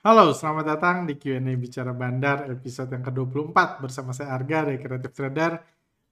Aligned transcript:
Halo, 0.00 0.32
selamat 0.32 0.64
datang 0.64 0.96
di 1.04 1.20
Q&A 1.20 1.44
Bicara 1.60 1.92
Bandar 1.92 2.48
episode 2.48 2.88
yang 2.88 3.04
ke-24 3.04 3.84
bersama 3.84 4.16
saya 4.16 4.32
Arga 4.32 4.64
dari 4.64 4.80
Creative 4.80 5.12
Trader. 5.12 5.60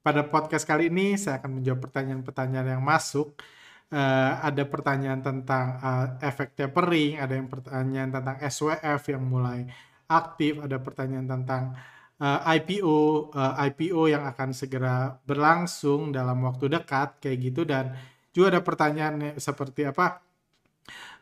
Pada 0.04 0.28
podcast 0.28 0.68
kali 0.68 0.92
ini 0.92 1.16
saya 1.16 1.40
akan 1.40 1.56
menjawab 1.56 1.88
pertanyaan-pertanyaan 1.88 2.76
yang 2.76 2.84
masuk. 2.84 3.40
Uh, 3.88 4.44
ada 4.44 4.68
pertanyaan 4.68 5.24
tentang 5.24 5.80
uh, 5.80 6.20
efek 6.20 6.52
tapering, 6.52 7.16
ada 7.16 7.32
yang 7.32 7.48
pertanyaan 7.48 8.12
tentang 8.12 8.36
SWF 8.44 9.02
yang 9.08 9.24
mulai 9.24 9.64
aktif, 10.04 10.60
ada 10.60 10.76
pertanyaan 10.84 11.24
tentang 11.24 11.72
uh, 12.20 12.44
eh, 12.44 12.60
IPO, 12.60 13.32
uh, 13.32 13.56
IPO 13.72 14.02
yang 14.12 14.28
akan 14.28 14.52
segera 14.52 15.16
berlangsung 15.24 16.12
dalam 16.12 16.44
waktu 16.44 16.68
dekat 16.68 17.24
kayak 17.24 17.40
gitu 17.40 17.64
dan 17.64 17.96
juga 18.36 18.52
ada 18.52 18.60
pertanyaan 18.60 19.40
seperti 19.40 19.88
apa 19.88 20.28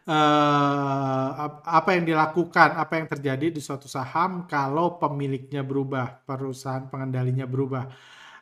uh, 0.06 1.26
apa 1.78 1.88
yang 1.98 2.04
dilakukan, 2.10 2.68
apa 2.82 2.92
yang 2.98 3.06
terjadi 3.12 3.46
di 3.56 3.60
suatu 3.66 3.88
saham 3.90 4.46
kalau 4.46 4.98
pemiliknya 5.02 5.62
berubah, 5.66 6.06
perusahaan 6.28 6.86
pengendalinya 6.90 7.46
berubah. 7.46 7.84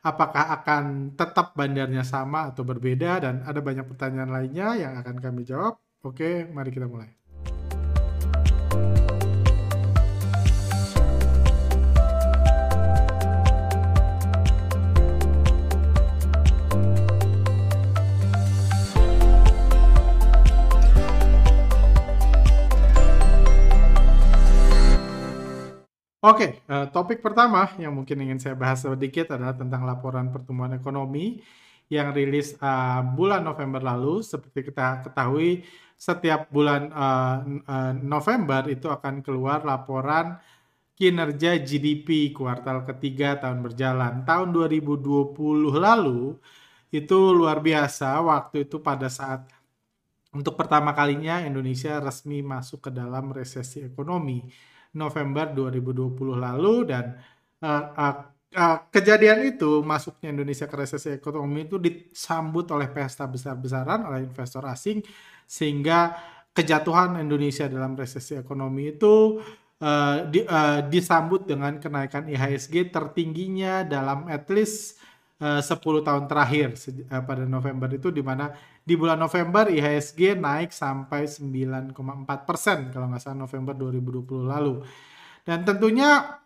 Apakah 0.05 0.45
akan 0.61 1.17
tetap 1.17 1.57
bandarnya 1.57 2.05
sama 2.05 2.53
atau 2.53 2.63
berbeda 2.71 3.25
dan 3.25 3.35
ada 3.49 3.61
banyak 3.65 3.89
pertanyaan 3.89 4.31
lainnya 4.37 4.69
yang 4.77 4.93
akan 5.01 5.17
kami 5.25 5.43
jawab. 5.49 5.81
Oke, 6.05 6.45
mari 6.53 6.69
kita 6.69 6.85
mulai. 6.85 7.24
Oke, 26.25 26.65
uh, 26.73 26.89
topik 26.89 27.21
pertama 27.21 27.69
yang 27.77 27.93
mungkin 27.93 28.17
ingin 28.25 28.41
saya 28.41 28.57
bahas 28.57 28.81
sedikit 28.81 29.37
adalah 29.37 29.53
tentang 29.53 29.85
laporan 29.85 30.33
pertumbuhan 30.33 30.73
ekonomi 30.73 31.45
yang 31.93 32.17
rilis 32.17 32.57
uh, 32.65 33.05
bulan 33.13 33.45
November 33.45 33.85
lalu. 33.85 34.25
Seperti 34.25 34.73
kita 34.73 35.05
ketahui, 35.05 35.69
setiap 36.01 36.49
bulan 36.49 36.89
uh, 36.97 37.45
uh, 37.69 37.93
November 38.01 38.65
itu 38.73 38.89
akan 38.89 39.21
keluar 39.21 39.69
laporan 39.69 40.41
kinerja 40.97 41.61
GDP 41.61 42.33
kuartal 42.33 42.89
ketiga 42.89 43.37
tahun 43.37 43.61
berjalan. 43.61 44.25
Tahun 44.25 44.49
2020 44.49 45.37
lalu 45.77 46.41
itu 46.89 47.19
luar 47.37 47.61
biasa 47.61 48.17
waktu 48.25 48.65
itu 48.65 48.81
pada 48.81 49.13
saat 49.13 49.45
untuk 50.33 50.57
pertama 50.57 50.97
kalinya 50.97 51.45
Indonesia 51.45 52.01
resmi 52.01 52.41
masuk 52.41 52.89
ke 52.89 52.91
dalam 52.97 53.29
resesi 53.29 53.85
ekonomi 53.85 54.73
November 54.95 55.51
2020 55.51 56.15
lalu 56.39 56.75
dan 56.87 57.19
uh, 57.63 57.85
uh, 57.95 58.15
uh, 58.55 58.79
kejadian 58.89 59.55
itu 59.55 59.83
masuknya 59.83 60.31
Indonesia 60.31 60.71
ke 60.71 60.77
resesi 60.79 61.11
ekonomi 61.13 61.67
itu 61.67 61.77
disambut 61.83 62.71
oleh 62.71 62.89
pesta 62.89 63.27
besar-besaran 63.27 64.07
oleh 64.07 64.25
investor 64.25 64.63
asing 64.71 65.03
sehingga 65.45 66.15
kejatuhan 66.55 67.19
Indonesia 67.19 67.67
dalam 67.67 67.99
resesi 67.99 68.39
ekonomi 68.39 68.95
itu 68.95 69.43
uh, 69.83 70.17
di, 70.31 70.47
uh, 70.47 70.87
disambut 70.87 71.51
dengan 71.51 71.83
kenaikan 71.83 72.31
IHSG 72.31 72.95
tertingginya 72.95 73.83
dalam 73.83 74.31
at 74.31 74.47
least 74.55 75.03
uh, 75.43 75.59
10 75.59 75.75
tahun 76.07 76.25
terakhir 76.31 76.79
uh, 77.11 77.23
pada 77.27 77.43
November 77.43 77.91
itu 77.91 78.15
di 78.15 78.23
mana 78.23 78.55
di 78.85 78.95
bulan 79.01 79.17
November 79.17 79.73
IHSG 79.73 80.37
naik 80.37 80.71
sampai 80.71 81.25
9,4 81.25 81.97
persen 82.45 82.93
kalau 82.93 83.09
nggak 83.09 83.23
salah 83.25 83.49
November 83.49 83.73
2020 83.73 84.45
lalu. 84.45 84.85
Dan 85.45 85.65
tentunya 85.65 86.41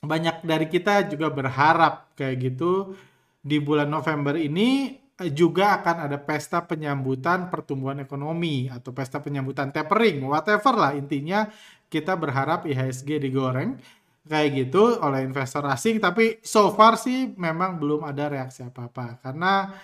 banyak 0.00 0.46
dari 0.46 0.66
kita 0.70 1.10
juga 1.10 1.28
berharap 1.28 2.14
kayak 2.14 2.36
gitu 2.40 2.94
di 3.42 3.58
bulan 3.58 3.90
November 3.90 4.38
ini 4.38 4.96
juga 5.28 5.76
akan 5.82 6.08
ada 6.08 6.16
pesta 6.16 6.64
penyambutan 6.64 7.52
pertumbuhan 7.52 8.00
ekonomi 8.00 8.72
atau 8.72 8.96
pesta 8.96 9.20
penyambutan 9.20 9.68
tapering, 9.68 10.24
whatever 10.24 10.72
lah 10.72 10.96
intinya 10.96 11.44
kita 11.92 12.16
berharap 12.16 12.64
IHSG 12.64 13.20
digoreng 13.20 13.76
kayak 14.24 14.48
gitu 14.56 14.96
oleh 15.02 15.26
investor 15.26 15.64
asing 15.68 16.00
tapi 16.00 16.40
so 16.40 16.72
far 16.72 16.96
sih 16.96 17.34
memang 17.36 17.76
belum 17.76 18.06
ada 18.06 18.30
reaksi 18.30 18.62
apa-apa 18.64 19.20
karena 19.20 19.74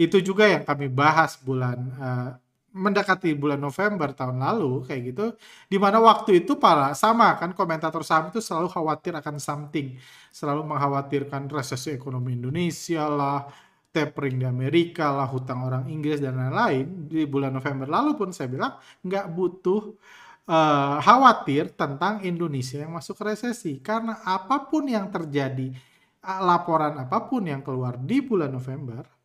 itu 0.00 0.16
juga 0.24 0.48
yang 0.48 0.64
kami 0.64 0.88
bahas 0.88 1.36
bulan 1.36 1.78
uh, 2.00 2.30
mendekati 2.70 3.34
bulan 3.34 3.58
November 3.58 4.14
tahun 4.14 4.38
lalu 4.40 4.86
kayak 4.86 5.02
gitu 5.12 5.26
di 5.66 5.76
mana 5.76 5.98
waktu 5.98 6.46
itu 6.46 6.54
para 6.56 6.94
sama 6.94 7.34
kan 7.34 7.50
komentator 7.50 8.06
saham 8.06 8.30
itu 8.30 8.38
selalu 8.38 8.70
khawatir 8.70 9.12
akan 9.18 9.36
something. 9.36 9.98
Selalu 10.30 10.62
mengkhawatirkan 10.70 11.50
resesi 11.50 11.92
ekonomi 11.92 12.38
Indonesia 12.38 13.10
lah 13.10 13.44
tapering 13.90 14.38
di 14.38 14.46
Amerika 14.46 15.10
lah 15.10 15.26
hutang 15.26 15.66
orang 15.66 15.84
Inggris 15.90 16.22
dan 16.22 16.38
lain-lain. 16.38 17.10
Di 17.10 17.26
bulan 17.26 17.52
November 17.58 17.90
lalu 17.90 18.14
pun 18.14 18.30
saya 18.30 18.46
bilang 18.46 18.78
nggak 19.02 19.26
butuh 19.34 19.98
uh, 20.46 20.96
khawatir 21.02 21.74
tentang 21.74 22.22
Indonesia 22.22 22.78
yang 22.78 22.94
masuk 22.94 23.18
resesi. 23.26 23.82
Karena 23.82 24.22
apa 24.22 24.62
pun 24.70 24.86
yang 24.86 25.10
terjadi 25.10 25.74
laporan 26.22 27.02
apa 27.02 27.26
pun 27.26 27.42
yang 27.48 27.66
keluar 27.66 27.98
di 27.98 28.22
bulan 28.22 28.54
November 28.54 29.19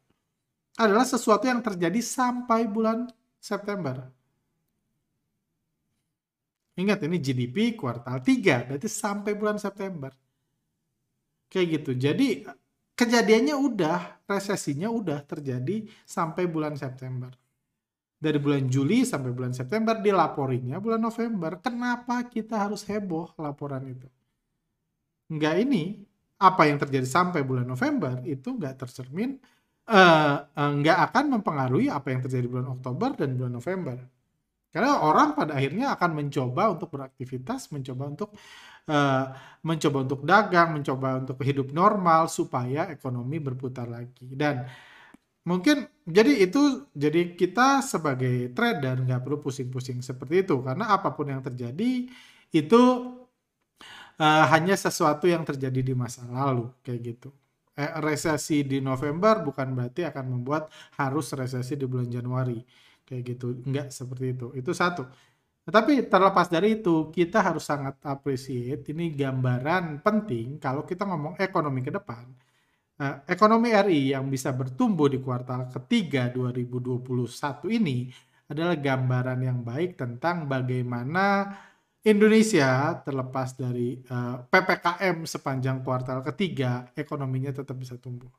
adalah 0.76 1.08
sesuatu 1.08 1.48
yang 1.48 1.64
terjadi 1.64 2.00
sampai 2.04 2.68
bulan 2.68 3.08
September. 3.40 4.12
Ingat 6.76 7.08
ini 7.08 7.18
GDP 7.24 7.80
kuartal 7.80 8.20
3, 8.20 8.68
berarti 8.68 8.90
sampai 8.92 9.32
bulan 9.40 9.56
September. 9.56 10.12
Kayak 11.48 11.68
gitu. 11.80 11.92
Jadi 11.96 12.44
kejadiannya 13.00 13.56
udah, 13.56 14.28
resesinya 14.28 14.92
udah 14.92 15.24
terjadi 15.24 15.88
sampai 16.04 16.44
bulan 16.52 16.76
September. 16.76 17.32
Dari 18.20 18.36
bulan 18.44 18.68
Juli 18.68 19.08
sampai 19.08 19.32
bulan 19.32 19.56
September 19.56 19.96
dilaporinya 19.96 20.76
bulan 20.84 21.00
November. 21.00 21.64
Kenapa 21.64 22.28
kita 22.28 22.68
harus 22.68 22.84
heboh 22.84 23.32
laporan 23.40 23.88
itu? 23.88 24.08
Enggak 25.32 25.56
ini, 25.64 26.04
apa 26.36 26.68
yang 26.68 26.76
terjadi 26.76 27.08
sampai 27.08 27.48
bulan 27.48 27.64
November 27.64 28.20
itu 28.28 28.52
enggak 28.52 28.84
tercermin 28.84 29.40
uh, 29.90 30.36
nggak 30.56 30.98
akan 31.12 31.40
mempengaruhi 31.40 31.88
apa 31.94 32.14
yang 32.14 32.22
terjadi 32.26 32.46
bulan 32.50 32.78
Oktober 32.78 33.14
dan 33.18 33.38
bulan 33.38 33.54
November. 33.54 33.98
Karena 34.76 35.00
orang 35.00 35.40
pada 35.40 35.56
akhirnya 35.56 35.96
akan 35.96 36.12
mencoba 36.20 36.76
untuk 36.76 36.92
beraktivitas, 36.92 37.72
mencoba 37.72 38.04
untuk 38.12 38.30
uh, 38.92 39.26
mencoba 39.64 39.98
untuk 40.04 40.22
dagang, 40.28 40.76
mencoba 40.76 41.24
untuk 41.24 41.40
hidup 41.40 41.72
normal 41.72 42.28
supaya 42.28 42.92
ekonomi 42.92 43.40
berputar 43.40 43.88
lagi. 43.88 44.36
Dan 44.36 44.68
mungkin 45.48 45.88
jadi 46.04 46.44
itu 46.44 46.90
jadi 46.92 47.38
kita 47.38 47.86
sebagai 47.86 48.52
trader 48.52 49.06
nggak 49.06 49.22
perlu 49.22 49.38
pusing-pusing 49.46 50.02
seperti 50.02 50.42
itu 50.44 50.58
karena 50.66 50.90
apa 50.98 51.14
pun 51.14 51.30
yang 51.30 51.40
terjadi 51.46 52.10
itu 52.50 52.82
uh, 54.18 54.46
hanya 54.50 54.74
sesuatu 54.74 55.30
yang 55.30 55.46
terjadi 55.46 55.82
di 55.86 55.94
masa 55.94 56.26
lalu 56.26 56.74
kayak 56.82 57.00
gitu 57.16 57.30
eh, 57.80 57.92
resesi 58.02 58.64
di 58.64 58.80
November 58.80 59.44
bukan 59.48 59.68
berarti 59.78 60.02
akan 60.08 60.26
membuat 60.40 60.72
harus 61.00 61.32
resesi 61.36 61.74
di 61.76 61.86
bulan 61.88 62.10
Januari. 62.12 62.60
Kayak 63.06 63.22
gitu. 63.36 63.48
Enggak 63.68 63.88
seperti 63.94 64.26
itu. 64.34 64.48
Itu 64.58 64.72
satu. 64.74 65.04
Tapi 65.66 66.06
terlepas 66.06 66.48
dari 66.50 66.78
itu 66.82 67.10
kita 67.10 67.42
harus 67.42 67.66
sangat 67.66 67.98
appreciate 68.06 68.86
ini 68.94 69.10
gambaran 69.18 70.06
penting 70.06 70.62
kalau 70.62 70.86
kita 70.86 71.04
ngomong 71.10 71.36
ekonomi 71.42 71.82
ke 71.82 71.90
depan. 71.90 72.26
Eh, 72.96 73.16
ekonomi 73.28 73.76
RI 73.76 74.16
yang 74.16 74.32
bisa 74.32 74.56
bertumbuh 74.56 75.12
di 75.12 75.20
kuartal 75.20 75.68
ketiga 75.68 76.32
2021 76.32 77.68
ini 77.68 78.08
adalah 78.48 78.78
gambaran 78.80 79.40
yang 79.44 79.60
baik 79.66 80.00
tentang 80.00 80.48
bagaimana 80.48 81.52
Indonesia 82.06 83.02
terlepas 83.02 83.58
dari 83.58 83.98
uh, 84.14 84.14
eh, 84.14 84.38
PPKM 84.46 85.26
sepanjang 85.26 85.82
kuartal 85.82 86.22
ketiga, 86.22 86.86
ekonominya 86.94 87.50
tetap 87.50 87.74
bisa 87.82 87.98
tumbuh. 87.98 88.30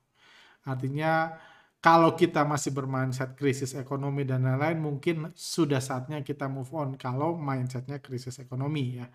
Artinya 0.62 1.34
kalau 1.82 2.14
kita 2.14 2.46
masih 2.46 2.70
bermindset 2.70 3.34
krisis 3.34 3.74
ekonomi 3.74 4.22
dan 4.22 4.46
lain-lain, 4.46 4.78
mungkin 4.78 5.16
sudah 5.34 5.82
saatnya 5.82 6.22
kita 6.22 6.46
move 6.46 6.70
on 6.78 6.94
kalau 6.94 7.34
mindsetnya 7.34 7.98
krisis 7.98 8.38
ekonomi 8.38 9.02
ya. 9.02 9.10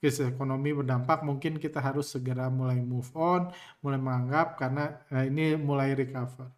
Krisis 0.00 0.32
ekonomi 0.32 0.72
berdampak 0.72 1.20
mungkin 1.20 1.60
kita 1.60 1.84
harus 1.84 2.08
segera 2.08 2.48
mulai 2.48 2.80
move 2.80 3.12
on, 3.12 3.52
mulai 3.84 4.00
menganggap 4.00 4.56
karena 4.56 4.96
uh, 5.12 5.28
ini 5.28 5.60
mulai 5.60 5.92
recover. 5.92 6.48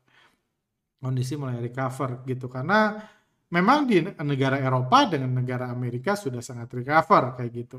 Kondisi 1.03 1.35
mulai 1.35 1.59
recover 1.59 2.23
gitu 2.23 2.47
karena 2.47 3.03
memang 3.53 3.85
di 3.85 4.01
negara 4.25 4.57
Eropa 4.57 5.05
dengan 5.05 5.37
negara 5.37 5.69
Amerika 5.69 6.17
sudah 6.17 6.41
sangat 6.41 6.73
recover 6.73 7.37
kayak 7.37 7.53
gitu. 7.53 7.79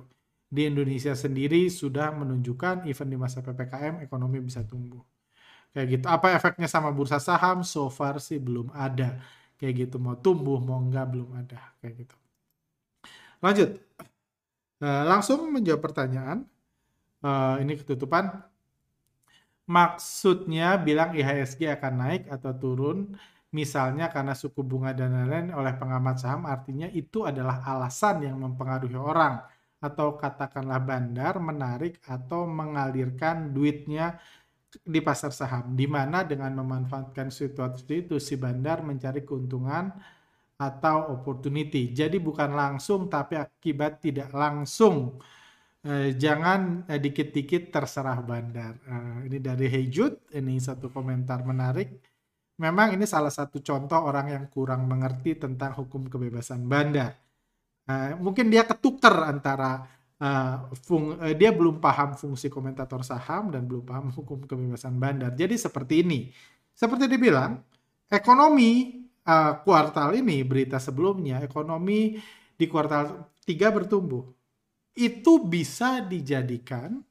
Di 0.53 0.69
Indonesia 0.69 1.17
sendiri 1.17 1.65
sudah 1.65 2.13
menunjukkan 2.13 2.85
even 2.85 3.09
di 3.09 3.17
masa 3.17 3.41
PPKM 3.41 4.05
ekonomi 4.05 4.37
bisa 4.37 4.61
tumbuh. 4.61 5.01
Kayak 5.73 5.87
gitu. 5.97 6.05
Apa 6.05 6.37
efeknya 6.37 6.69
sama 6.69 6.93
bursa 6.93 7.17
saham? 7.17 7.65
So 7.65 7.89
far 7.89 8.21
sih 8.21 8.37
belum 8.37 8.69
ada. 8.69 9.17
Kayak 9.57 9.89
gitu 9.89 9.97
mau 9.97 10.13
tumbuh 10.13 10.61
mau 10.61 10.77
enggak 10.77 11.09
belum 11.09 11.33
ada 11.33 11.57
kayak 11.81 12.05
gitu. 12.05 12.15
Lanjut. 13.41 13.81
Uh, 14.77 15.03
langsung 15.09 15.49
menjawab 15.49 15.81
pertanyaan. 15.81 16.45
Uh, 17.25 17.57
ini 17.65 17.73
ketutupan. 17.81 18.45
Maksudnya 19.65 20.77
bilang 20.77 21.15
IHSG 21.15 21.71
akan 21.71 21.93
naik 21.95 22.23
atau 22.27 22.51
turun, 22.51 23.15
misalnya 23.53 24.09
karena 24.09 24.33
suku 24.33 24.61
bunga 24.65 24.91
dan 24.97 25.13
lain-lain 25.13 25.53
oleh 25.53 25.73
pengamat 25.77 26.15
saham, 26.19 26.43
artinya 26.49 26.89
itu 26.89 27.23
adalah 27.29 27.61
alasan 27.63 28.25
yang 28.27 28.37
mempengaruhi 28.41 28.97
orang 28.97 29.39
atau 29.83 30.15
katakanlah 30.15 30.79
bandar 30.79 31.37
menarik 31.37 31.99
atau 32.07 32.47
mengalirkan 32.49 33.51
duitnya 33.55 34.17
di 34.81 34.99
pasar 35.05 35.29
saham, 35.29 35.77
di 35.77 35.85
mana 35.85 36.25
dengan 36.25 36.51
memanfaatkan 36.57 37.29
situasi 37.29 38.09
itu 38.09 38.15
si 38.17 38.33
bandar 38.39 38.81
mencari 38.81 39.21
keuntungan 39.21 39.93
atau 40.57 41.13
opportunity. 41.13 41.93
Jadi 41.93 42.17
bukan 42.17 42.49
langsung 42.55 43.11
tapi 43.11 43.37
akibat 43.37 44.01
tidak 44.01 44.29
langsung. 44.33 45.19
Eh, 45.83 46.15
jangan 46.15 46.87
eh, 46.87 46.99
dikit-dikit 47.03 47.69
terserah 47.75 48.19
bandar. 48.23 48.73
Eh, 48.87 49.17
ini 49.27 49.37
dari 49.43 49.67
Hejut, 49.67 50.31
ini 50.31 50.55
satu 50.57 50.87
komentar 50.87 51.43
menarik. 51.43 52.12
Memang 52.61 52.93
ini 52.93 53.05
salah 53.09 53.33
satu 53.33 53.59
contoh 53.65 53.97
orang 53.97 54.29
yang 54.29 54.45
kurang 54.53 54.85
mengerti 54.85 55.33
tentang 55.37 55.73
hukum 55.73 56.05
kebebasan 56.05 56.69
bandar. 56.69 57.17
Eh, 57.83 58.13
mungkin 58.15 58.47
dia 58.47 58.63
ketuker 58.63 59.11
antara 59.27 59.83
uh, 60.23 60.71
fung, 60.79 61.19
uh, 61.19 61.33
dia 61.35 61.51
belum 61.51 61.83
paham 61.83 62.15
fungsi 62.15 62.47
komentator 62.47 63.03
saham 63.03 63.51
dan 63.51 63.67
belum 63.67 63.83
paham 63.83 64.07
hukum 64.17 64.47
kebebasan 64.47 64.95
bandar. 64.95 65.35
Jadi 65.35 65.55
seperti 65.59 66.05
ini. 66.05 66.31
Seperti 66.73 67.05
dibilang, 67.05 67.59
ekonomi 68.09 69.03
uh, 69.27 69.61
kuartal 69.61 70.17
ini 70.17 70.41
berita 70.41 70.81
sebelumnya 70.81 71.43
ekonomi 71.45 72.17
di 72.57 72.65
kuartal 72.65 73.29
3 73.45 73.77
bertumbuh. 73.77 74.25
Itu 74.93 75.41
bisa 75.45 76.01
dijadikan 76.05 77.01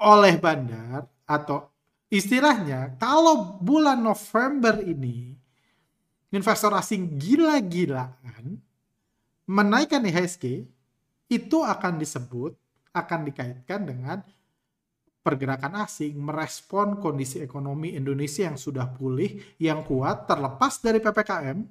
oleh 0.00 0.36
bandar 0.36 1.08
atau 1.24 1.75
istilahnya 2.12 2.94
kalau 2.96 3.58
bulan 3.58 3.98
November 3.98 4.78
ini 4.82 5.34
investor 6.30 6.74
asing 6.74 7.18
gila-gilaan 7.18 8.60
menaikkan 9.46 10.02
IHSG 10.02 10.66
itu 11.26 11.58
akan 11.62 11.98
disebut 11.98 12.54
akan 12.96 13.20
dikaitkan 13.28 13.84
dengan 13.84 14.18
pergerakan 15.26 15.82
asing 15.82 16.14
merespon 16.22 17.02
kondisi 17.02 17.42
ekonomi 17.42 17.98
Indonesia 17.98 18.46
yang 18.46 18.54
sudah 18.54 18.86
pulih, 18.86 19.58
yang 19.58 19.82
kuat, 19.82 20.30
terlepas 20.30 20.78
dari 20.78 21.02
PPKM, 21.02 21.66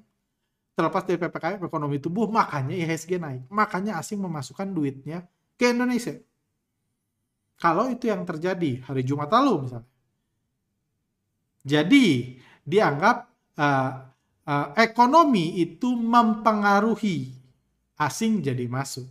terlepas 0.76 1.02
dari 1.08 1.16
PPKM 1.16 1.64
ekonomi 1.64 1.96
tumbuh, 1.96 2.28
makanya 2.28 2.76
IHSG 2.76 3.16
naik. 3.16 3.48
Makanya 3.48 3.96
asing 3.96 4.20
memasukkan 4.20 4.68
duitnya 4.68 5.24
ke 5.56 5.72
Indonesia. 5.72 6.20
Kalau 7.56 7.88
itu 7.88 8.12
yang 8.12 8.28
terjadi 8.28 8.84
hari 8.84 9.00
Jumat 9.00 9.32
lalu 9.32 9.64
misalnya. 9.64 9.88
Jadi 11.66 12.38
dianggap 12.62 13.16
uh, 13.58 13.90
uh, 14.46 14.68
ekonomi 14.78 15.58
itu 15.58 15.98
mempengaruhi 15.98 17.34
asing 17.98 18.38
jadi 18.38 18.70
masuk. 18.70 19.10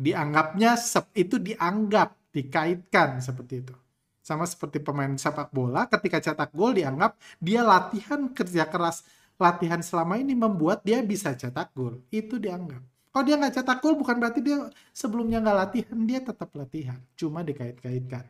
Dianggapnya 0.00 0.80
itu 1.12 1.36
dianggap 1.36 2.16
dikaitkan 2.32 3.20
seperti 3.20 3.60
itu. 3.60 3.76
Sama 4.24 4.48
seperti 4.48 4.80
pemain 4.80 5.12
sepak 5.12 5.52
bola 5.52 5.84
ketika 5.92 6.24
cetak 6.24 6.56
gol 6.56 6.72
dianggap 6.72 7.20
dia 7.36 7.60
latihan 7.60 8.32
kerja 8.32 8.64
keras 8.64 9.04
latihan 9.36 9.80
selama 9.84 10.16
ini 10.16 10.32
membuat 10.32 10.80
dia 10.80 11.04
bisa 11.04 11.36
cetak 11.36 11.76
gol. 11.76 12.00
Itu 12.08 12.40
dianggap. 12.40 12.80
Kalau 13.12 13.24
dia 13.26 13.36
nggak 13.36 13.60
cetak 13.60 13.78
gol 13.84 13.98
bukan 13.98 14.16
berarti 14.16 14.40
dia 14.40 14.72
sebelumnya 14.96 15.44
nggak 15.44 15.58
latihan, 15.68 15.98
dia 16.08 16.20
tetap 16.24 16.48
latihan. 16.56 16.96
Cuma 17.18 17.44
dikait-kaitkan. 17.44 18.24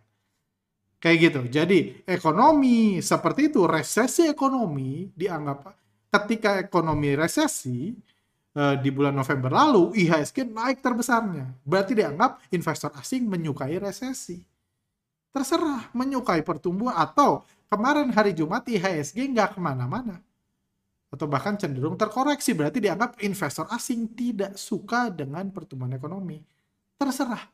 Kayak 1.00 1.17
gitu. 1.19 1.41
Jadi 1.49 1.79
ekonomi 2.05 3.00
seperti 3.00 3.49
itu, 3.49 3.64
resesi 3.64 4.29
ekonomi 4.29 5.08
dianggap 5.17 5.73
ketika 6.12 6.61
ekonomi 6.61 7.17
resesi, 7.17 7.97
Eh, 8.50 8.76
di 8.82 8.91
bulan 8.91 9.14
November 9.14 9.47
lalu 9.47 9.94
IHSG 9.94 10.43
naik 10.50 10.82
terbesarnya. 10.82 11.55
Berarti 11.62 11.94
dianggap 11.94 12.43
investor 12.50 12.91
asing 12.99 13.31
menyukai 13.31 13.79
resesi. 13.79 14.43
Terserah 15.31 15.94
menyukai 15.94 16.43
pertumbuhan 16.43 16.99
atau 16.99 17.47
kemarin 17.70 18.11
hari 18.11 18.35
Jumat 18.35 18.67
IHSG 18.67 19.31
nggak 19.31 19.55
ke 19.55 19.58
mana-mana. 19.62 20.19
Atau 21.14 21.31
bahkan 21.31 21.55
cenderung 21.55 21.94
terkoreksi. 21.94 22.50
Berarti 22.50 22.82
dianggap 22.82 23.23
investor 23.23 23.70
asing 23.70 24.11
tidak 24.19 24.58
suka 24.58 25.14
dengan 25.14 25.47
pertumbuhan 25.55 25.94
ekonomi. 25.94 26.43
Terserah. 26.99 27.47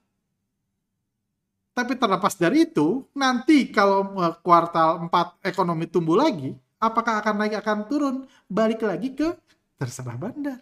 Tapi 1.77 1.93
terlepas 2.01 2.33
dari 2.41 2.65
itu, 2.65 3.05
nanti 3.13 3.69
kalau 3.69 4.17
eh, 4.25 4.35
kuartal 4.41 5.13
4 5.13 5.45
ekonomi 5.45 5.85
tumbuh 5.85 6.17
lagi, 6.17 6.57
apakah 6.81 7.21
akan 7.21 7.45
naik 7.45 7.61
akan 7.61 7.79
turun? 7.85 8.17
Balik 8.49 8.81
lagi 8.81 9.13
ke 9.13 9.37
terserah 9.77 10.17
bandar. 10.17 10.57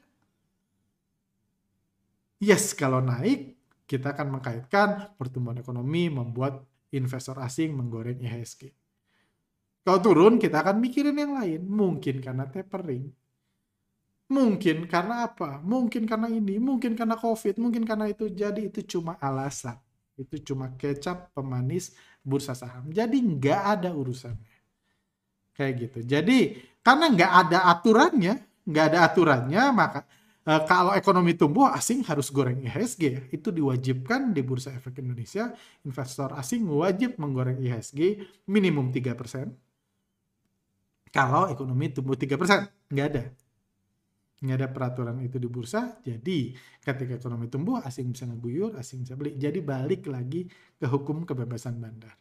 Yes, 2.42 2.74
kalau 2.74 2.98
naik, 2.98 3.54
kita 3.86 4.10
akan 4.10 4.36
mengkaitkan 4.36 5.14
pertumbuhan 5.14 5.62
ekonomi 5.62 6.10
membuat 6.10 6.66
investor 6.90 7.38
asing 7.38 7.78
menggoreng 7.78 8.18
IHSG. 8.18 8.74
Kalau 9.86 10.00
turun, 10.02 10.42
kita 10.42 10.66
akan 10.66 10.82
mikirin 10.82 11.14
yang 11.14 11.38
lain. 11.38 11.62
Mungkin 11.62 12.24
karena 12.24 12.48
tapering. 12.50 13.06
Mungkin 14.34 14.90
karena 14.90 15.30
apa? 15.30 15.62
Mungkin 15.62 16.10
karena 16.10 16.26
ini, 16.26 16.58
mungkin 16.58 16.98
karena 16.98 17.14
COVID, 17.14 17.60
mungkin 17.62 17.86
karena 17.86 18.10
itu. 18.10 18.26
Jadi 18.32 18.72
itu 18.72 18.80
cuma 18.98 19.14
alasan. 19.20 19.83
Itu 20.14 20.54
cuma 20.54 20.70
kecap 20.74 21.34
pemanis 21.34 21.94
bursa 22.22 22.54
saham. 22.54 22.90
Jadi 22.90 23.18
nggak 23.18 23.60
ada 23.78 23.90
urusannya. 23.92 24.54
Kayak 25.54 25.72
gitu. 25.78 25.98
Jadi 26.06 26.38
karena 26.82 27.06
nggak 27.10 27.32
ada 27.46 27.58
aturannya, 27.70 28.34
nggak 28.66 28.84
ada 28.90 28.98
aturannya, 29.06 29.62
maka 29.74 30.00
Uh, 30.44 30.60
kalau 30.68 30.92
ekonomi 30.92 31.32
tumbuh, 31.32 31.72
asing 31.72 32.04
harus 32.04 32.28
goreng 32.28 32.60
IHSG 32.60 33.02
ya. 33.08 33.24
Itu 33.32 33.48
diwajibkan 33.48 34.36
di 34.36 34.44
Bursa 34.44 34.76
Efek 34.76 35.00
Indonesia. 35.00 35.56
Investor 35.88 36.36
asing 36.36 36.68
wajib 36.68 37.16
menggoreng 37.16 37.56
IHSG 37.64 38.20
minimum 38.52 38.92
3%. 38.92 39.48
Kalau 41.08 41.48
ekonomi 41.48 41.88
tumbuh 41.96 42.12
3%, 42.12 42.92
nggak 42.92 43.06
ada. 43.08 43.24
Nggak 44.44 44.56
ada 44.60 44.68
peraturan 44.68 45.16
itu 45.24 45.40
di 45.40 45.48
bursa. 45.48 45.96
Jadi 46.04 46.52
ketika 46.84 47.16
ekonomi 47.16 47.48
tumbuh, 47.48 47.80
asing 47.80 48.12
bisa 48.12 48.28
ngeguyur, 48.28 48.76
asing 48.76 49.08
bisa 49.08 49.16
beli. 49.16 49.40
Jadi 49.40 49.64
balik 49.64 50.04
lagi 50.12 50.44
ke 50.76 50.84
hukum 50.84 51.24
kebebasan 51.24 51.80
bandar 51.80 52.14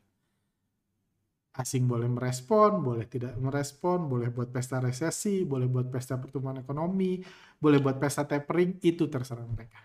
asing 1.53 1.85
boleh 1.85 2.09
merespon, 2.09 2.81
boleh 2.81 3.05
tidak 3.05 3.37
merespon, 3.37 4.09
boleh 4.09 4.33
buat 4.33 4.49
pesta 4.49 4.81
resesi, 4.81 5.45
boleh 5.45 5.69
buat 5.69 5.85
pesta 5.85 6.17
pertumbuhan 6.17 6.65
ekonomi, 6.65 7.21
boleh 7.61 7.77
buat 7.77 8.01
pesta 8.01 8.25
tapering, 8.25 8.81
itu 8.81 9.05
terserah 9.05 9.45
mereka. 9.45 9.77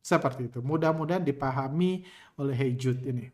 Seperti 0.00 0.48
itu. 0.48 0.60
Mudah-mudahan 0.64 1.24
dipahami 1.24 2.04
oleh 2.40 2.56
Hejut 2.56 3.04
ini. 3.04 3.28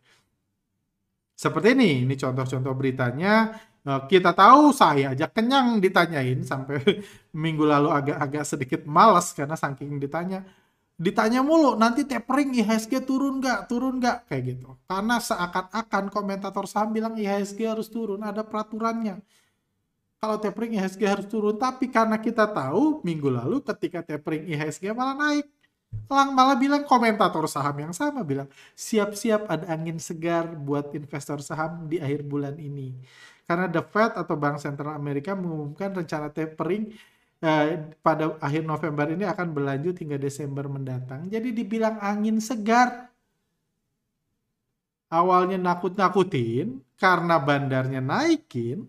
Seperti 1.35 1.73
ini, 1.73 2.05
ini 2.05 2.15
contoh-contoh 2.19 2.75
beritanya. 2.75 3.55
Eh, 3.81 4.01
kita 4.13 4.37
tahu 4.37 4.77
saya 4.77 5.17
aja 5.17 5.25
kenyang 5.25 5.81
ditanyain 5.81 6.45
sampai 6.45 7.01
minggu 7.33 7.65
lalu 7.65 7.89
agak-agak 7.89 8.45
sedikit 8.45 8.81
males 8.85 9.33
karena 9.33 9.57
saking 9.57 9.97
ditanya 9.97 10.45
ditanya 11.01 11.41
mulu 11.41 11.81
nanti 11.81 12.05
tapering 12.05 12.53
IHSG 12.61 13.09
turun 13.09 13.41
nggak? 13.41 13.73
Turun 13.73 13.97
nggak? 13.97 14.29
Kayak 14.29 14.43
gitu. 14.53 14.77
Karena 14.85 15.17
seakan-akan 15.17 16.05
komentator 16.13 16.69
saham 16.69 16.93
bilang 16.93 17.17
IHSG 17.17 17.65
harus 17.65 17.89
turun 17.89 18.21
ada 18.21 18.45
peraturannya. 18.45 19.25
Kalau 20.21 20.37
tapering 20.37 20.77
IHSG 20.77 21.03
harus 21.09 21.25
turun 21.25 21.57
tapi 21.57 21.89
karena 21.89 22.21
kita 22.21 22.45
tahu 22.53 23.01
minggu 23.01 23.33
lalu 23.33 23.65
ketika 23.65 24.05
tapering 24.05 24.45
IHSG 24.45 24.93
malah 24.93 25.17
naik 25.17 25.49
Lang 26.11 26.35
malah 26.35 26.55
bilang 26.59 26.87
komentator 26.87 27.47
saham 27.51 27.75
yang 27.79 27.95
sama 27.95 28.23
bilang 28.23 28.47
siap-siap 28.75 29.47
ada 29.47 29.75
angin 29.75 29.99
segar 29.99 30.47
buat 30.47 30.91
investor 30.95 31.43
saham 31.43 31.87
di 31.87 32.03
akhir 32.03 32.27
bulan 32.27 32.55
ini 32.59 32.95
karena 33.51 33.67
The 33.67 33.83
Fed 33.83 34.15
atau 34.15 34.39
Bank 34.39 34.63
Sentral 34.63 34.95
Amerika 34.95 35.35
mengumumkan 35.35 35.91
rencana 35.91 36.31
tapering 36.31 36.95
Eh, 37.41 37.97
pada 38.05 38.37
akhir 38.37 38.69
November 38.69 39.09
ini 39.17 39.25
akan 39.25 39.57
berlanjut 39.57 39.97
hingga 39.97 40.21
Desember 40.21 40.69
mendatang. 40.69 41.25
Jadi 41.33 41.57
dibilang 41.57 41.97
angin 41.97 42.37
segar. 42.37 43.09
Awalnya 45.09 45.57
nakut-nakutin 45.57 46.85
karena 47.01 47.41
bandarnya 47.41 47.99
naikin, 47.99 48.87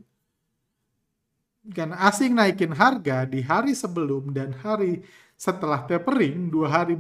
karena 1.73 1.97
asing 2.05 2.35
naikin 2.37 2.75
harga 2.75 3.25
di 3.25 3.41
hari 3.41 3.73
sebelum 3.73 4.29
dan 4.35 4.53
hari 4.53 5.01
setelah 5.33 5.81
tapering, 5.87 6.51
dua 6.51 6.67
hari 6.69 6.93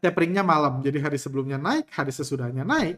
taperingnya 0.00 0.40
malam, 0.40 0.80
jadi 0.80 0.96
hari 1.04 1.18
sebelumnya 1.20 1.60
naik, 1.60 1.90
hari 1.92 2.14
sesudahnya 2.14 2.64
naik. 2.64 2.96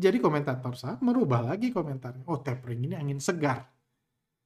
Jadi 0.00 0.16
komentator 0.16 0.72
sah 0.80 0.96
merubah 1.04 1.44
lagi 1.44 1.68
komentarnya. 1.68 2.24
Oh 2.32 2.40
tapering 2.40 2.88
ini 2.88 2.94
angin 2.96 3.20
segar 3.20 3.68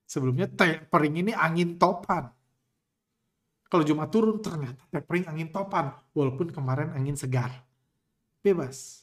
Sebelumnya 0.05 0.47
tapering 0.53 1.25
ini 1.25 1.33
angin 1.33 1.81
topan. 1.81 2.29
Kalau 3.67 3.83
Jumat 3.83 4.13
turun 4.13 4.39
ternyata 4.39 4.85
tapering 4.93 5.27
angin 5.27 5.49
topan 5.51 5.91
walaupun 6.13 6.53
kemarin 6.53 6.93
angin 6.93 7.17
segar. 7.17 7.51
Bebas. 8.45 9.03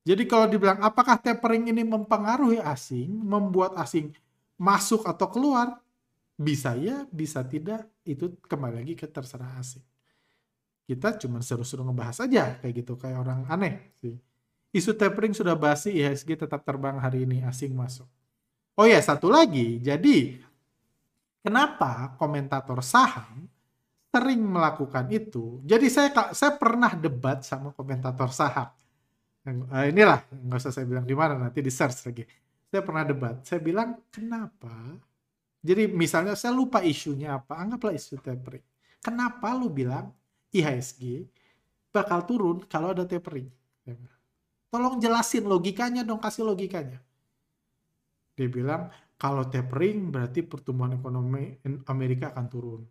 Jadi 0.00 0.24
kalau 0.24 0.48
dibilang 0.48 0.80
apakah 0.80 1.20
tapering 1.20 1.68
ini 1.68 1.84
mempengaruhi 1.84 2.56
asing, 2.64 3.12
membuat 3.20 3.76
asing 3.76 4.16
masuk 4.56 5.04
atau 5.04 5.28
keluar, 5.28 5.76
bisa 6.40 6.72
ya, 6.72 7.04
bisa 7.12 7.44
tidak, 7.44 7.84
itu 8.08 8.32
kembali 8.48 8.80
lagi 8.80 8.96
ke 8.96 9.04
terserah 9.04 9.60
asing. 9.60 9.84
Kita 10.88 11.20
cuma 11.20 11.44
seru-seru 11.44 11.84
ngebahas 11.84 12.24
aja 12.24 12.56
kayak 12.64 12.74
gitu, 12.80 12.96
kayak 12.96 13.20
orang 13.20 13.44
aneh 13.52 13.92
sih. 14.00 14.16
Isu 14.70 14.94
tapering 14.94 15.34
sudah 15.34 15.58
basi, 15.58 15.98
IHSG 15.98 16.46
tetap 16.46 16.62
terbang 16.62 16.94
hari 17.02 17.26
ini, 17.26 17.42
asing 17.42 17.74
masuk. 17.74 18.06
Oh 18.78 18.86
ya, 18.86 19.02
satu 19.02 19.26
lagi. 19.26 19.82
Jadi, 19.82 20.38
kenapa 21.42 22.14
komentator 22.14 22.78
saham 22.86 23.50
sering 24.14 24.38
melakukan 24.38 25.10
itu? 25.10 25.58
Jadi 25.66 25.90
saya 25.90 26.14
saya 26.30 26.54
pernah 26.54 26.94
debat 26.94 27.42
sama 27.42 27.74
komentator 27.74 28.30
saham. 28.30 28.70
Uh, 29.42 29.90
inilah 29.90 30.22
nggak 30.30 30.60
usah 30.62 30.70
saya 30.70 30.86
bilang 30.86 31.02
di 31.02 31.16
mana 31.18 31.34
nanti 31.34 31.58
di 31.58 31.72
search 31.72 32.06
lagi. 32.06 32.22
Saya 32.70 32.86
pernah 32.86 33.02
debat. 33.02 33.42
Saya 33.42 33.58
bilang 33.58 33.98
kenapa? 34.14 34.70
Jadi 35.60 35.90
misalnya 35.90 36.38
saya 36.38 36.54
lupa 36.54 36.78
isunya 36.86 37.42
apa 37.42 37.58
anggaplah 37.58 37.90
isu 37.90 38.22
tapering. 38.22 38.62
Kenapa 39.02 39.50
lu 39.58 39.66
bilang 39.66 40.14
IHSG 40.54 41.26
bakal 41.90 42.22
turun 42.22 42.62
kalau 42.70 42.94
ada 42.94 43.02
tapering 43.02 43.50
tolong 44.70 45.02
jelasin 45.02 45.44
logikanya 45.44 46.06
dong 46.06 46.22
kasih 46.22 46.46
logikanya 46.46 47.02
dia 48.38 48.48
bilang 48.48 48.88
kalau 49.20 49.44
tapering 49.50 50.08
berarti 50.08 50.46
pertumbuhan 50.46 50.96
ekonomi 50.96 51.58
Amerika 51.90 52.32
akan 52.32 52.46
turun 52.48 52.82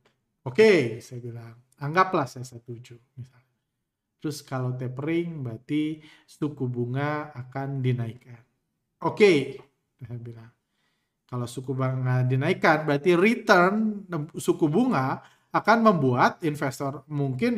oke 0.45 0.53
okay, 0.53 0.99
saya 1.01 1.23
bilang 1.23 1.55
anggaplah 1.79 2.27
saya 2.27 2.45
setuju 2.45 2.99
misalnya 3.17 3.49
Terus 4.19 4.43
kalau 4.43 4.75
tapering 4.75 5.39
berarti 5.39 6.03
suku 6.27 6.67
bunga 6.67 7.31
akan 7.31 7.79
dinaikkan. 7.79 8.43
Oke, 9.07 9.15
okay, 9.15 9.37
saya 10.03 10.19
bilang. 10.19 10.51
Kalau 11.23 11.47
suku 11.47 11.71
bunga 11.71 12.27
dinaikkan 12.27 12.83
berarti 12.83 13.15
return 13.15 14.03
suku 14.35 14.67
bunga 14.67 15.23
akan 15.55 15.77
membuat 15.87 16.43
investor 16.43 17.07
mungkin 17.07 17.57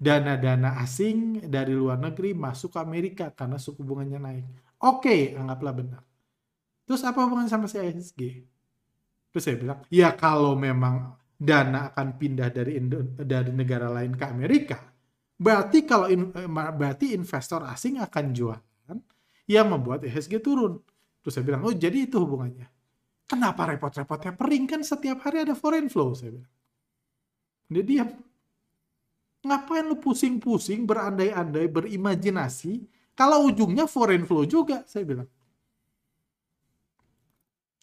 dana-dana 0.00 0.80
asing 0.80 1.44
dari 1.44 1.76
luar 1.76 2.00
negeri 2.00 2.32
masuk 2.32 2.72
ke 2.72 2.78
Amerika 2.80 3.26
karena 3.36 3.60
suku 3.60 3.84
bunganya 3.84 4.16
naik. 4.16 4.48
Oke, 4.80 5.04
okay, 5.04 5.20
anggaplah 5.36 5.74
benar. 5.76 6.02
Terus 6.88 7.04
apa 7.04 7.20
hubungannya 7.20 7.52
sama 7.52 7.68
si 7.68 7.76
ISG? 7.76 8.20
Terus 9.30 9.42
saya 9.44 9.60
bilang, 9.60 9.84
ya 9.92 10.16
kalau 10.16 10.56
memang 10.56 11.20
dana 11.36 11.92
akan 11.92 12.16
pindah 12.16 12.48
dari 12.48 12.80
dari 13.20 13.52
negara 13.52 13.92
lain 13.92 14.16
ke 14.16 14.24
Amerika, 14.24 14.90
Berarti 15.40 15.88
kalau 15.88 16.12
in, 16.12 16.28
eh, 16.36 16.44
berarti 16.52 17.16
investor 17.16 17.64
asing 17.64 17.96
akan 17.96 18.36
jualan 18.36 18.98
yang 19.48 19.72
membuat 19.72 20.04
IHSG 20.04 20.44
turun. 20.44 20.76
Terus 21.24 21.32
saya 21.32 21.48
bilang, 21.48 21.64
oh 21.64 21.72
jadi 21.72 22.04
itu 22.04 22.20
hubungannya. 22.20 22.68
Kenapa 23.24 23.72
repot-repotnya 23.72 24.36
pering 24.36 24.68
kan 24.68 24.84
setiap 24.84 25.24
hari 25.24 25.48
ada 25.48 25.56
foreign 25.56 25.88
flow 25.88 26.12
saya 26.12 26.36
bilang. 26.36 26.52
Dia 27.72 27.82
diam. 27.88 28.10
Ngapain 29.40 29.88
lu 29.88 29.96
pusing-pusing, 29.96 30.84
berandai-andai, 30.84 31.64
berimajinasi, 31.72 32.84
kalau 33.16 33.48
ujungnya 33.48 33.88
foreign 33.88 34.28
flow 34.28 34.44
juga, 34.44 34.84
saya 34.84 35.04
bilang. 35.04 35.28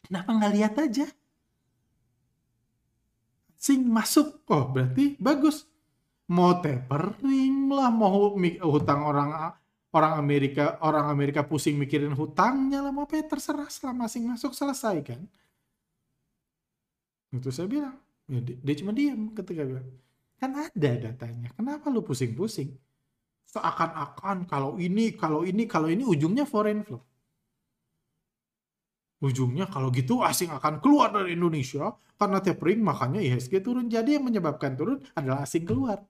Kenapa 0.06 0.30
nggak 0.38 0.54
lihat 0.54 0.74
aja? 0.78 1.06
Sing 3.58 3.90
masuk, 3.90 4.46
oh 4.54 4.70
berarti 4.70 5.18
bagus. 5.18 5.66
Mau 6.30 6.58
tapering 6.62 7.72
lah 7.74 7.90
mau 7.90 8.36
hutang 8.38 9.02
orang 9.04 9.54
orang 9.96 10.14
Amerika 10.20 10.78
orang 10.84 11.08
Amerika 11.10 11.42
pusing 11.42 11.80
mikirin 11.80 12.12
hutangnya 12.14 12.84
lah 12.84 12.92
mau 12.92 13.08
apa 13.08 13.16
ya 13.18 13.26
terserah 13.26 13.72
selama 13.72 14.06
asing 14.06 14.30
masuk 14.30 14.52
selesai 14.54 14.98
kan. 15.04 15.22
Itu 17.34 17.50
saya 17.52 17.68
bilang. 17.68 17.96
Ya, 18.28 18.44
dia, 18.44 18.60
dia 18.60 18.76
cuma 18.84 18.92
diam 18.92 19.32
ketika 19.32 19.64
bilang 19.64 19.88
kan 20.38 20.52
ada 20.54 20.92
datanya 21.02 21.50
kenapa 21.58 21.90
lu 21.90 22.02
pusing-pusing 22.06 22.74
seakan-akan 23.48 24.46
kalau 24.46 24.78
ini 24.78 25.18
kalau 25.18 25.42
ini 25.42 25.66
kalau 25.66 25.90
ini 25.90 26.04
ujungnya 26.06 26.46
foreign 26.46 26.86
flow 26.86 27.02
ujungnya 29.18 29.66
kalau 29.66 29.90
gitu 29.90 30.22
asing 30.22 30.54
akan 30.54 30.78
keluar 30.78 31.10
dari 31.10 31.34
Indonesia 31.34 31.90
karena 32.22 32.38
tapering 32.38 32.82
makanya 32.86 33.20
IHSG 33.22 33.66
turun 33.66 33.90
jadi 33.90 34.22
yang 34.22 34.30
menyebabkan 34.30 34.78
turun 34.78 35.02
adalah 35.18 35.42
asing 35.42 35.66
keluar 35.66 36.06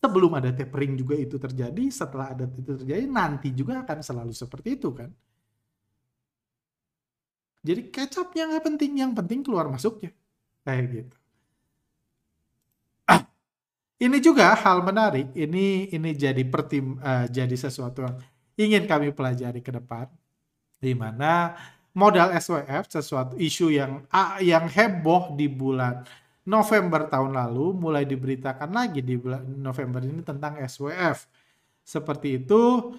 sebelum 0.00 0.32
ada 0.40 0.50
tapering 0.56 0.96
juga 0.96 1.14
itu 1.14 1.36
terjadi, 1.36 1.84
setelah 1.92 2.32
ada 2.32 2.48
itu 2.48 2.72
terjadi, 2.80 3.04
nanti 3.04 3.52
juga 3.52 3.84
akan 3.84 4.00
selalu 4.00 4.32
seperti 4.32 4.80
itu 4.80 4.88
kan. 4.96 5.12
Jadi 7.60 7.92
kecapnya 7.92 8.48
nggak 8.48 8.64
penting, 8.64 8.92
yang 8.96 9.12
penting 9.12 9.44
keluar 9.44 9.68
masuknya. 9.68 10.16
Kayak 10.64 10.84
gitu. 10.88 11.16
Ini 14.00 14.16
juga 14.24 14.56
hal 14.56 14.80
menarik, 14.80 15.28
ini 15.36 15.92
ini 15.92 16.16
jadi 16.16 16.40
pertim, 16.48 16.96
uh, 17.04 17.28
jadi 17.28 17.52
sesuatu 17.52 18.00
yang 18.00 18.16
ingin 18.56 18.88
kami 18.88 19.12
pelajari 19.12 19.60
ke 19.60 19.68
depan, 19.68 20.08
di 20.80 20.96
mana 20.96 21.52
modal 21.92 22.32
SWF 22.32 22.88
sesuatu 22.88 23.36
isu 23.36 23.68
yang 23.68 24.00
yang 24.40 24.64
heboh 24.72 25.36
di 25.36 25.52
bulan 25.52 26.00
November 26.48 27.06
tahun 27.12 27.36
lalu 27.36 27.76
mulai 27.76 28.08
diberitakan 28.08 28.72
lagi 28.72 29.04
di 29.04 29.20
bulan 29.20 29.44
November 29.44 30.00
ini 30.00 30.24
tentang 30.24 30.56
SWF. 30.64 31.28
Seperti 31.84 32.40
itu 32.40 32.96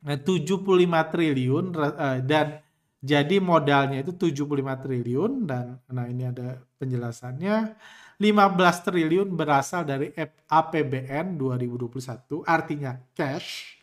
75 0.00 0.24
eh, 0.24 1.06
triliun 1.12 1.64
eh, 1.76 2.18
dan 2.24 2.64
jadi 2.98 3.38
modalnya 3.38 4.02
itu 4.02 4.14
75 4.14 4.82
triliun 4.82 5.46
dan 5.46 5.78
nah 5.86 6.06
ini 6.06 6.32
ada 6.32 6.58
penjelasannya 6.82 7.76
15 8.18 8.86
triliun 8.86 9.28
berasal 9.30 9.86
dari 9.86 10.10
APBN 10.50 11.38
2021 11.38 12.42
artinya 12.42 12.98
cash 13.14 13.78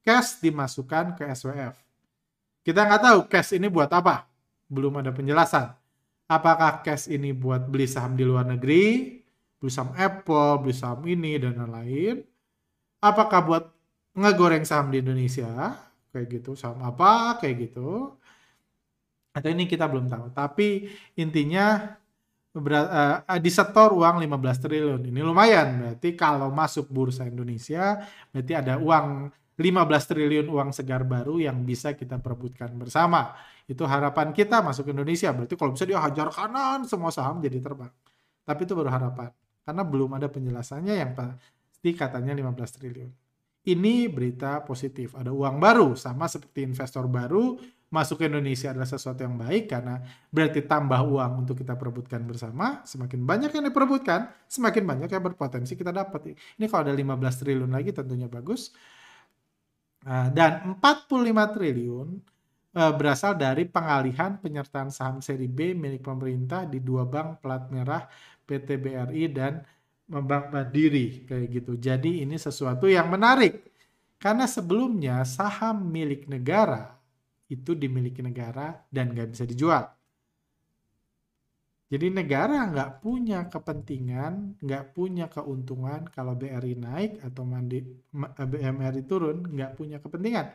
cash 0.00 0.40
dimasukkan 0.40 1.20
ke 1.20 1.28
SWF. 1.32 1.76
Kita 2.64 2.80
nggak 2.88 3.02
tahu 3.04 3.18
cash 3.28 3.56
ini 3.56 3.68
buat 3.68 3.92
apa. 3.92 4.24
Belum 4.68 4.96
ada 4.96 5.12
penjelasan 5.12 5.72
apakah 6.28 6.80
cash 6.80 7.10
ini 7.12 7.32
buat 7.36 7.68
beli 7.68 7.84
saham 7.88 8.16
di 8.16 8.24
luar 8.24 8.48
negeri, 8.48 9.20
beli 9.60 9.72
saham 9.72 9.92
Apple, 9.96 10.64
beli 10.64 10.74
saham 10.74 11.00
ini 11.04 11.36
dan 11.40 11.60
lain-lain. 11.60 12.24
Apakah 13.04 13.40
buat 13.44 13.64
ngegoreng 14.16 14.64
saham 14.64 14.88
di 14.88 15.04
Indonesia, 15.04 15.76
kayak 16.14 16.26
gitu, 16.40 16.56
saham 16.56 16.80
apa, 16.80 17.36
kayak 17.42 17.70
gitu. 17.70 18.16
Atau 19.34 19.50
ini 19.50 19.66
kita 19.66 19.84
belum 19.90 20.08
tahu. 20.08 20.32
Tapi 20.32 20.88
intinya 21.18 21.98
uh, 22.54 23.38
disetor 23.42 23.90
uang 23.90 24.22
15 24.22 24.62
triliun. 24.62 25.00
Ini 25.10 25.20
lumayan. 25.20 25.68
Berarti 25.82 26.14
kalau 26.14 26.54
masuk 26.54 26.86
bursa 26.90 27.26
Indonesia, 27.26 27.98
berarti 28.30 28.52
ada 28.54 28.78
uang 28.78 29.30
15 29.54 30.10
triliun 30.10 30.46
uang 30.50 30.74
segar 30.74 31.06
baru 31.06 31.38
yang 31.38 31.62
bisa 31.62 31.94
kita 31.94 32.18
perebutkan 32.18 32.74
bersama. 32.74 33.34
Itu 33.66 33.86
harapan 33.86 34.34
kita 34.34 34.62
masuk 34.62 34.90
Indonesia. 34.90 35.30
Berarti 35.30 35.54
kalau 35.54 35.74
bisa 35.74 35.86
dia 35.86 35.98
hajar 36.02 36.30
kanan 36.30 36.86
semua 36.86 37.14
saham 37.14 37.38
jadi 37.38 37.62
terbang. 37.62 37.90
Tapi 38.42 38.60
itu 38.66 38.74
baru 38.74 38.90
harapan. 38.90 39.30
Karena 39.64 39.82
belum 39.86 40.10
ada 40.18 40.28
penjelasannya 40.28 40.94
yang 40.94 41.10
pasti 41.14 41.90
katanya 41.94 42.34
15 42.34 42.76
triliun. 42.76 43.10
Ini 43.64 44.12
berita 44.12 44.60
positif. 44.60 45.16
Ada 45.16 45.32
uang 45.32 45.56
baru. 45.56 45.96
Sama 45.96 46.28
seperti 46.28 46.68
investor 46.68 47.08
baru 47.08 47.56
masuk 47.92 48.20
ke 48.20 48.24
Indonesia 48.26 48.74
adalah 48.74 48.88
sesuatu 48.88 49.22
yang 49.22 49.38
baik 49.38 49.70
karena 49.70 50.02
berarti 50.28 50.66
tambah 50.66 50.98
uang 50.98 51.46
untuk 51.46 51.60
kita 51.60 51.78
perebutkan 51.78 52.26
bersama. 52.26 52.82
Semakin 52.82 53.22
banyak 53.22 53.50
yang 53.54 53.64
diperebutkan, 53.70 54.32
semakin 54.50 54.82
banyak 54.82 55.08
yang 55.12 55.22
berpotensi 55.22 55.78
kita 55.78 55.94
dapat. 55.94 56.34
Ini 56.34 56.64
kalau 56.66 56.90
ada 56.90 56.94
15 56.94 57.40
triliun 57.40 57.70
lagi 57.70 57.90
tentunya 57.94 58.26
bagus. 58.26 58.74
Nah, 60.04 60.28
dan 60.28 60.76
45 60.76 61.54
triliun 61.56 62.08
uh, 62.76 62.92
berasal 62.92 63.38
dari 63.38 63.64
pengalihan 63.64 64.36
penyertaan 64.36 64.92
saham 64.92 65.24
seri 65.24 65.48
B 65.48 65.72
milik 65.72 66.04
pemerintah 66.04 66.68
di 66.68 66.82
dua 66.82 67.08
bank 67.08 67.40
plat 67.40 67.64
merah 67.72 68.04
PT 68.44 68.76
BRI 68.76 69.24
dan 69.32 69.64
Bank 70.04 70.52
Mandiri 70.52 71.24
kayak 71.24 71.48
gitu. 71.48 71.80
Jadi 71.80 72.20
ini 72.20 72.36
sesuatu 72.36 72.84
yang 72.84 73.08
menarik 73.08 73.72
karena 74.20 74.44
sebelumnya 74.44 75.24
saham 75.24 75.88
milik 75.88 76.28
negara 76.28 76.92
itu 77.54 77.70
dimiliki 77.82 78.20
negara 78.28 78.66
dan 78.94 79.04
nggak 79.14 79.28
bisa 79.32 79.44
dijual. 79.50 79.84
Jadi 81.92 82.06
negara 82.18 82.56
nggak 82.72 82.90
punya 83.04 83.38
kepentingan, 83.52 84.32
nggak 84.64 84.84
punya 84.96 85.24
keuntungan 85.34 86.00
kalau 86.16 86.32
BRI 86.40 86.74
naik 86.86 87.10
atau 87.26 87.42
mandi, 87.52 87.78
BMRI 88.52 89.02
turun, 89.10 89.36
nggak 89.54 89.70
punya 89.78 89.96
kepentingan 90.04 90.46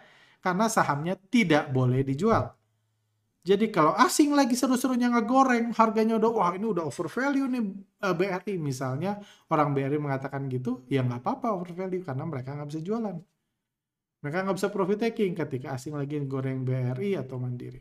karena 0.44 0.66
sahamnya 0.72 1.16
tidak 1.34 1.64
boleh 1.76 2.02
dijual. 2.10 2.44
Jadi 3.50 3.66
kalau 3.76 3.94
asing 4.06 4.30
lagi 4.36 4.54
seru-serunya 4.62 5.08
ngegoreng, 5.14 5.66
harganya 5.80 6.14
udah 6.20 6.32
wah 6.38 6.52
ini 6.58 6.66
udah 6.74 6.84
over 6.90 7.08
value 7.08 7.48
nih 7.54 7.64
eh, 8.06 8.14
BRI 8.20 8.54
misalnya 8.70 9.10
orang 9.54 9.70
BRI 9.76 9.98
mengatakan 10.06 10.42
gitu, 10.52 10.70
ya 10.94 11.00
nggak 11.08 11.22
apa-apa 11.24 11.48
over 11.56 11.72
value 11.80 12.04
karena 12.08 12.24
mereka 12.32 12.50
nggak 12.56 12.70
bisa 12.72 12.82
jualan. 12.88 13.16
Mereka 14.20 14.44
nggak 14.44 14.58
bisa 14.60 14.70
profit 14.72 15.00
taking 15.00 15.32
ketika 15.32 15.80
asing 15.80 15.96
lagi 15.96 16.20
ngegoreng 16.20 16.68
BRI 16.68 17.16
atau 17.16 17.40
Mandiri. 17.40 17.80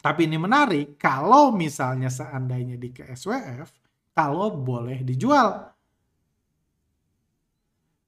Tapi 0.00 0.26
ini 0.26 0.40
menarik 0.40 0.96
kalau 0.96 1.52
misalnya 1.52 2.08
seandainya 2.08 2.80
di 2.80 2.88
KSWF, 2.90 3.68
kalau 4.16 4.48
boleh 4.56 5.04
dijual. 5.04 5.70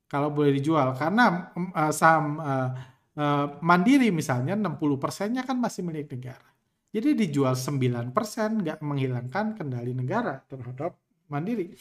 Kalau 0.08 0.28
boleh 0.28 0.52
dijual 0.56 0.92
karena 0.92 1.52
uh, 1.56 1.92
saham 1.92 2.36
uh, 2.36 2.68
uh, 3.16 3.46
Mandiri 3.64 4.12
misalnya 4.12 4.56
60 4.56 4.76
persennya 5.00 5.44
kan 5.44 5.56
masih 5.56 5.84
milik 5.84 6.12
negara. 6.12 6.48
Jadi 6.92 7.16
dijual 7.16 7.56
9 7.56 8.12
persen 8.12 8.60
nggak 8.60 8.84
menghilangkan 8.84 9.56
kendali 9.56 9.96
negara 9.96 10.42
terhadap 10.44 10.96
Mandiri. 11.32 11.72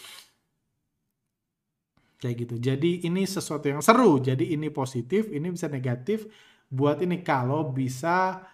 Kayak 2.21 2.35
gitu. 2.45 2.55
Jadi 2.61 2.91
ini 3.09 3.25
sesuatu 3.25 3.65
yang 3.65 3.81
seru. 3.81 4.21
Jadi 4.21 4.53
ini 4.53 4.69
positif, 4.69 5.33
ini 5.33 5.49
bisa 5.49 5.65
negatif. 5.65 6.29
Buat 6.69 7.01
ini 7.01 7.25
kalau 7.25 7.73
bisa 7.73 8.45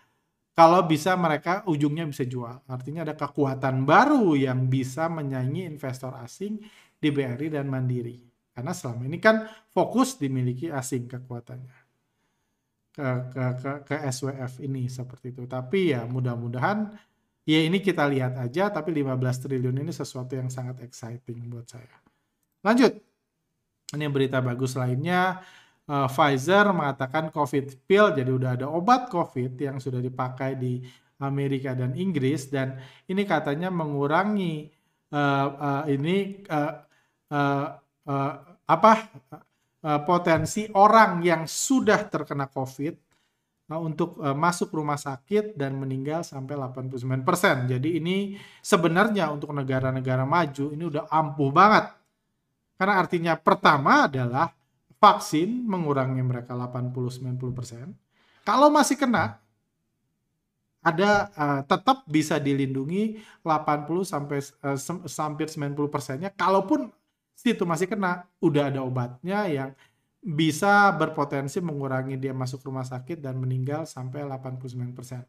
kalau 0.58 0.82
bisa 0.90 1.14
mereka 1.14 1.62
ujungnya 1.70 2.08
bisa 2.08 2.24
jual. 2.26 2.64
Artinya 2.66 3.06
ada 3.06 3.14
kekuatan 3.14 3.86
baru 3.86 4.34
yang 4.34 4.72
bisa 4.72 5.06
menyaingi 5.12 5.68
investor 5.68 6.16
asing 6.24 6.58
di 6.98 7.14
BRI 7.14 7.54
dan 7.54 7.70
Mandiri. 7.70 8.18
Karena 8.58 8.74
selama 8.74 9.06
ini 9.06 9.22
kan 9.22 9.46
fokus 9.70 10.18
dimiliki 10.18 10.74
asing 10.74 11.06
kekuatannya. 11.06 11.78
Ke, 12.90 13.10
ke, 13.30 13.44
ke, 13.62 13.72
ke 13.86 13.96
SWF 14.10 14.64
ini 14.66 14.90
seperti 14.90 15.30
itu. 15.30 15.46
Tapi 15.46 15.94
ya 15.94 16.10
mudah-mudahan 16.10 16.90
ya 17.46 17.60
ini 17.62 17.78
kita 17.78 18.10
lihat 18.10 18.42
aja 18.42 18.74
tapi 18.74 18.98
15 18.98 19.14
triliun 19.46 19.78
ini 19.86 19.94
sesuatu 19.94 20.34
yang 20.34 20.50
sangat 20.50 20.82
exciting 20.82 21.46
buat 21.54 21.70
saya. 21.70 22.02
Lanjut. 22.66 23.07
Ini 23.96 24.06
berita 24.12 24.44
bagus 24.44 24.76
lainnya 24.76 25.40
uh, 25.88 26.08
Pfizer 26.12 26.70
mengatakan 26.76 27.32
COVID 27.32 27.88
pill, 27.88 28.12
jadi 28.12 28.28
udah 28.28 28.52
ada 28.60 28.68
obat 28.68 29.08
COVID 29.08 29.56
yang 29.56 29.80
sudah 29.80 30.04
dipakai 30.04 30.60
di 30.60 30.84
Amerika 31.18 31.74
dan 31.74 31.98
Inggris 31.98 32.46
dan 32.52 32.78
ini 33.10 33.26
katanya 33.26 33.74
mengurangi 33.74 34.70
uh, 35.10 35.48
uh, 35.50 35.84
ini 35.90 36.46
uh, 36.46 36.74
uh, 37.34 37.68
uh, 38.06 38.34
apa 38.68 38.94
uh, 39.82 40.00
potensi 40.06 40.70
orang 40.78 41.26
yang 41.26 41.50
sudah 41.50 42.06
terkena 42.06 42.46
COVID 42.46 42.94
uh, 43.74 43.82
untuk 43.82 44.22
uh, 44.22 44.38
masuk 44.38 44.78
rumah 44.78 45.00
sakit 45.00 45.58
dan 45.58 45.74
meninggal 45.74 46.22
sampai 46.22 46.54
89%. 46.54 47.66
Jadi 47.66 47.98
ini 47.98 48.38
sebenarnya 48.62 49.34
untuk 49.34 49.50
negara-negara 49.58 50.22
maju 50.22 50.66
ini 50.70 50.84
udah 50.86 51.10
ampuh 51.10 51.50
banget. 51.50 51.97
Karena 52.78 52.96
artinya 53.02 53.34
pertama 53.36 54.06
adalah 54.06 54.54
vaksin 55.02 55.66
mengurangi 55.66 56.22
mereka 56.22 56.54
80-90%. 56.54 57.92
Kalau 58.46 58.70
masih 58.70 58.96
kena, 58.96 59.42
ada 60.82 61.28
uh, 61.36 61.62
tetap 61.68 62.08
bisa 62.08 62.40
dilindungi 62.40 63.20
80 63.44 64.08
sampai 64.08 64.40
uh, 64.64 64.78
hampir 65.26 65.48
90 65.52 65.76
persennya. 65.92 66.30
Kalaupun 66.32 66.88
situ 67.36 67.68
masih 67.68 67.92
kena, 67.92 68.30
udah 68.40 68.72
ada 68.72 68.82
obatnya 68.86 69.46
yang 69.50 69.70
bisa 70.24 70.92
berpotensi 70.96 71.62
mengurangi 71.62 72.18
dia 72.18 72.34
masuk 72.34 72.66
rumah 72.66 72.84
sakit 72.84 73.22
dan 73.22 73.38
meninggal 73.38 73.86
sampai 73.86 74.26
89 74.26 74.98
persen. 74.98 75.22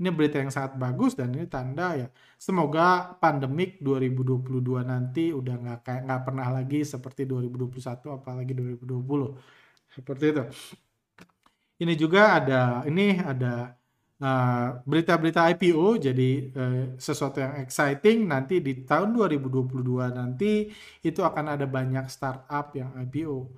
Ini 0.00 0.08
berita 0.08 0.40
yang 0.40 0.48
sangat 0.48 0.80
bagus 0.80 1.12
dan 1.12 1.32
ini 1.36 1.44
tanda 1.46 1.94
ya 1.96 2.08
semoga 2.40 3.12
pandemik 3.20 3.78
2022 3.84 4.82
nanti 4.82 5.30
udah 5.30 5.54
nggak 5.62 5.78
kayak 5.84 6.02
nggak 6.08 6.22
pernah 6.26 6.48
lagi 6.48 6.80
seperti 6.82 7.28
2021 7.28 8.18
apalagi 8.18 8.52
2020 8.56 9.92
seperti 9.92 10.24
itu. 10.32 10.44
Ini 11.82 11.94
juga 11.98 12.38
ada 12.38 12.62
ini 12.88 13.18
ada 13.18 13.74
eh, 14.22 14.68
berita-berita 14.86 15.40
uh, 15.44 15.50
IPO 15.52 15.86
jadi 15.98 16.30
uh, 16.54 16.84
sesuatu 16.94 17.42
yang 17.42 17.58
exciting 17.58 18.30
nanti 18.30 18.62
di 18.62 18.86
tahun 18.86 19.12
2022 19.18 19.82
nanti 20.14 20.70
itu 21.02 21.20
akan 21.20 21.58
ada 21.58 21.66
banyak 21.66 22.06
startup 22.06 22.70
yang 22.78 22.94
IPO 23.02 23.50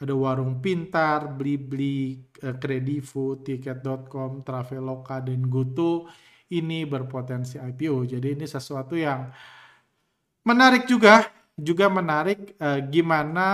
ada 0.00 0.14
warung 0.14 0.58
pintar, 0.58 1.30
beli-beli, 1.30 2.18
eh, 2.42 2.56
kredivo, 2.58 3.38
tiket.com, 3.40 4.42
traveloka, 4.42 5.22
dan 5.22 5.46
goto 5.46 6.10
ini 6.50 6.84
berpotensi 6.84 7.56
IPO. 7.58 8.18
Jadi 8.18 8.28
ini 8.34 8.46
sesuatu 8.46 8.98
yang 8.98 9.30
menarik 10.44 10.84
juga, 10.90 11.30
juga 11.54 11.86
menarik 11.86 12.58
eh, 12.58 12.80
gimana 12.90 13.48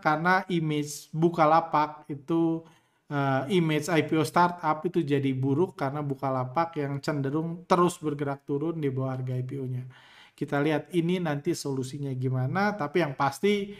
karena 0.00 0.42
image 0.48 1.12
Bukalapak 1.12 2.08
itu 2.08 2.64
uh, 3.12 3.42
image 3.52 3.92
IPO 3.92 4.24
startup 4.24 4.80
itu 4.88 5.04
jadi 5.04 5.30
buruk 5.36 5.76
karena 5.76 6.00
Bukalapak 6.00 6.80
yang 6.80 6.98
cenderung 7.04 7.68
terus 7.68 8.00
bergerak 8.00 8.42
turun 8.48 8.80
di 8.80 8.88
bawah 8.88 9.20
harga 9.20 9.36
IPO-nya. 9.36 9.84
Kita 10.32 10.58
lihat 10.64 10.90
ini 10.96 11.20
nanti 11.20 11.52
solusinya 11.52 12.08
gimana, 12.16 12.72
tapi 12.72 13.04
yang 13.04 13.12
pasti 13.12 13.76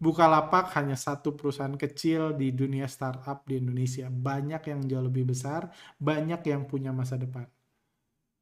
Bukalapak 0.00 0.72
hanya 0.80 0.96
satu 0.96 1.36
perusahaan 1.36 1.76
kecil 1.76 2.32
di 2.32 2.56
dunia 2.56 2.88
startup 2.88 3.44
di 3.44 3.60
Indonesia. 3.60 4.08
Banyak 4.08 4.62
yang 4.64 4.80
jauh 4.88 5.04
lebih 5.04 5.28
besar, 5.28 5.68
banyak 6.00 6.40
yang 6.48 6.64
punya 6.64 6.88
masa 6.88 7.20
depan. 7.20 7.44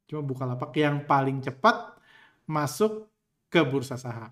Cuma 0.06 0.22
Bukalapak 0.22 0.70
yang 0.78 1.02
paling 1.02 1.42
cepat 1.42 1.98
masuk 2.46 3.10
ke 3.50 3.58
bursa 3.66 3.98
saham. 3.98 4.30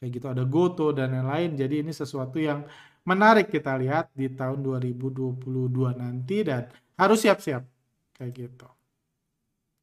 Kayak 0.00 0.10
gitu 0.16 0.26
ada 0.32 0.44
Goto 0.48 0.96
dan 0.96 1.12
lain-lain. 1.12 1.60
Jadi 1.60 1.84
ini 1.84 1.92
sesuatu 1.92 2.40
yang 2.40 2.64
menarik 3.04 3.52
kita 3.52 3.76
lihat 3.76 4.08
di 4.16 4.32
tahun 4.32 4.64
2022 4.64 5.36
nanti 5.92 6.40
dan 6.40 6.72
harus 6.96 7.20
siap-siap 7.20 7.62
kayak 8.16 8.32
gitu. 8.32 8.68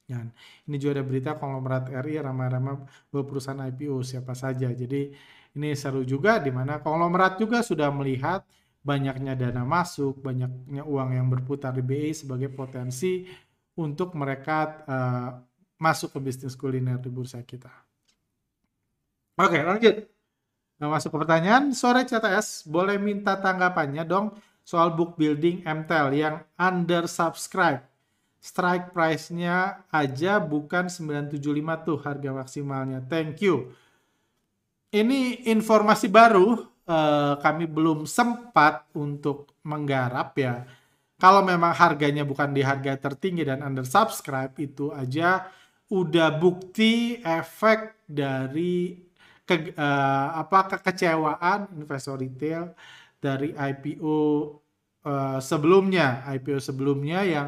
Dan 0.06 0.30
ini 0.70 0.78
juga 0.78 1.02
ada 1.02 1.06
berita 1.06 1.32
konglomerat 1.34 1.90
RI 1.90 2.22
ramai-ramai 2.22 2.78
perusahaan 3.10 3.58
IPO 3.58 4.06
siapa 4.06 4.38
saja. 4.38 4.70
Jadi 4.70 5.10
ini 5.56 5.72
seru 5.74 6.04
juga 6.04 6.38
di 6.44 6.52
mana 6.52 6.84
konglomerat 6.84 7.40
juga 7.40 7.64
sudah 7.64 7.88
melihat 7.96 8.44
banyaknya 8.86 9.34
dana 9.34 9.64
masuk, 9.64 10.20
banyaknya 10.20 10.84
uang 10.84 11.16
yang 11.16 11.28
berputar 11.32 11.74
di 11.74 11.82
BI 11.82 12.12
sebagai 12.12 12.52
potensi 12.52 13.26
untuk 13.80 14.14
mereka 14.14 14.86
uh, 14.86 15.30
masuk 15.80 16.16
ke 16.16 16.20
bisnis 16.22 16.54
kuliner 16.60 17.00
di 17.00 17.10
bursa 17.10 17.42
kita. 17.42 17.72
Oke, 19.36 19.60
lanjut. 19.64 20.06
Nah, 20.80 20.92
masuk 20.92 21.16
ke 21.16 21.18
pertanyaan. 21.24 21.72
Sore 21.72 22.04
CTS, 22.04 22.68
boleh 22.68 23.00
minta 23.00 23.36
tanggapannya 23.40 24.04
dong 24.04 24.36
soal 24.64 24.92
book 24.92 25.16
building 25.16 25.64
MTEL 25.64 26.08
yang 26.16 26.36
under 26.60 27.08
subscribe. 27.08 27.84
Strike 28.40 28.94
price-nya 28.94 29.88
aja 29.90 30.38
bukan 30.38 30.92
975 30.92 31.88
tuh 31.88 31.98
harga 32.04 32.30
maksimalnya. 32.30 33.02
Thank 33.08 33.42
you 33.42 33.74
ini 34.94 35.48
informasi 35.50 36.08
baru 36.12 36.76
uh, 36.86 37.34
kami 37.42 37.66
belum 37.66 38.06
sempat 38.06 38.90
untuk 38.94 39.54
menggarap 39.66 40.38
ya. 40.38 40.66
Kalau 41.16 41.42
memang 41.42 41.72
harganya 41.72 42.28
bukan 42.28 42.52
di 42.52 42.60
harga 42.60 43.00
tertinggi 43.00 43.48
dan 43.48 43.64
under 43.64 43.88
subscribe 43.88 44.52
itu 44.60 44.92
aja 44.92 45.48
udah 45.88 46.36
bukti 46.36 47.24
efek 47.24 48.04
dari 48.04 49.00
ke, 49.46 49.72
uh, 49.78 50.30
apa 50.42 50.76
kekecewaan 50.76 51.72
investor 51.78 52.20
retail 52.20 52.74
dari 53.22 53.54
IPO 53.54 54.06
uh, 54.06 54.22
eh, 55.06 55.40
sebelumnya, 55.42 56.26
IPO 56.36 56.62
sebelumnya 56.62 57.26
yang 57.26 57.48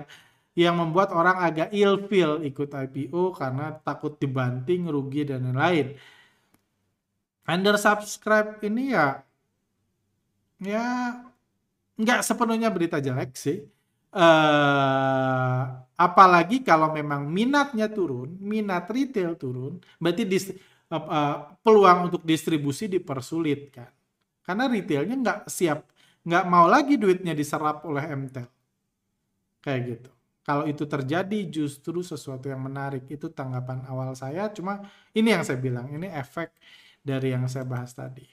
yang 0.57 0.73
membuat 0.73 1.13
orang 1.13 1.37
agak 1.37 1.69
ilfeel 1.69 2.41
ikut 2.41 2.73
IPO 2.73 3.37
karena 3.37 3.77
takut 3.85 4.17
dibanting, 4.17 4.89
rugi 4.89 5.21
dan 5.21 5.53
lain-lain 5.53 5.93
under 7.47 7.75
subscribe 7.79 8.59
ini 8.61 8.91
ya 8.91 9.23
ya 10.59 11.15
nggak 11.97 12.21
sepenuhnya 12.21 12.69
berita 12.69 13.01
jelek 13.01 13.33
sih. 13.33 13.65
Uh, 14.17 15.61
apalagi 15.93 16.65
kalau 16.65 16.89
memang 16.89 17.27
minatnya 17.29 17.85
turun, 17.91 18.33
minat 18.39 18.89
retail 18.89 19.37
turun, 19.37 19.77
berarti 20.01 20.23
dis, 20.25 20.49
uh, 20.89 20.95
uh, 20.95 21.35
peluang 21.61 22.09
untuk 22.09 22.23
distribusi 22.25 22.89
dipersulit 22.89 23.69
kan. 23.73 23.91
Karena 24.41 24.65
retailnya 24.71 25.15
nggak 25.21 25.39
siap, 25.51 25.85
nggak 26.23 26.45
mau 26.49 26.65
lagi 26.65 26.95
duitnya 26.97 27.35
diserap 27.35 27.83
oleh 27.85 28.05
MTEL. 28.09 28.47
Kayak 29.61 29.81
gitu. 29.85 30.11
Kalau 30.47 30.63
itu 30.63 30.87
terjadi 30.87 31.39
justru 31.51 31.99
sesuatu 31.99 32.47
yang 32.47 32.63
menarik. 32.63 33.03
Itu 33.11 33.27
tanggapan 33.27 33.83
awal 33.91 34.15
saya. 34.15 34.47
Cuma 34.55 34.79
ini 35.11 35.35
yang 35.35 35.43
saya 35.43 35.59
bilang, 35.59 35.91
ini 35.91 36.07
efek 36.07 36.55
dari 37.07 37.31
yang 37.31 37.47
saya 37.47 37.63
bahas 37.63 37.95
tadi. 37.95 38.27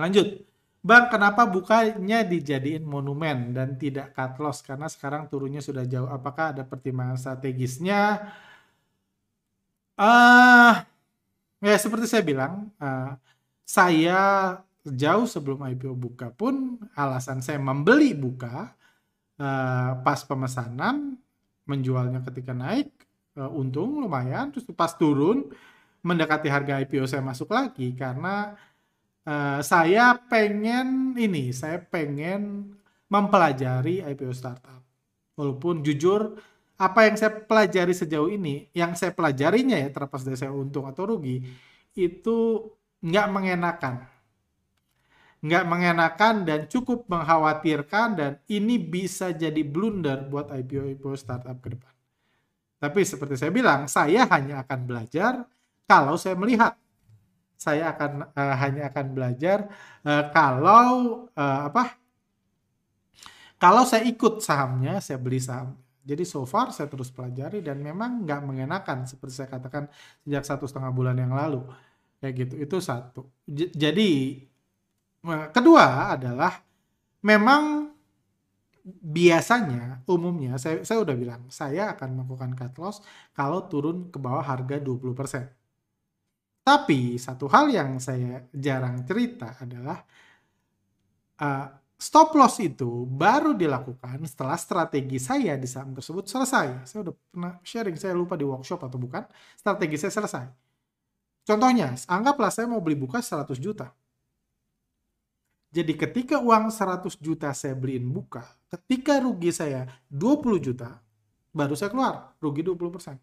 Lanjut. 0.00 0.48
Bang, 0.80 1.12
kenapa 1.12 1.44
bukanya 1.44 2.24
dijadiin 2.24 2.88
monumen 2.88 3.52
dan 3.52 3.76
tidak 3.76 4.16
cut 4.16 4.40
loss? 4.40 4.64
Karena 4.64 4.88
sekarang 4.88 5.28
turunnya 5.28 5.60
sudah 5.60 5.84
jauh. 5.84 6.08
Apakah 6.08 6.56
ada 6.56 6.64
pertimbangan 6.64 7.20
strategisnya? 7.20 8.32
Uh, 10.00 10.72
ya 11.60 11.76
seperti 11.76 12.08
saya 12.08 12.24
bilang, 12.24 12.72
uh, 12.80 13.12
saya 13.68 14.20
jauh 14.88 15.28
sebelum 15.28 15.60
IPO 15.68 15.92
buka 15.92 16.32
pun 16.32 16.80
alasan 16.96 17.44
saya 17.44 17.60
membeli 17.60 18.16
buka 18.16 18.72
uh, 19.36 20.00
pas 20.00 20.24
pemesanan, 20.24 21.20
menjualnya 21.68 22.24
ketika 22.24 22.56
naik, 22.56 22.88
uh, 23.36 23.52
untung 23.52 24.00
lumayan, 24.00 24.48
terus 24.48 24.64
pas 24.72 24.96
turun 24.96 25.52
mendekati 26.00 26.48
harga 26.48 26.80
IPO 26.80 27.04
saya 27.04 27.20
masuk 27.20 27.52
lagi 27.52 27.92
karena 27.92 28.56
uh, 29.24 29.60
saya 29.60 30.16
pengen 30.16 31.12
ini, 31.16 31.52
saya 31.52 31.80
pengen 31.80 32.72
mempelajari 33.10 34.00
IPO 34.06 34.32
startup. 34.32 34.80
Walaupun 35.36 35.80
jujur 35.84 36.36
apa 36.80 37.04
yang 37.04 37.16
saya 37.20 37.32
pelajari 37.32 37.92
sejauh 37.92 38.32
ini, 38.32 38.70
yang 38.72 38.96
saya 38.96 39.12
pelajarinya 39.12 39.76
ya 39.76 39.88
terlepas 39.92 40.24
dari 40.24 40.36
saya 40.38 40.52
untung 40.54 40.88
atau 40.88 41.04
rugi, 41.04 41.44
itu 41.92 42.38
nggak 43.04 43.26
mengenakan. 43.28 44.08
Nggak 45.40 45.64
mengenakan 45.64 46.34
dan 46.44 46.60
cukup 46.68 47.08
mengkhawatirkan 47.08 48.08
dan 48.16 48.32
ini 48.48 48.76
bisa 48.76 49.32
jadi 49.32 49.64
blunder 49.64 50.28
buat 50.28 50.52
IPO-IPO 50.52 51.16
startup 51.16 51.56
ke 51.64 51.76
depan. 51.76 51.92
Tapi 52.80 53.00
seperti 53.04 53.36
saya 53.36 53.52
bilang, 53.52 53.84
saya 53.88 54.24
hanya 54.28 54.64
akan 54.64 54.80
belajar 54.88 55.44
kalau 55.90 56.14
saya 56.14 56.38
melihat 56.38 56.78
saya 57.58 57.90
akan 57.90 58.30
uh, 58.30 58.54
hanya 58.62 58.94
akan 58.94 59.06
belajar 59.10 59.66
uh, 60.06 60.30
kalau 60.30 61.26
uh, 61.34 61.60
apa 61.66 61.98
kalau 63.58 63.82
saya 63.82 64.06
ikut 64.06 64.40
sahamnya 64.40 65.02
saya 65.02 65.20
beli 65.20 65.42
saham. 65.42 65.76
Jadi 66.00 66.24
so 66.24 66.48
far 66.48 66.72
saya 66.72 66.88
terus 66.88 67.12
pelajari 67.12 67.60
dan 67.60 67.76
memang 67.84 68.24
nggak 68.24 68.40
mengenakan 68.40 69.04
seperti 69.04 69.44
saya 69.44 69.52
katakan 69.52 69.84
sejak 70.24 70.48
satu 70.48 70.64
setengah 70.64 70.88
bulan 70.96 71.12
yang 71.18 71.36
lalu. 71.36 71.60
Kayak 72.22 72.34
gitu 72.40 72.54
itu 72.56 72.76
satu. 72.80 73.28
J 73.44 73.68
jadi 73.76 74.10
kedua 75.52 76.16
adalah 76.16 76.64
memang 77.20 77.92
biasanya 78.88 80.00
umumnya 80.08 80.56
saya 80.56 80.80
saya 80.88 81.04
udah 81.04 81.12
bilang 81.12 81.42
saya 81.52 81.92
akan 81.92 82.16
melakukan 82.16 82.56
cut 82.56 82.74
loss 82.80 83.04
kalau 83.36 83.68
turun 83.68 84.08
ke 84.08 84.16
bawah 84.16 84.40
harga 84.40 84.80
20% 84.80 85.59
tapi 86.60 87.16
satu 87.16 87.48
hal 87.48 87.72
yang 87.72 87.96
saya 87.96 88.44
jarang 88.52 89.02
cerita 89.08 89.56
adalah 89.58 89.98
uh, 91.40 91.66
stop 92.00 92.32
loss 92.32 92.56
itu 92.64 93.04
baru 93.04 93.52
dilakukan 93.52 94.24
setelah 94.24 94.56
strategi 94.56 95.20
saya 95.20 95.60
di 95.60 95.68
saham 95.68 95.92
tersebut 95.92 96.24
selesai. 96.24 96.88
Saya 96.88 97.04
udah 97.04 97.14
pernah 97.28 97.52
sharing, 97.60 97.96
saya 98.00 98.16
lupa 98.16 98.40
di 98.40 98.48
workshop 98.48 98.88
atau 98.88 98.96
bukan, 98.96 99.28
strategi 99.56 100.00
saya 100.00 100.12
selesai. 100.16 100.46
Contohnya, 101.44 101.92
anggaplah 102.08 102.48
saya 102.48 102.68
mau 102.68 102.80
beli 102.80 102.96
buka 102.96 103.20
100 103.20 103.60
juta. 103.60 103.92
Jadi 105.70 105.94
ketika 105.94 106.42
uang 106.42 106.72
100 106.72 107.14
juta 107.20 107.54
saya 107.54 107.78
beliin 107.78 108.10
buka, 108.10 108.42
ketika 108.74 109.22
rugi 109.22 109.54
saya 109.54 109.86
20 110.10 110.58
juta, 110.58 110.98
baru 111.54 111.76
saya 111.78 111.92
keluar, 111.94 112.34
rugi 112.42 112.66
20%. 112.66 113.14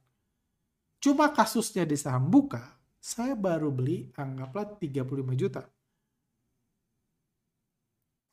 Cuma 1.04 1.28
kasusnya 1.34 1.84
di 1.84 2.00
saham 2.00 2.32
buka, 2.32 2.77
saya 3.00 3.34
baru 3.38 3.70
beli 3.72 4.12
anggaplah 4.18 4.78
35 4.78 5.34
juta. 5.38 5.64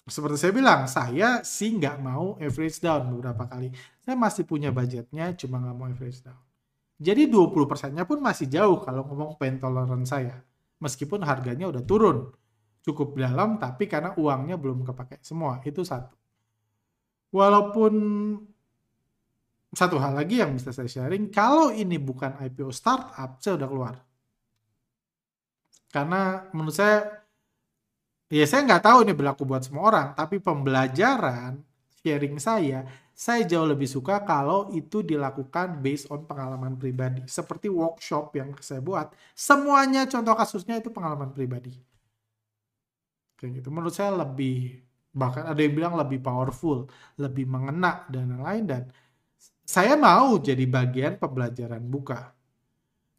Seperti 0.05 0.37
saya 0.37 0.53
bilang, 0.53 0.85
saya 0.85 1.41
sih 1.41 1.73
nggak 1.81 1.97
mau 2.05 2.37
average 2.37 2.77
down 2.85 3.09
beberapa 3.09 3.49
kali. 3.49 3.73
Saya 4.05 4.13
masih 4.21 4.45
punya 4.45 4.69
budgetnya, 4.69 5.33
cuma 5.33 5.57
nggak 5.65 5.77
mau 5.81 5.89
average 5.89 6.21
down. 6.21 6.37
Jadi 7.01 7.25
20 7.27 7.65
persennya 7.65 8.05
pun 8.05 8.21
masih 8.21 8.47
jauh 8.47 8.85
kalau 8.85 9.09
ngomong 9.09 9.41
pain 9.41 9.57
tolerance 9.57 10.13
saya. 10.13 10.45
Meskipun 10.77 11.25
harganya 11.25 11.73
udah 11.73 11.81
turun. 11.89 12.29
Cukup 12.85 13.17
dalam, 13.17 13.57
tapi 13.57 13.89
karena 13.89 14.13
uangnya 14.13 14.61
belum 14.61 14.85
kepake 14.85 15.25
semua. 15.25 15.57
Itu 15.65 15.81
satu. 15.89 16.13
Walaupun 17.33 17.95
satu 19.73 19.97
hal 19.99 20.21
lagi 20.21 20.39
yang 20.39 20.53
bisa 20.53 20.71
saya 20.71 20.87
sharing, 20.87 21.33
kalau 21.33 21.73
ini 21.73 21.97
bukan 21.97 22.37
IPO 22.45 22.71
startup, 22.71 23.41
saya 23.41 23.57
udah 23.57 23.69
keluar. 23.73 23.95
Karena 25.95 26.51
menurut 26.51 26.75
saya, 26.75 27.23
ya 28.27 28.43
saya 28.51 28.67
nggak 28.67 28.83
tahu 28.83 29.07
ini 29.07 29.15
berlaku 29.15 29.47
buat 29.47 29.63
semua 29.63 29.87
orang, 29.87 30.07
tapi 30.19 30.43
pembelajaran 30.43 31.63
sharing 32.03 32.43
saya, 32.43 32.83
saya 33.15 33.47
jauh 33.47 33.63
lebih 33.63 33.87
suka 33.87 34.27
kalau 34.27 34.75
itu 34.75 35.07
dilakukan 35.07 35.79
based 35.79 36.11
on 36.11 36.27
pengalaman 36.27 36.75
pribadi. 36.75 37.23
Seperti 37.31 37.71
workshop 37.71 38.35
yang 38.35 38.51
saya 38.59 38.83
buat, 38.83 39.15
semuanya 39.39 40.11
contoh 40.11 40.35
kasusnya 40.35 40.83
itu 40.83 40.91
pengalaman 40.91 41.31
pribadi. 41.31 41.79
Kayak 43.39 43.63
gitu. 43.63 43.71
Menurut 43.71 43.95
saya 43.95 44.19
lebih, 44.19 44.83
bahkan 45.15 45.47
ada 45.47 45.63
yang 45.63 45.79
bilang 45.79 45.95
lebih 45.95 46.19
powerful, 46.19 46.91
lebih 47.23 47.47
mengena, 47.47 48.03
dan 48.11 48.35
lain-lain. 48.35 48.65
Dan 48.67 48.83
saya 49.63 49.95
mau 49.95 50.43
jadi 50.43 50.67
bagian 50.67 51.23
pembelajaran 51.23 51.87
buka. 51.87 52.35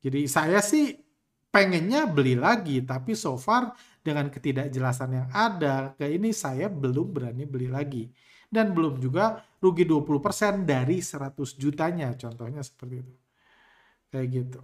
Jadi 0.03 0.27
saya 0.27 0.59
sih 0.59 1.04
pengennya 1.55 2.03
beli 2.03 2.35
lagi 2.35 2.83
tapi 2.83 3.15
so 3.15 3.39
far 3.39 3.71
dengan 4.03 4.27
ketidakjelasan 4.27 5.09
yang 5.15 5.27
ada 5.31 5.95
kayak 5.95 6.19
ini 6.19 6.35
saya 6.35 6.67
belum 6.67 7.15
berani 7.15 7.47
beli 7.47 7.71
lagi. 7.71 8.11
Dan 8.45 8.75
belum 8.75 8.99
juga 8.99 9.39
rugi 9.63 9.87
20% 9.87 10.67
dari 10.67 10.99
100 10.99 11.33
jutanya 11.55 12.11
contohnya 12.19 12.59
seperti 12.59 12.95
itu. 12.99 13.15
Kayak 14.11 14.27
gitu. 14.35 14.61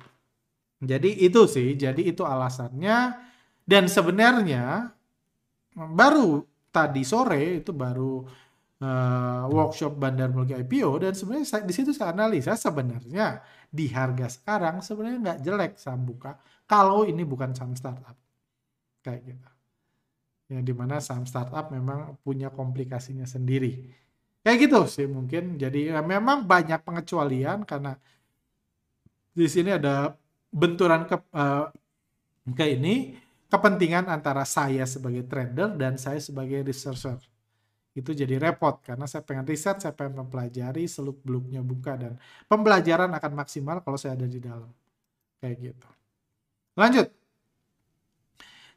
Jadi 0.83 1.09
itu 1.23 1.41
sih 1.47 1.79
jadi 1.79 2.01
itu 2.03 2.27
alasannya. 2.27 3.31
Dan 3.63 3.87
sebenarnya 3.87 4.91
baru 5.75 6.43
tadi 6.75 7.07
sore 7.07 7.63
itu 7.63 7.71
baru 7.71 8.19
uh, 8.81 9.43
workshop 9.47 9.95
Bandar 9.95 10.33
Mulki 10.33 10.57
IPO 10.57 10.91
dan 11.07 11.13
sebenarnya 11.13 11.63
di 11.63 11.73
situ 11.73 11.91
saya 11.93 12.11
analisa 12.11 12.57
sebenarnya 12.57 13.39
di 13.71 13.87
harga 13.87 14.27
sekarang 14.27 14.83
sebenarnya 14.83 15.19
nggak 15.21 15.39
jelek 15.45 15.71
saham 15.79 16.03
buka 16.03 16.35
kalau 16.71 17.03
ini 17.03 17.27
bukan 17.27 17.51
saham 17.51 17.75
startup. 17.75 18.15
Kayak 19.03 19.35
gitu. 19.35 19.49
Ya 20.55 20.59
di 20.63 20.71
mana 20.71 21.03
saham 21.03 21.27
startup 21.27 21.67
memang 21.67 22.15
punya 22.23 22.47
komplikasinya 22.47 23.27
sendiri. 23.27 23.91
Kayak 24.39 24.71
gitu 24.71 24.79
sih 24.87 25.07
mungkin. 25.11 25.59
Jadi 25.59 25.91
ya, 25.91 25.99
memang 25.99 26.47
banyak 26.47 26.79
pengecualian 26.87 27.67
karena 27.67 27.99
di 29.35 29.47
sini 29.51 29.75
ada 29.75 30.15
benturan 30.47 31.03
ke 31.11 31.19
uh, 31.35 31.67
ke 32.55 32.65
ini 32.79 33.19
kepentingan 33.51 34.07
antara 34.07 34.47
saya 34.47 34.87
sebagai 34.87 35.27
trader 35.27 35.75
dan 35.75 35.99
saya 35.99 36.23
sebagai 36.23 36.63
researcher. 36.63 37.19
Itu 37.91 38.15
jadi 38.15 38.39
repot 38.39 38.79
karena 38.79 39.03
saya 39.11 39.27
pengen 39.27 39.43
riset, 39.43 39.83
saya 39.83 39.91
pengen 39.91 40.23
mempelajari 40.23 40.87
seluk 40.87 41.19
beluknya 41.27 41.59
buka 41.59 41.99
dan 41.99 42.15
pembelajaran 42.47 43.11
akan 43.11 43.31
maksimal 43.35 43.83
kalau 43.83 43.99
saya 43.99 44.15
ada 44.15 44.23
di 44.23 44.39
dalam. 44.39 44.71
Kayak 45.43 45.75
gitu. 45.75 45.89
Lanjut. 46.75 47.11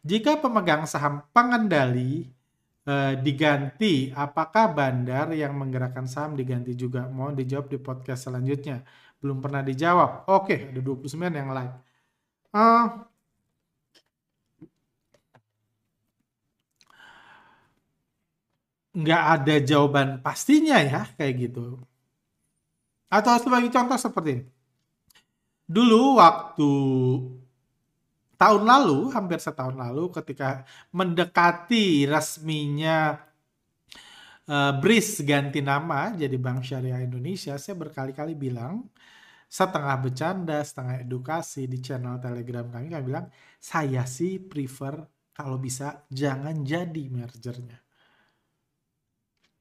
Jika 0.04 0.36
pemegang 0.42 0.84
saham 0.92 1.24
pengendali 1.34 2.28
eh, 2.88 3.12
diganti, 3.24 4.12
apakah 4.12 4.64
bandar 4.76 5.26
yang 5.32 5.52
menggerakkan 5.60 6.06
saham 6.12 6.32
diganti 6.40 6.72
juga? 6.76 7.08
Mohon 7.08 7.34
dijawab 7.40 7.66
di 7.72 7.78
podcast 7.80 8.28
selanjutnya. 8.28 8.84
Belum 9.20 9.38
pernah 9.44 9.62
dijawab. 9.64 10.28
Oke, 10.28 10.54
ada 10.70 10.80
29 10.84 11.32
yang 11.40 11.48
like. 11.56 11.74
Uh, 12.54 13.06
nggak 19.00 19.22
ada 19.34 19.54
jawaban 19.68 20.08
pastinya 20.24 20.76
ya 20.90 21.00
kayak 21.16 21.34
gitu. 21.42 21.60
Atau 23.16 23.34
sebagai 23.44 23.70
contoh 23.74 23.96
seperti 24.04 24.28
ini. 24.34 24.44
Dulu 25.74 26.16
waktu 26.20 26.70
tahun 28.36 28.62
lalu, 28.66 29.10
hampir 29.14 29.38
setahun 29.40 29.76
lalu 29.78 30.10
ketika 30.12 30.66
mendekati 30.92 32.06
resminya 32.06 33.18
uh, 34.48 34.72
BRIS 34.80 35.24
ganti 35.24 35.60
nama 35.64 36.12
jadi 36.12 36.36
Bank 36.36 36.64
Syariah 36.64 37.04
Indonesia, 37.04 37.56
saya 37.56 37.74
berkali-kali 37.78 38.36
bilang 38.36 38.88
setengah 39.48 39.96
bercanda, 40.02 40.58
setengah 40.64 41.06
edukasi 41.06 41.70
di 41.70 41.78
channel 41.78 42.18
Telegram 42.18 42.66
kami, 42.68 42.90
kami 42.90 43.04
bilang 43.06 43.26
saya 43.62 44.02
sih 44.08 44.42
prefer 44.42 44.98
kalau 45.34 45.58
bisa 45.58 46.06
jangan 46.10 46.62
jadi 46.66 47.04
mergernya. 47.10 47.78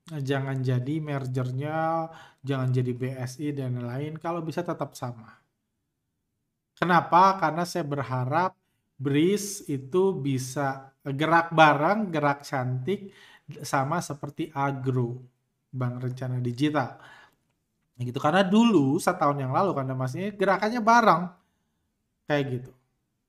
Jangan 0.03 0.59
jadi 0.59 0.95
mergernya, 0.99 2.11
jangan 2.43 2.69
jadi 2.75 2.91
BSI 2.91 3.55
dan 3.55 3.79
lain-lain, 3.79 4.19
kalau 4.19 4.43
bisa 4.43 4.59
tetap 4.59 4.99
sama. 4.99 5.31
Kenapa? 6.75 7.39
Karena 7.39 7.63
saya 7.63 7.87
berharap 7.87 8.51
BRIS 8.99 9.67
itu 9.67 10.15
bisa 10.15 10.93
gerak 11.03 11.51
bareng, 11.51 12.13
gerak 12.13 12.45
cantik, 12.47 13.11
sama 13.61 13.99
seperti 13.99 14.47
agro, 14.55 15.19
bank 15.73 15.99
rencana 15.99 16.39
digital. 16.39 16.95
Gitu 17.99 18.17
karena 18.17 18.41
dulu 18.41 18.97
setahun 18.97 19.37
yang 19.37 19.53
lalu 19.53 19.71
karena 19.77 19.93
masih 19.93 20.33
gerakannya 20.33 20.81
bareng 20.81 21.23
kayak 22.25 22.43
gitu. 22.59 22.71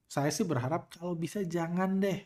Saya 0.09 0.31
sih 0.31 0.47
berharap 0.47 0.89
kalau 0.95 1.19
bisa 1.19 1.43
jangan 1.43 1.99
deh. 1.99 2.21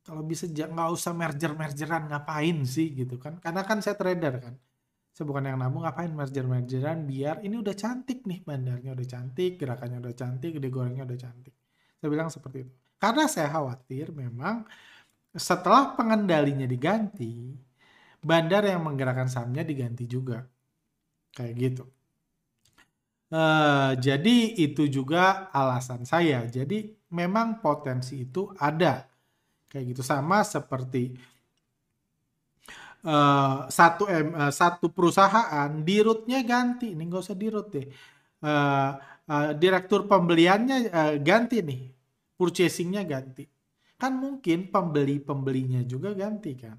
Kalau 0.00 0.24
bisa 0.24 0.48
nggak 0.48 0.90
usah 0.90 1.12
merger-mergeran 1.12 2.08
ngapain 2.10 2.58
sih 2.64 2.90
gitu 2.96 3.20
kan? 3.20 3.38
Karena 3.38 3.62
kan 3.62 3.78
saya 3.84 3.94
trader 3.94 4.34
kan. 4.40 4.54
Saya 5.12 5.24
bukan 5.28 5.44
yang 5.44 5.58
nabung 5.60 5.84
ngapain 5.84 6.10
merger-mergeran 6.10 7.04
biar 7.04 7.44
ini 7.44 7.60
udah 7.60 7.76
cantik 7.76 8.24
nih 8.24 8.40
bandarnya 8.42 8.96
udah 8.96 9.06
cantik, 9.06 9.60
gerakannya 9.60 9.98
udah 10.00 10.14
cantik, 10.16 10.56
digorengnya 10.56 11.04
udah 11.04 11.18
cantik. 11.20 11.54
Saya 12.00 12.08
bilang 12.08 12.32
seperti 12.32 12.64
itu. 12.64 12.72
Karena 12.96 13.28
saya 13.28 13.52
khawatir 13.52 14.12
memang 14.16 14.64
setelah 15.36 15.92
pengendalinya 15.92 16.64
diganti, 16.64 17.52
bandar 18.24 18.64
yang 18.64 18.80
menggerakkan 18.84 19.28
sahamnya 19.28 19.64
diganti 19.64 20.08
juga. 20.08 20.48
Kayak 21.36 21.54
gitu. 21.60 21.84
Uh, 23.30 23.94
jadi 24.00 24.36
itu 24.58 24.90
juga 24.90 25.52
alasan 25.54 26.02
saya. 26.02 26.42
Jadi 26.48 26.90
memang 27.14 27.60
potensi 27.62 28.24
itu 28.24 28.50
ada. 28.58 29.06
Kayak 29.70 29.94
gitu 29.94 30.02
sama 30.02 30.42
seperti 30.42 31.14
uh, 33.06 33.70
satu 33.70 34.10
m 34.10 34.34
uh, 34.34 34.50
satu 34.50 34.90
perusahaan 34.90 35.70
dirutnya 35.86 36.42
ganti. 36.42 36.90
Ini 36.90 37.02
nggak 37.06 37.22
usah 37.22 37.38
dirut 37.38 37.70
deh. 37.70 37.86
Uh, 38.42 38.98
uh, 39.28 39.52
direktur 39.52 40.08
pembeliannya 40.08 40.78
uh, 40.88 41.14
ganti 41.20 41.60
nih, 41.60 41.82
purchasingnya 42.38 43.04
ganti. 43.04 43.44
Kan 44.00 44.16
mungkin 44.16 44.72
pembeli-pembelinya 44.72 45.84
juga 45.84 46.16
ganti 46.16 46.56
kan. 46.56 46.78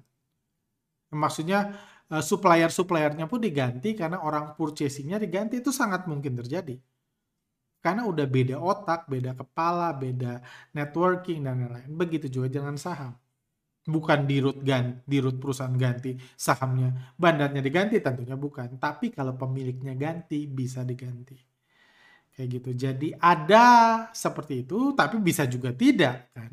Maksudnya 1.12 1.70
uh, 2.10 2.22
supplier-suppliernya 2.24 3.30
pun 3.30 3.38
diganti 3.38 3.94
karena 3.94 4.18
orang 4.24 4.58
purchasingnya 4.58 5.22
diganti 5.22 5.62
itu 5.62 5.70
sangat 5.70 6.08
mungkin 6.10 6.34
terjadi. 6.34 6.74
Karena 7.82 8.06
udah 8.06 8.26
beda 8.30 8.56
otak, 8.62 9.10
beda 9.10 9.34
kepala, 9.34 9.90
beda 9.94 10.38
networking 10.70 11.42
dan 11.42 11.66
lain-lain. 11.66 11.90
Begitu 11.90 12.30
juga 12.30 12.46
dengan 12.46 12.78
saham. 12.78 13.18
Bukan 13.82 14.30
dirut 14.30 14.62
ganti, 14.62 15.02
dirut 15.10 15.42
perusahaan 15.42 15.74
ganti 15.74 16.14
sahamnya, 16.38 17.18
bandarnya 17.18 17.58
diganti 17.58 17.98
tentunya 17.98 18.38
bukan. 18.38 18.78
Tapi 18.78 19.10
kalau 19.10 19.34
pemiliknya 19.34 19.98
ganti 19.98 20.46
bisa 20.46 20.86
diganti 20.86 21.51
kayak 22.34 22.48
gitu. 22.60 22.70
Jadi 22.84 23.06
ada 23.20 23.66
seperti 24.24 24.64
itu, 24.66 24.96
tapi 24.98 25.16
bisa 25.28 25.42
juga 25.48 25.70
tidak 25.82 26.32
kan. 26.36 26.52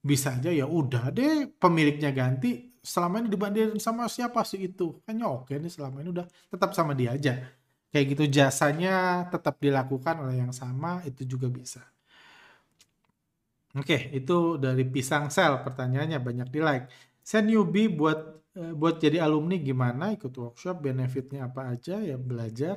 Bisa 0.00 0.28
aja 0.36 0.48
ya 0.48 0.64
udah 0.64 1.12
deh 1.16 1.32
pemiliknya 1.60 2.08
ganti, 2.20 2.48
selama 2.80 3.20
ini 3.20 3.28
dibandingin 3.34 3.76
sama 3.86 4.08
siapa 4.08 4.40
sih 4.48 4.60
itu? 4.72 4.96
Kayaknya 5.04 5.26
oke 5.28 5.52
nih 5.60 5.72
selama 5.76 5.96
ini 6.00 6.08
udah 6.16 6.26
tetap 6.52 6.70
sama 6.78 6.92
dia 6.96 7.10
aja. 7.16 7.32
Kayak 7.92 8.06
gitu 8.16 8.24
jasanya 8.38 8.90
tetap 9.32 9.54
dilakukan 9.64 10.14
oleh 10.24 10.36
yang 10.42 10.52
sama 10.56 11.04
itu 11.08 11.22
juga 11.32 11.48
bisa. 11.52 11.80
Oke, 13.78 13.94
itu 14.18 14.32
dari 14.64 14.82
pisang 14.94 15.24
sel 15.34 15.52
pertanyaannya 15.64 16.18
banyak 16.26 16.48
di 16.54 16.58
like. 16.66 16.84
Saya 17.28 17.42
newbie 17.48 17.86
buat 17.98 18.18
eh, 18.58 18.72
buat 18.80 18.94
jadi 19.04 19.18
alumni 19.26 19.54
gimana 19.68 20.04
ikut 20.16 20.32
workshop 20.42 20.76
benefitnya 20.86 21.38
apa 21.48 21.60
aja 21.72 21.94
ya 22.08 22.16
belajar 22.18 22.76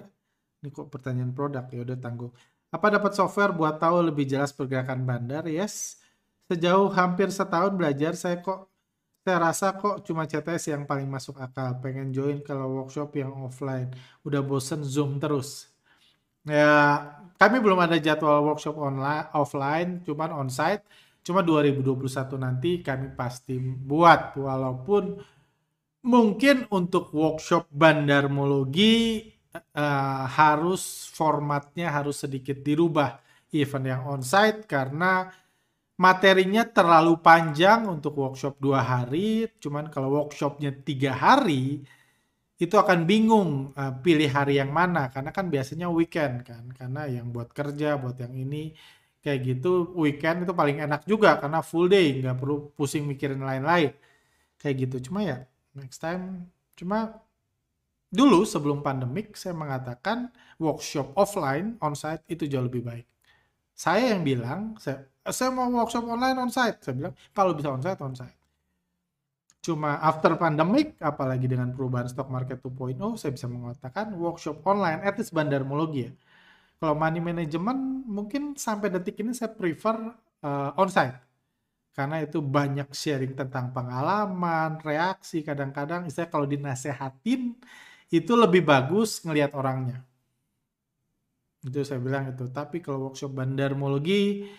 ini 0.63 0.71
kok 0.71 0.87
pertanyaan 0.87 1.35
produk 1.35 1.67
ya 1.67 1.83
udah 1.83 1.99
tanggung. 1.99 2.31
Apa 2.71 2.87
dapat 2.87 3.11
software 3.11 3.51
buat 3.51 3.77
tahu 3.77 4.07
lebih 4.07 4.23
jelas 4.23 4.55
pergerakan 4.55 5.03
bandar? 5.03 5.43
Yes. 5.45 5.99
Sejauh 6.47 6.87
hampir 6.95 7.27
setahun 7.29 7.75
belajar 7.75 8.15
saya 8.15 8.39
kok 8.39 8.71
saya 9.23 9.39
rasa 9.39 9.75
kok 9.79 10.03
cuma 10.03 10.27
CTS 10.27 10.71
yang 10.71 10.83
paling 10.83 11.07
masuk 11.07 11.39
akal. 11.39 11.79
Pengen 11.79 12.11
join 12.11 12.43
kalau 12.43 12.83
workshop 12.83 13.11
yang 13.15 13.31
offline. 13.43 13.91
Udah 14.23 14.43
bosen 14.43 14.83
Zoom 14.83 15.19
terus. 15.19 15.71
Ya, 16.43 16.99
kami 17.39 17.63
belum 17.63 17.79
ada 17.79 17.95
jadwal 17.95 18.43
workshop 18.43 18.75
online 18.75 19.31
offline, 19.31 20.03
cuman 20.03 20.31
onsite. 20.43 20.83
Cuma 21.23 21.39
2021 21.39 22.35
nanti 22.35 22.83
kami 22.83 23.15
pasti 23.15 23.55
buat 23.63 24.35
walaupun 24.35 25.23
mungkin 26.03 26.67
untuk 26.67 27.15
workshop 27.15 27.71
bandarmologi 27.71 29.23
uh, 29.53 30.25
harus 30.25 31.09
formatnya 31.13 31.93
harus 31.93 32.25
sedikit 32.25 32.59
dirubah 32.61 33.21
event 33.53 33.85
yang 33.85 34.01
onsite 34.09 34.65
karena 34.65 35.29
materinya 35.97 36.65
terlalu 36.65 37.21
panjang 37.21 37.85
untuk 37.85 38.17
workshop 38.17 38.57
dua 38.57 38.81
hari. 38.81 39.45
Cuman 39.61 39.93
kalau 39.93 40.09
workshopnya 40.17 40.73
tiga 40.73 41.13
hari 41.13 41.85
itu 42.57 42.75
akan 42.79 43.05
bingung 43.05 43.73
uh, 43.77 43.93
pilih 44.01 44.29
hari 44.29 44.57
yang 44.57 44.73
mana. 44.73 45.09
Karena 45.13 45.29
kan 45.29 45.47
biasanya 45.53 45.87
weekend 45.93 46.45
kan 46.47 46.63
karena 46.73 47.05
yang 47.09 47.29
buat 47.29 47.53
kerja 47.53 47.97
buat 48.01 48.17
yang 48.17 48.33
ini 48.33 48.73
kayak 49.23 49.39
gitu 49.47 49.95
weekend 49.95 50.43
itu 50.43 50.51
paling 50.51 50.83
enak 50.83 51.07
juga 51.07 51.39
karena 51.39 51.63
full 51.63 51.87
day 51.87 52.19
nggak 52.19 52.37
perlu 52.41 52.73
pusing 52.73 53.05
mikirin 53.05 53.41
lain-lain. 53.41 53.93
Kayak 54.57 54.75
gitu. 54.89 55.11
Cuma 55.11 55.21
ya 55.25 55.45
next 55.77 55.99
time 56.01 56.49
cuma 56.73 57.21
Dulu 58.13 58.45
sebelum 58.45 58.85
pandemik 58.85 59.33
saya 59.33 59.57
mengatakan 59.57 60.29
workshop 60.61 61.17
offline 61.17 61.81
onsite 61.81 62.21
itu 62.29 62.45
jauh 62.45 62.69
lebih 62.69 62.85
baik. 62.85 63.09
Saya 63.73 64.13
yang 64.13 64.21
bilang, 64.21 64.77
saya, 64.77 65.09
saya 65.33 65.49
mau 65.49 65.65
workshop 65.73 66.05
online 66.05 66.37
onsite. 66.37 66.77
Saya 66.85 66.93
bilang 66.93 67.13
kalau 67.33 67.57
bisa 67.57 67.73
onsite 67.73 67.97
onsite. 68.05 68.37
Cuma 69.63 69.97
after 69.97 70.35
pandemic, 70.37 70.99
apalagi 71.01 71.47
dengan 71.49 71.73
perubahan 71.73 72.05
stock 72.05 72.29
market 72.29 72.61
2.0, 72.61 72.99
saya 73.17 73.31
bisa 73.33 73.47
mengatakan 73.49 74.13
workshop 74.13 74.61
online, 74.67 75.01
at 75.01 75.17
least 75.17 75.33
bandarmologi 75.33 76.11
ya. 76.11 76.13
Kalau 76.77 76.99
money 76.99 77.23
management, 77.23 78.03
mungkin 78.05 78.59
sampai 78.59 78.91
detik 78.91 79.23
ini 79.23 79.31
saya 79.31 79.55
prefer 79.55 79.95
uh, 80.43 80.75
onsite. 80.75 81.15
Karena 81.95 82.19
itu 82.19 82.43
banyak 82.43 82.91
sharing 82.91 83.39
tentang 83.39 83.71
pengalaman, 83.71 84.83
reaksi, 84.83 85.41
kadang-kadang 85.47 86.11
saya 86.11 86.27
kalau 86.27 86.43
dinasehatin, 86.43 87.55
itu 88.09 88.33
lebih 88.33 88.65
bagus 88.65 89.23
ngelihat 89.23 89.55
orangnya. 89.55 90.03
Itu 91.63 91.79
saya 91.87 92.03
bilang 92.03 92.27
itu. 92.31 92.51
Tapi 92.51 92.83
kalau 92.83 93.07
workshop 93.07 93.31
bandarmologi, 93.31 94.51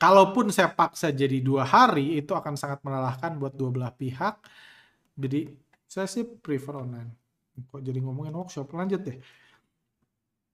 kalaupun 0.00 0.48
saya 0.48 0.72
paksa 0.72 1.12
jadi 1.12 1.42
dua 1.44 1.68
hari, 1.68 2.16
itu 2.16 2.32
akan 2.32 2.56
sangat 2.56 2.80
melelahkan 2.80 3.36
buat 3.36 3.52
dua 3.52 3.68
belah 3.68 3.92
pihak. 3.92 4.40
Jadi 5.18 5.52
saya 5.84 6.08
sih 6.08 6.24
prefer 6.24 6.80
online. 6.80 7.12
Kok 7.68 7.82
jadi 7.82 7.98
ngomongin 8.00 8.32
workshop, 8.32 8.70
lanjut 8.72 9.02
deh. 9.02 9.18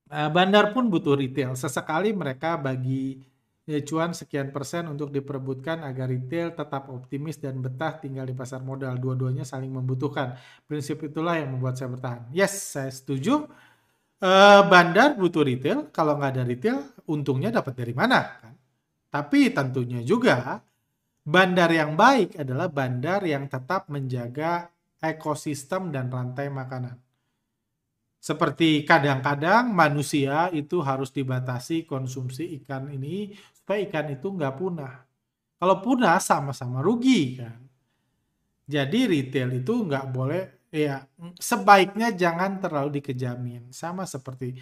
Nah, 0.05 0.29
bandar 0.29 0.73
pun 0.73 0.89
butuh 0.89 1.17
retail. 1.17 1.57
Sesekali 1.57 2.13
mereka 2.13 2.57
bagi 2.57 3.21
ya 3.65 3.81
cuan 3.81 4.13
sekian 4.13 4.53
persen 4.53 4.85
untuk 4.85 5.09
diperebutkan 5.09 5.81
agar 5.81 6.05
retail 6.05 6.53
tetap 6.53 6.87
optimis 6.93 7.41
dan 7.41 7.59
betah 7.59 7.97
tinggal 7.97 8.29
di 8.29 8.37
pasar 8.37 8.61
modal. 8.61 8.95
Dua-duanya 9.01 9.41
saling 9.41 9.73
membutuhkan. 9.73 10.37
Prinsip 10.69 11.01
itulah 11.01 11.41
yang 11.41 11.57
membuat 11.57 11.75
saya 11.81 11.89
bertahan. 11.89 12.29
Yes, 12.29 12.53
saya 12.77 12.93
setuju. 12.93 13.49
Uh, 14.21 14.61
bandar 14.69 15.17
butuh 15.17 15.43
retail. 15.43 15.89
Kalau 15.89 16.15
nggak 16.15 16.31
ada 16.37 16.43
retail, 16.45 16.77
untungnya 17.09 17.49
dapat 17.49 17.73
dari 17.73 17.91
mana? 17.91 18.21
Kan? 18.39 18.53
Tapi 19.09 19.49
tentunya 19.51 20.05
juga 20.05 20.61
bandar 21.25 21.73
yang 21.73 21.97
baik 21.97 22.37
adalah 22.37 22.69
bandar 22.69 23.25
yang 23.25 23.49
tetap 23.49 23.89
menjaga 23.89 24.69
ekosistem 25.01 25.89
dan 25.89 26.07
rantai 26.13 26.53
makanan. 26.53 27.01
Seperti 28.25 28.81
kadang-kadang 28.81 29.69
manusia 29.69 30.49
itu 30.49 30.81
harus 30.81 31.13
dibatasi 31.13 31.85
konsumsi 31.85 32.57
ikan 32.57 32.89
ini 32.89 33.37
supaya 33.65 33.81
ikan 33.89 34.13
itu 34.13 34.29
nggak 34.29 34.61
punah. 34.61 35.01
Kalau 35.57 35.81
punah 35.81 36.21
sama-sama 36.21 36.85
rugi 36.85 37.41
kan. 37.41 37.57
Jadi 38.69 39.09
retail 39.09 39.57
itu 39.57 39.73
nggak 39.73 40.05
boleh 40.13 40.69
ya 40.69 41.01
sebaiknya 41.41 42.13
jangan 42.13 42.61
terlalu 42.61 43.01
dikejamin. 43.01 43.73
Sama 43.73 44.05
seperti 44.05 44.53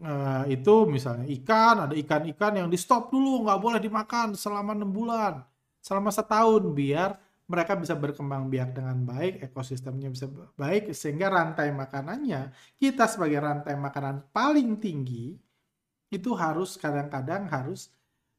uh, 0.00 0.48
itu 0.48 0.88
misalnya 0.88 1.28
ikan 1.28 1.84
ada 1.84 1.94
ikan-ikan 2.00 2.64
yang 2.64 2.68
di 2.72 2.80
stop 2.80 3.12
dulu 3.12 3.44
nggak 3.44 3.60
boleh 3.60 3.76
dimakan 3.76 4.32
selama 4.32 4.72
enam 4.72 4.88
bulan 4.88 5.44
selama 5.84 6.08
setahun 6.08 6.64
biar 6.72 7.16
mereka 7.50 7.74
bisa 7.74 7.98
berkembang 7.98 8.46
biak 8.46 8.78
dengan 8.78 9.02
baik, 9.02 9.42
ekosistemnya 9.50 10.06
bisa 10.06 10.30
baik, 10.54 10.94
sehingga 10.94 11.26
rantai 11.26 11.74
makanannya, 11.74 12.54
kita 12.78 13.10
sebagai 13.10 13.42
rantai 13.42 13.74
makanan 13.74 14.30
paling 14.30 14.78
tinggi, 14.78 15.34
itu 16.14 16.30
harus 16.38 16.78
kadang-kadang 16.78 17.50
harus 17.50 17.90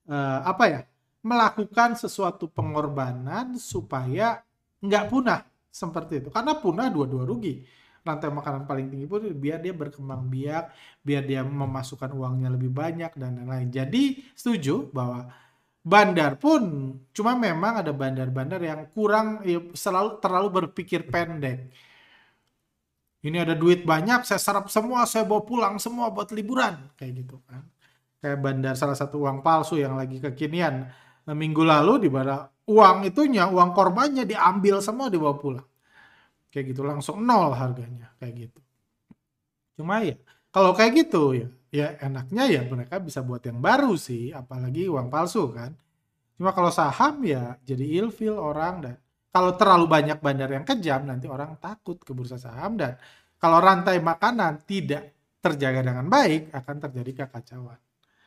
uh, 0.09 0.39
apa 0.47 0.63
ya, 0.69 0.81
melakukan 1.21 1.93
sesuatu 1.99 2.49
pengorbanan 2.49 3.59
supaya 3.59 4.41
nggak 4.81 5.05
punah 5.11 5.45
seperti 5.69 6.25
itu. 6.25 6.29
Karena 6.33 6.57
punah 6.57 6.89
dua-dua 6.89 7.25
rugi. 7.27 7.61
rantai 8.01 8.33
makanan 8.33 8.65
paling 8.65 8.89
tinggi 8.89 9.05
pun 9.05 9.21
biar 9.21 9.61
dia 9.61 9.73
berkembang 9.77 10.25
biak, 10.25 10.73
biar 11.05 11.21
dia 11.21 11.45
memasukkan 11.45 12.09
uangnya 12.09 12.49
lebih 12.49 12.73
banyak 12.73 13.13
dan 13.13 13.37
lain-lain. 13.37 13.69
Jadi 13.69 14.33
setuju 14.33 14.89
bahwa 14.89 15.29
bandar 15.85 16.37
pun 16.37 16.97
cuma 17.13 17.37
memang 17.37 17.81
ada 17.85 17.93
bandar-bandar 17.93 18.61
yang 18.61 18.89
kurang 18.89 19.45
ya, 19.45 19.61
selalu 19.77 20.17
terlalu 20.17 20.47
berpikir 20.49 21.09
pendek. 21.09 21.69
Ini 23.21 23.45
ada 23.45 23.53
duit 23.53 23.85
banyak, 23.85 24.25
saya 24.25 24.41
serap 24.41 24.65
semua, 24.73 25.05
saya 25.05 25.21
bawa 25.21 25.45
pulang 25.45 25.75
semua 25.77 26.09
buat 26.09 26.33
liburan 26.33 26.89
kayak 26.97 27.21
gitu 27.21 27.37
kan. 27.45 27.61
Kayak 28.21 28.37
bandar 28.37 28.73
salah 28.77 28.93
satu 28.93 29.25
uang 29.25 29.41
palsu 29.41 29.81
yang 29.81 29.97
lagi 29.97 30.21
kekinian. 30.21 30.85
Minggu 31.25 31.65
lalu 31.65 32.05
di 32.05 32.09
mana 32.13 32.45
uang 32.69 33.09
itunya, 33.09 33.49
uang 33.49 33.73
korbannya 33.73 34.29
diambil 34.29 34.77
semua 34.77 35.09
dibawa 35.09 35.33
pulang. 35.33 35.65
Kayak 36.53 36.77
gitu 36.77 36.81
langsung 36.85 37.17
nol 37.25 37.57
harganya 37.57 38.13
kayak 38.21 38.47
gitu. 38.47 38.59
Cuma 39.81 40.05
ya 40.05 40.13
kalau 40.53 40.77
kayak 40.77 41.07
gitu 41.07 41.33
ya 41.33 41.47
ya 41.71 41.87
enaknya 42.03 42.43
ya 42.45 42.61
mereka 42.67 42.99
bisa 42.99 43.23
buat 43.25 43.41
yang 43.41 43.57
baru 43.63 43.97
sih 43.97 44.29
apalagi 44.29 44.85
uang 44.85 45.09
palsu 45.09 45.49
kan. 45.49 45.73
Cuma 46.37 46.53
kalau 46.53 46.69
saham 46.69 47.25
ya 47.25 47.57
jadi 47.65 48.05
ilfil 48.05 48.37
orang 48.37 48.75
dan 48.85 48.95
kalau 49.31 49.55
terlalu 49.55 49.87
banyak 49.87 50.19
bandar 50.19 50.51
yang 50.51 50.67
kejam 50.67 51.07
nanti 51.07 51.25
orang 51.25 51.55
takut 51.57 51.97
ke 52.03 52.11
bursa 52.11 52.35
saham 52.35 52.75
dan 52.75 52.99
kalau 53.39 53.63
rantai 53.63 54.03
makanan 54.03 54.61
tidak 54.67 55.15
terjaga 55.39 55.81
dengan 55.81 56.05
baik 56.11 56.51
akan 56.51 56.75
terjadi 56.83 57.25
kekacauan 57.25 57.79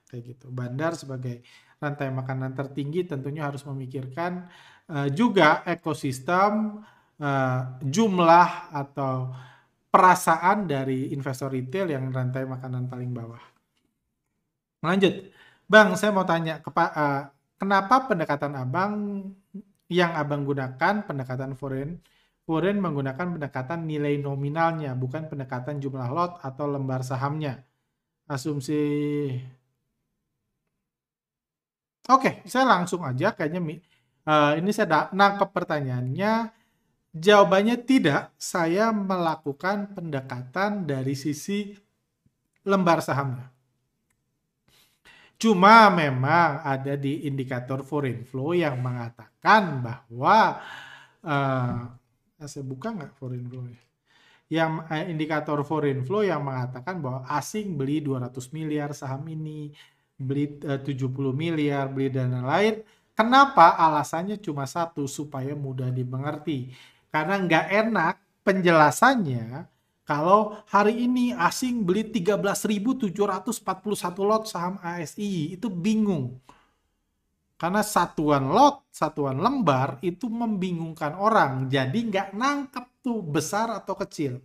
kayak 0.09 0.37
gitu 0.37 0.47
bandar 0.53 0.95
sebagai 0.95 1.43
rantai 1.81 2.09
makanan 2.09 2.57
tertinggi 2.57 3.05
tentunya 3.05 3.45
harus 3.45 3.65
memikirkan 3.69 4.49
uh, 4.89 5.09
juga 5.13 5.61
ekosistem 5.69 6.81
uh, 7.21 7.61
jumlah 7.85 8.73
atau 8.73 9.35
perasaan 9.95 10.67
dari 10.67 11.15
investor 11.15 11.55
retail 11.55 11.87
yang 11.95 12.11
rantai 12.11 12.43
makanan 12.43 12.91
paling 12.91 13.15
bawah. 13.15 13.39
Lanjut, 14.83 15.31
Bang, 15.71 15.95
saya 15.95 16.11
mau 16.11 16.27
tanya, 16.27 16.59
uh, 16.61 17.23
kenapa 17.57 18.11
pendekatan 18.11 18.59
Abang 18.59 19.23
yang 19.87 20.13
Abang 20.19 20.43
gunakan 20.43 21.07
pendekatan 21.07 21.55
foreign 21.55 22.03
foreign 22.45 22.77
menggunakan 22.83 23.39
pendekatan 23.39 23.89
nilai 23.89 24.21
nominalnya, 24.21 24.93
bukan 24.93 25.31
pendekatan 25.33 25.81
jumlah 25.81 26.11
lot 26.13 26.33
atau 26.45 26.69
lembar 26.69 27.01
sahamnya. 27.01 27.65
Asumsi 28.29 28.77
Oke, 32.05 32.45
saya 32.45 32.69
langsung 32.69 33.01
aja 33.01 33.33
kayaknya 33.33 33.61
uh, 34.29 34.53
ini 34.61 34.71
saya 34.77 35.09
nangkep 35.09 35.49
pertanyaannya 35.57 36.53
Jawabannya 37.15 37.79
tidak, 37.87 38.35
saya 38.35 38.91
melakukan 38.91 39.95
pendekatan 39.95 40.83
dari 40.83 41.15
sisi 41.15 41.71
lembar 42.67 43.07
sahamnya. 43.07 43.55
Cuma 45.39 45.95
memang 45.95 46.59
ada 46.67 46.99
di 46.99 47.23
indikator 47.31 47.87
foreign 47.87 48.27
flow 48.27 48.51
yang 48.59 48.83
mengatakan 48.83 49.79
bahwa 49.79 50.59
uh, 51.23 51.87
saya 52.43 52.67
buka 52.67 52.91
nggak 52.91 53.15
foreign 53.15 53.47
flow 53.47 53.71
ya? 53.71 53.83
Yang 54.51 54.71
uh, 54.91 55.05
indikator 55.07 55.63
foreign 55.63 56.03
flow 56.03 56.27
yang 56.27 56.43
mengatakan 56.43 56.99
bahwa 56.99 57.23
asing 57.31 57.79
beli 57.79 58.03
200 58.03 58.35
miliar 58.51 58.91
saham 58.91 59.23
ini, 59.31 59.71
beli 60.17 60.59
eh, 60.63 60.79
uh, 60.79 60.81
70 60.81 61.35
miliar, 61.35 61.91
beli 61.91 62.09
dan 62.11 62.35
lain-lain. 62.35 62.83
Kenapa? 63.15 63.79
Alasannya 63.79 64.43
cuma 64.43 64.67
satu 64.67 65.07
supaya 65.07 65.55
mudah 65.55 65.91
dimengerti 65.91 66.75
karena 67.15 67.39
nggak 67.39 67.67
enak 67.71 68.15
penjelasannya 68.43 69.71
kalau 70.05 70.61
hari 70.69 71.09
ini 71.09 71.33
asing 71.33 71.87
beli 71.87 72.05
13.741 72.13 73.15
lot 74.21 74.45
saham 74.45 74.77
ASI 74.85 75.57
itu 75.57 75.73
bingung. 75.73 76.43
Karena 77.57 77.81
satuan 77.81 78.53
lot, 78.53 78.85
satuan 78.93 79.41
lembar 79.41 79.97
itu 80.05 80.29
membingungkan 80.29 81.17
orang. 81.17 81.73
Jadi 81.73 82.13
nggak 82.13 82.37
nangkep 82.37 82.87
tuh 83.01 83.25
besar 83.25 83.73
atau 83.73 83.97
kecil. 83.97 84.45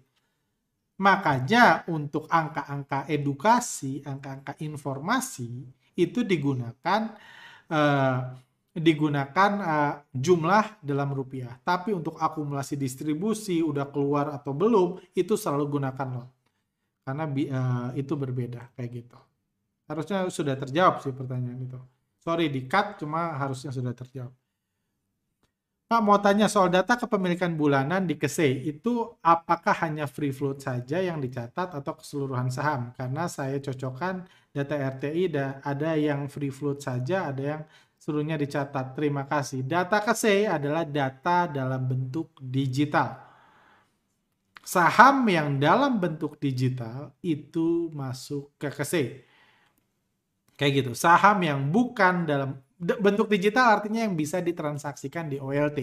Makanya 0.99 1.87
untuk 1.87 2.27
angka-angka 2.27 3.07
edukasi, 3.07 4.03
angka-angka 4.03 4.59
informasi 4.59 5.63
itu 5.95 6.23
digunakan 6.27 7.15
eh, 7.71 8.19
digunakan 8.79 9.51
uh, 9.59 9.93
jumlah 10.13 10.79
dalam 10.79 11.09
rupiah. 11.11 11.57
Tapi 11.65 11.91
untuk 11.91 12.15
akumulasi 12.15 12.77
distribusi 12.77 13.59
udah 13.59 13.89
keluar 13.89 14.31
atau 14.31 14.55
belum 14.55 15.01
itu 15.17 15.33
selalu 15.35 15.79
gunakan 15.79 16.07
lot. 16.21 16.29
Karena 17.03 17.25
uh, 17.25 17.89
itu 17.97 18.13
berbeda 18.13 18.71
kayak 18.77 18.89
gitu. 18.93 19.19
Harusnya 19.89 20.29
sudah 20.29 20.55
terjawab 20.55 21.01
sih 21.01 21.09
pertanyaan 21.09 21.59
itu. 21.65 21.79
Sorry 22.21 22.47
di 22.53 22.69
cut 22.69 23.01
cuma 23.01 23.35
harusnya 23.35 23.73
sudah 23.73 23.91
terjawab. 23.91 24.33
Pak 25.89 26.05
mau 26.05 26.21
tanya 26.21 26.45
soal 26.45 26.69
data 26.69 26.93
kepemilikan 27.01 27.57
bulanan 27.57 28.05
di 28.05 28.13
KSE 28.13 28.45
itu 28.61 29.09
apakah 29.25 29.73
hanya 29.81 30.05
free 30.05 30.29
float 30.29 30.61
saja 30.61 31.01
yang 31.01 31.17
dicatat 31.17 31.73
atau 31.73 31.97
keseluruhan 31.97 32.53
saham? 32.53 32.93
Karena 32.93 33.25
saya 33.25 33.57
cocokkan 33.57 34.21
data 34.53 34.77
RTI 34.77 35.33
ada 35.65 35.97
yang 35.97 36.29
free 36.29 36.53
float 36.53 36.85
saja, 36.85 37.33
ada 37.33 37.41
yang 37.41 37.61
seluruhnya 37.97 38.37
dicatat. 38.37 38.93
Terima 38.93 39.25
kasih. 39.25 39.65
Data 39.65 39.97
KSE 39.97 40.45
adalah 40.45 40.85
data 40.85 41.49
dalam 41.49 41.81
bentuk 41.81 42.37
digital. 42.37 43.25
Saham 44.61 45.25
yang 45.25 45.57
dalam 45.57 45.97
bentuk 45.97 46.37
digital 46.37 47.17
itu 47.25 47.89
masuk 47.97 48.53
ke 48.61 48.69
KSE. 48.69 49.25
Kayak 50.53 50.85
gitu. 50.85 50.91
Saham 50.93 51.41
yang 51.41 51.65
bukan 51.73 52.29
dalam 52.29 52.61
bentuk 52.79 53.27
digital 53.27 53.79
artinya 53.79 54.07
yang 54.07 54.15
bisa 54.15 54.39
ditransaksikan 54.39 55.27
di 55.27 55.37
OLT. 55.37 55.79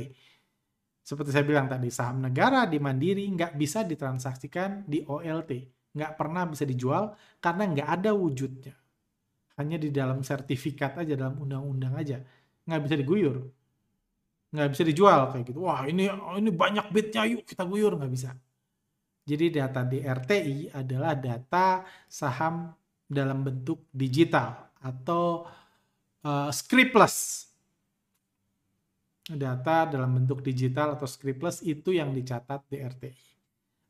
Seperti 1.06 1.30
saya 1.30 1.44
bilang 1.46 1.70
tadi, 1.70 1.86
saham 1.92 2.24
negara 2.24 2.66
di 2.66 2.80
Mandiri 2.82 3.28
nggak 3.30 3.54
bisa 3.54 3.86
ditransaksikan 3.86 4.88
di 4.88 5.04
OLT. 5.06 5.52
Nggak 5.94 6.12
pernah 6.18 6.42
bisa 6.48 6.64
dijual 6.66 7.14
karena 7.38 7.62
nggak 7.70 7.88
ada 8.00 8.10
wujudnya. 8.16 8.74
Hanya 9.56 9.76
di 9.78 9.94
dalam 9.94 10.20
sertifikat 10.26 10.98
aja 10.98 11.14
dalam 11.14 11.38
undang-undang 11.38 11.94
aja. 11.94 12.18
Nggak 12.66 12.80
bisa 12.88 12.94
diguyur. 12.98 13.36
Nggak 14.50 14.68
bisa 14.72 14.82
dijual 14.82 15.20
kayak 15.30 15.44
gitu. 15.46 15.60
Wah 15.62 15.86
ini 15.86 16.10
ini 16.10 16.50
banyak 16.50 16.90
bitnya 16.90 17.22
yuk 17.28 17.46
kita 17.46 17.62
guyur 17.68 17.94
nggak 17.96 18.12
bisa. 18.12 18.34
Jadi 19.26 19.46
data 19.50 19.82
di 19.82 19.98
RTI 20.02 20.74
adalah 20.74 21.14
data 21.18 21.82
saham 22.06 22.70
dalam 23.06 23.42
bentuk 23.46 23.90
digital 23.94 24.74
atau 24.82 25.46
uh, 26.26 26.50
scriptless 26.50 27.46
data 29.30 29.86
dalam 29.86 30.18
bentuk 30.18 30.42
digital 30.42 30.98
atau 30.98 31.06
scriptless 31.06 31.62
itu 31.62 31.94
yang 31.94 32.10
dicatat 32.10 32.66
di 32.66 32.82
RTI 32.82 33.26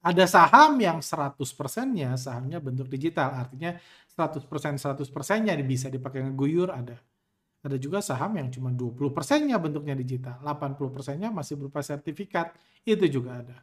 ada 0.07 0.25
saham 0.29 0.79
yang 0.79 1.03
100%-nya 1.03 2.15
sahamnya 2.15 2.61
bentuk 2.61 2.87
digital 2.87 3.43
artinya 3.43 3.75
100% 4.17 4.49
100%-nya 4.81 5.53
bisa 5.61 5.93
dipakai 5.93 6.25
ngeguyur 6.25 6.73
ada. 6.73 6.97
Ada 7.61 7.77
juga 7.77 8.01
saham 8.01 8.39
yang 8.41 8.49
cuma 8.49 8.73
20%-nya 8.73 9.59
bentuknya 9.61 9.93
digital, 9.93 10.41
80%-nya 10.41 11.29
masih 11.29 11.61
berupa 11.61 11.83
sertifikat. 11.85 12.57
Itu 12.87 13.05
juga 13.11 13.43
ada. 13.43 13.59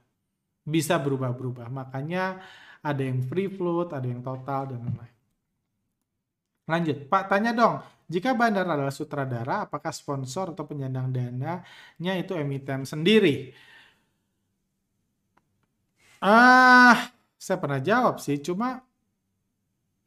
Bisa 0.61 0.99
berubah-berubah. 0.99 1.71
Makanya 1.71 2.43
ada 2.83 3.01
yang 3.01 3.23
free 3.23 3.47
float, 3.47 3.95
ada 3.95 4.03
yang 4.03 4.19
total 4.19 4.75
dan 4.75 4.83
lain-lain. 4.83 5.15
Lanjut, 6.63 6.97
Pak 7.07 7.31
tanya 7.31 7.51
dong, 7.55 7.75
jika 8.13 8.29
bandar 8.39 8.65
adalah 8.69 8.93
sutradara, 8.99 9.55
apakah 9.65 9.91
sponsor 9.99 10.45
atau 10.53 10.65
penyandang 10.69 11.07
dananya 11.15 12.13
itu 12.21 12.33
emiten 12.43 12.81
sendiri? 12.91 13.29
Ah, 16.23 16.95
saya 17.45 17.57
pernah 17.61 17.81
jawab 17.89 18.15
sih, 18.25 18.37
cuma 18.47 18.67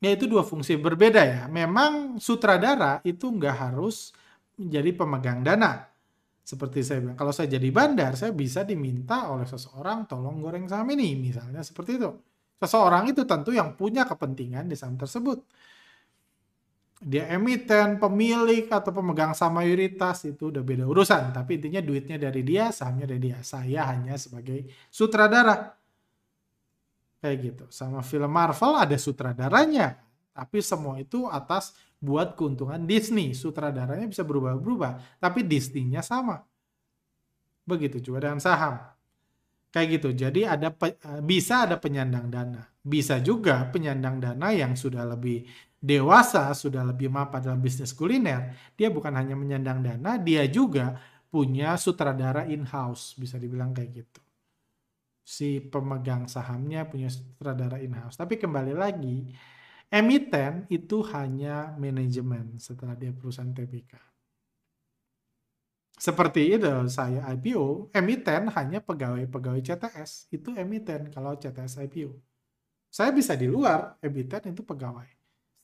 Ya 0.04 0.12
itu 0.12 0.24
dua 0.28 0.44
fungsi 0.44 0.76
berbeda 0.76 1.22
ya. 1.24 1.40
Memang 1.48 2.20
sutradara 2.20 3.00
itu 3.00 3.32
nggak 3.32 3.56
harus 3.64 4.12
menjadi 4.60 4.90
pemegang 4.92 5.40
dana. 5.40 5.88
Seperti 6.46 6.80
saya 6.86 6.98
bilang, 7.02 7.18
kalau 7.18 7.32
saya 7.34 7.48
jadi 7.56 7.68
bandar, 7.74 8.12
saya 8.20 8.32
bisa 8.32 8.62
diminta 8.62 9.28
oleh 9.32 9.44
seseorang 9.48 10.06
tolong 10.10 10.38
goreng 10.44 10.64
saham 10.70 10.88
ini, 10.94 11.18
misalnya 11.18 11.60
seperti 11.64 11.98
itu. 12.00 12.10
Seseorang 12.62 13.10
itu 13.12 13.22
tentu 13.28 13.50
yang 13.52 13.74
punya 13.76 14.06
kepentingan 14.08 14.64
di 14.70 14.76
saham 14.78 14.96
tersebut. 15.00 15.38
Dia 17.06 17.30
emiten, 17.30 18.02
pemilik, 18.02 18.66
atau 18.66 18.90
pemegang 18.90 19.30
saham 19.30 19.62
mayoritas, 19.62 20.26
itu 20.26 20.50
udah 20.50 20.58
beda 20.58 20.90
urusan. 20.90 21.30
Tapi 21.30 21.62
intinya 21.62 21.78
duitnya 21.78 22.18
dari 22.18 22.42
dia, 22.42 22.74
sahamnya 22.74 23.06
dari 23.06 23.30
dia. 23.30 23.38
Saya 23.46 23.86
hanya 23.94 24.18
sebagai 24.18 24.66
sutradara 24.90 25.70
kayak 27.22 27.36
gitu. 27.38 27.64
Sama 27.70 28.02
film 28.02 28.26
Marvel 28.26 28.74
ada 28.74 28.98
sutradaranya, 28.98 30.02
tapi 30.34 30.58
semua 30.58 30.98
itu 30.98 31.30
atas 31.30 31.78
buat 32.02 32.34
keuntungan 32.34 32.82
Disney. 32.82 33.38
Sutradaranya 33.38 34.10
bisa 34.10 34.26
berubah-berubah, 34.26 35.22
tapi 35.22 35.46
Disney-nya 35.46 36.02
sama. 36.02 36.42
Begitu 37.62 38.02
juga 38.02 38.26
dengan 38.26 38.42
saham. 38.42 38.82
Kayak 39.70 39.88
gitu. 40.02 40.08
Jadi 40.26 40.42
ada 40.42 40.74
bisa 41.22 41.70
ada 41.70 41.78
penyandang 41.78 42.34
dana. 42.34 42.66
Bisa 42.82 43.22
juga 43.22 43.62
penyandang 43.70 44.18
dana 44.18 44.50
yang 44.50 44.74
sudah 44.74 45.06
lebih 45.06 45.46
dewasa, 45.80 46.50
sudah 46.56 46.82
lebih 46.82 47.12
mapan 47.12 47.40
dalam 47.52 47.60
bisnis 47.60 47.92
kuliner. 47.92 48.54
Dia 48.74 48.88
bukan 48.88 49.12
hanya 49.14 49.36
menyandang 49.36 49.84
dana, 49.84 50.16
dia 50.16 50.44
juga 50.48 50.96
punya 51.30 51.76
sutradara 51.76 52.48
in-house, 52.48 53.14
bisa 53.18 53.36
dibilang 53.36 53.76
kayak 53.76 53.90
gitu. 54.04 54.20
Si 55.26 55.58
pemegang 55.58 56.30
sahamnya 56.30 56.86
punya 56.86 57.10
sutradara 57.10 57.82
in-house. 57.82 58.14
Tapi 58.16 58.38
kembali 58.38 58.72
lagi, 58.72 59.34
emiten 59.90 60.64
itu 60.70 61.02
hanya 61.12 61.74
manajemen 61.76 62.56
setelah 62.62 62.94
dia 62.94 63.10
perusahaan 63.10 63.50
TBK. 63.50 64.16
Seperti 65.96 66.52
itu 66.52 66.68
saya 66.92 67.24
IPO, 67.32 67.88
emiten 67.96 68.52
hanya 68.52 68.84
pegawai-pegawai 68.84 69.64
CTS. 69.64 70.28
Itu 70.28 70.52
emiten 70.52 71.08
kalau 71.08 71.32
CTS 71.40 71.80
IPO. 71.88 72.12
Saya 72.92 73.10
bisa 73.16 73.32
di 73.32 73.48
luar, 73.48 73.96
emiten 74.04 74.52
itu 74.52 74.60
pegawai. 74.60 75.15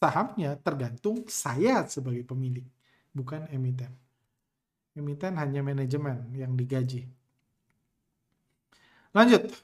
Sahamnya 0.03 0.59
tergantung 0.59 1.23
saya 1.31 1.87
sebagai 1.87 2.27
pemilik, 2.27 2.67
bukan 3.15 3.47
emiten. 3.55 3.95
Emiten 4.99 5.39
hanya 5.39 5.63
manajemen 5.63 6.27
yang 6.35 6.59
digaji. 6.59 7.07
Lanjut. 9.15 9.55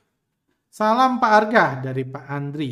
Salam 0.70 1.18
Pak 1.18 1.32
Arga 1.34 1.66
dari 1.90 2.06
Pak 2.06 2.24
Andri. 2.30 2.70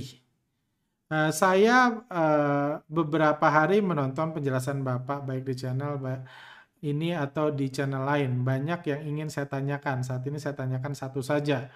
Uh, 1.10 1.34
saya 1.34 2.06
uh, 2.06 2.78
beberapa 2.86 3.50
hari 3.50 3.82
menonton 3.82 4.30
penjelasan 4.30 4.86
Bapak 4.86 5.26
baik 5.26 5.50
di 5.50 5.54
channel 5.58 5.98
ini 6.86 7.18
atau 7.18 7.50
di 7.50 7.66
channel 7.66 8.06
lain. 8.06 8.46
Banyak 8.46 8.86
yang 8.86 9.00
ingin 9.10 9.26
saya 9.26 9.50
tanyakan. 9.50 10.06
Saat 10.06 10.22
ini 10.30 10.38
saya 10.38 10.54
tanyakan 10.54 10.94
satu 10.94 11.18
saja. 11.18 11.66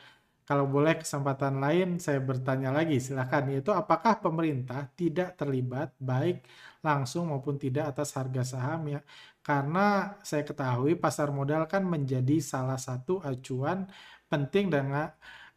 Kalau 0.49 0.67
boleh 0.67 0.99
kesempatan 0.99 1.63
lain 1.63 2.03
saya 2.03 2.19
bertanya 2.19 2.75
lagi 2.75 2.99
silahkan 2.99 3.47
yaitu 3.49 3.71
apakah 3.71 4.19
pemerintah 4.19 4.91
tidak 4.99 5.39
terlibat 5.39 5.95
baik 6.03 6.43
langsung 6.83 7.31
maupun 7.31 7.61
tidak 7.61 7.93
atas 7.95 8.17
harga 8.19 8.43
saham 8.57 8.89
ya 8.89 9.01
karena 9.41 10.17
saya 10.21 10.43
ketahui 10.45 10.99
pasar 10.99 11.33
modal 11.33 11.65
kan 11.71 11.87
menjadi 11.87 12.43
salah 12.43 12.77
satu 12.77 13.23
acuan 13.25 13.89
penting 14.29 14.69
dengan 14.69 15.11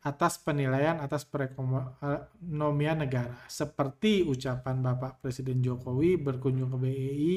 atas 0.04 0.36
penilaian 0.36 1.00
atas 1.00 1.24
perekonomian 1.24 3.08
negara. 3.08 3.40
Seperti 3.48 4.28
ucapan 4.28 4.84
Bapak 4.84 5.24
Presiden 5.24 5.64
Jokowi 5.64 6.20
berkunjung 6.20 6.76
ke 6.76 6.78
BEI 6.84 7.36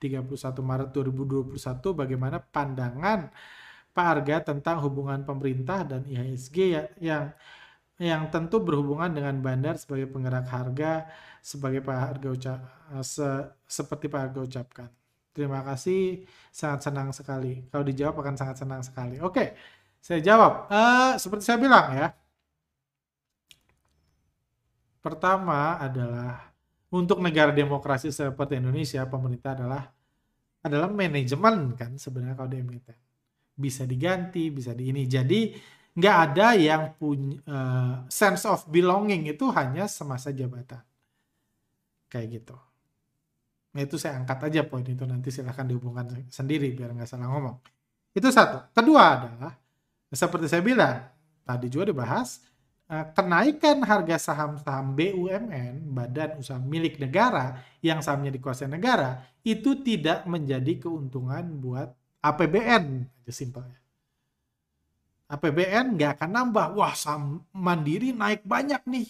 31 0.00 0.32
Maret 0.64 0.88
2021 0.96 1.60
bagaimana 1.92 2.40
pandangan 2.40 3.28
Pak 3.96 4.06
Arga 4.12 4.36
tentang 4.52 4.76
hubungan 4.84 5.24
pemerintah 5.24 5.80
dan 5.88 6.04
IHSG 6.04 6.56
ya, 6.76 6.84
yang 7.00 7.24
yang 7.96 8.28
tentu 8.28 8.60
berhubungan 8.60 9.08
dengan 9.08 9.40
bandar 9.40 9.80
sebagai 9.80 10.04
penggerak 10.12 10.44
harga 10.52 11.08
sebagai 11.40 11.80
Pak 11.80 11.96
Harga 11.96 12.28
ucap 12.28 12.60
se, 13.00 13.24
seperti 13.64 14.12
Pak 14.12 14.20
Harga 14.20 14.40
ucapkan. 14.44 14.90
Terima 15.32 15.60
kasih, 15.64 16.28
sangat 16.52 16.80
senang 16.90 17.08
sekali. 17.16 17.64
Kalau 17.72 17.84
dijawab 17.84 18.20
akan 18.20 18.36
sangat 18.36 18.56
senang 18.60 18.82
sekali. 18.84 19.16
Oke. 19.20 19.56
Saya 20.00 20.20
jawab, 20.22 20.70
uh, 20.70 21.12
seperti 21.18 21.42
saya 21.44 21.58
bilang 21.58 21.86
ya. 21.92 22.08
Pertama 25.02 25.78
adalah 25.78 26.52
untuk 26.90 27.18
negara 27.22 27.50
demokrasi 27.54 28.10
seperti 28.10 28.58
Indonesia, 28.58 29.02
pemerintah 29.06 29.54
adalah 29.58 29.82
adalah 30.66 30.90
manajemen 30.90 31.78
kan 31.78 31.94
sebenarnya 31.94 32.34
kalau 32.34 32.50
di 32.50 32.58
emiten. 32.58 33.05
Bisa 33.56 33.88
diganti, 33.88 34.52
bisa 34.52 34.76
di 34.76 34.92
ini. 34.92 35.08
Jadi 35.08 35.56
nggak 35.96 36.16
ada 36.28 36.52
yang 36.52 36.92
punya 37.00 37.40
uh, 37.48 37.94
sense 38.12 38.44
of 38.44 38.68
belonging 38.68 39.32
itu 39.32 39.48
hanya 39.56 39.88
semasa 39.88 40.28
jabatan. 40.28 40.84
Kayak 42.12 42.44
gitu. 42.44 42.56
Nah, 43.76 43.84
itu 43.84 44.00
saya 44.00 44.16
angkat 44.20 44.52
aja 44.52 44.64
poin 44.64 44.84
itu 44.84 45.04
nanti 45.04 45.28
silahkan 45.28 45.68
dihubungkan 45.68 46.08
sendiri 46.32 46.72
biar 46.72 46.96
nggak 46.96 47.08
salah 47.08 47.28
ngomong. 47.28 47.56
Itu 48.16 48.32
satu. 48.32 48.72
Kedua 48.72 49.04
adalah 49.20 49.52
seperti 50.08 50.48
saya 50.48 50.64
bilang, 50.64 51.04
tadi 51.44 51.68
juga 51.68 51.92
dibahas, 51.92 52.40
eh, 52.88 53.04
kenaikan 53.12 53.84
harga 53.84 54.16
saham-saham 54.16 54.96
BUMN, 54.96 55.92
badan 55.92 56.40
usaha 56.40 56.56
milik 56.56 56.96
negara, 56.96 57.60
yang 57.84 58.00
sahamnya 58.00 58.32
dikuasai 58.32 58.72
negara, 58.72 59.20
itu 59.44 59.76
tidak 59.84 60.24
menjadi 60.24 60.80
keuntungan 60.80 61.44
buat 61.60 61.92
APBN, 62.32 62.84
aja 63.22 63.32
simpelnya. 63.32 63.78
APBN 65.26 65.98
nggak 65.98 66.18
akan 66.18 66.30
nambah, 66.30 66.66
wah 66.78 66.94
saham 66.94 67.42
mandiri 67.50 68.14
naik 68.14 68.46
banyak 68.46 68.82
nih. 68.86 69.08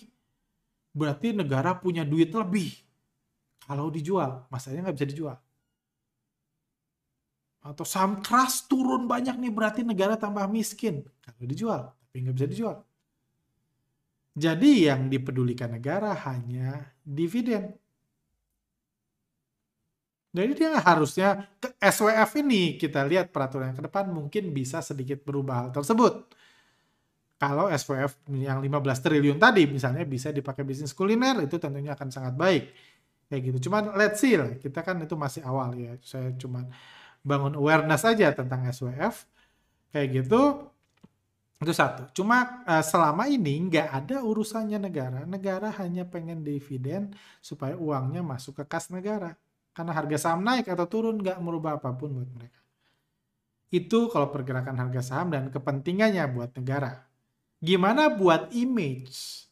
Berarti 0.96 1.36
negara 1.36 1.76
punya 1.76 2.04
duit 2.08 2.32
lebih. 2.32 2.72
Kalau 3.68 3.92
dijual, 3.92 4.48
masalahnya 4.48 4.88
nggak 4.88 4.96
bisa 4.96 5.08
dijual 5.12 5.36
atau 7.66 7.82
saham 7.82 8.22
keras 8.22 8.70
turun 8.70 9.10
banyak 9.10 9.34
nih 9.42 9.50
berarti 9.50 9.82
negara 9.82 10.14
tambah 10.14 10.46
miskin 10.46 11.02
kalau 11.18 11.46
dijual 11.50 11.82
tapi 11.98 12.16
nggak 12.22 12.36
bisa 12.38 12.46
dijual 12.46 12.76
jadi 14.38 14.94
yang 14.94 15.10
dipedulikan 15.10 15.74
negara 15.74 16.14
hanya 16.30 16.94
dividen 17.02 17.74
jadi 20.36 20.52
dia 20.52 20.70
harusnya 20.84 21.48
ke 21.56 21.72
SWF 21.80 22.30
ini 22.44 22.76
kita 22.76 23.08
lihat 23.08 23.32
peraturan 23.32 23.72
ke 23.72 23.80
depan 23.88 24.12
mungkin 24.12 24.52
bisa 24.52 24.84
sedikit 24.84 25.24
berubah 25.24 25.66
hal 25.66 25.68
tersebut. 25.72 26.28
Kalau 27.36 27.68
SWF 27.68 28.16
yang 28.32 28.60
15 28.64 29.04
triliun 29.04 29.36
tadi 29.36 29.68
misalnya 29.68 30.04
bisa 30.08 30.32
dipakai 30.32 30.64
bisnis 30.64 30.96
kuliner 30.96 31.36
itu 31.44 31.56
tentunya 31.56 31.92
akan 31.96 32.08
sangat 32.12 32.34
baik. 32.36 32.64
Kayak 33.28 33.40
gitu. 33.52 33.68
Cuman 33.68 33.92
let's 33.96 34.20
see 34.20 34.36
lah. 34.36 34.56
Kita 34.56 34.80
kan 34.84 35.00
itu 35.00 35.16
masih 35.18 35.44
awal 35.44 35.76
ya. 35.76 35.92
Saya 36.00 36.32
cuman 36.36 36.68
bangun 37.26 37.58
awareness 37.58 38.06
aja 38.06 38.30
tentang 38.30 38.62
SWF 38.70 39.26
kayak 39.90 40.22
gitu 40.22 40.70
itu 41.56 41.72
satu 41.72 42.06
cuma 42.12 42.62
uh, 42.68 42.84
selama 42.84 43.26
ini 43.32 43.64
nggak 43.66 43.88
ada 43.88 44.16
urusannya 44.20 44.76
negara 44.76 45.24
negara 45.24 45.72
hanya 45.80 46.04
pengen 46.04 46.44
dividen 46.44 47.16
supaya 47.40 47.72
uangnya 47.74 48.20
masuk 48.20 48.60
ke 48.60 48.64
kas 48.68 48.92
negara 48.92 49.34
karena 49.76 49.92
harga 49.92 50.16
saham 50.16 50.40
naik 50.40 50.72
atau 50.72 50.88
turun 50.88 51.20
nggak 51.20 51.36
merubah 51.44 51.76
apa 51.76 51.92
pun 51.92 52.16
buat 52.16 52.30
mereka 52.32 52.60
itu 53.68 54.08
kalau 54.08 54.32
pergerakan 54.32 54.80
harga 54.80 55.04
saham 55.04 55.28
dan 55.28 55.52
kepentingannya 55.52 56.24
buat 56.32 56.56
negara 56.56 57.04
gimana 57.60 58.08
buat 58.08 58.48
image 58.56 59.44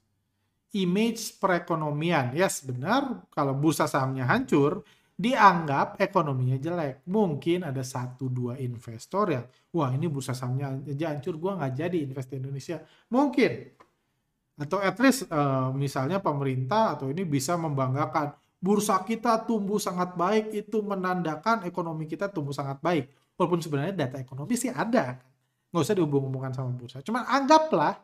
image 0.72 1.36
perekonomian 1.36 2.32
yes 2.32 2.64
benar 2.64 3.28
kalau 3.28 3.52
bursa 3.52 3.84
sahamnya 3.84 4.24
hancur 4.24 4.80
dianggap 5.14 6.02
ekonominya 6.02 6.58
jelek. 6.58 7.06
Mungkin 7.06 7.62
ada 7.62 7.82
satu 7.86 8.26
dua 8.26 8.58
investor 8.58 9.30
yang, 9.30 9.46
wah 9.70 9.94
ini 9.94 10.10
bursa 10.10 10.34
sahamnya 10.34 10.74
aja 10.90 11.14
hancur, 11.14 11.38
gue 11.38 11.52
nggak 11.54 11.74
jadi 11.74 11.98
invest 12.02 12.28
di 12.34 12.36
Indonesia. 12.42 12.76
Mungkin. 13.14 13.52
Atau 14.54 14.78
at 14.78 14.94
least 15.02 15.26
uh, 15.34 15.74
misalnya 15.74 16.22
pemerintah 16.22 16.94
atau 16.98 17.10
ini 17.10 17.26
bisa 17.26 17.58
membanggakan, 17.58 18.34
bursa 18.64 19.04
kita 19.04 19.44
tumbuh 19.44 19.76
sangat 19.76 20.16
baik, 20.16 20.56
itu 20.56 20.80
menandakan 20.80 21.68
ekonomi 21.68 22.08
kita 22.08 22.32
tumbuh 22.32 22.56
sangat 22.56 22.80
baik. 22.80 23.12
Walaupun 23.36 23.60
sebenarnya 23.60 23.92
data 23.92 24.16
ekonomi 24.16 24.56
sih 24.56 24.72
ada. 24.72 25.20
Nggak 25.68 25.82
usah 25.84 25.96
dihubung-hubungkan 26.00 26.56
sama 26.56 26.72
bursa. 26.72 27.04
Cuma 27.04 27.28
anggaplah 27.28 28.00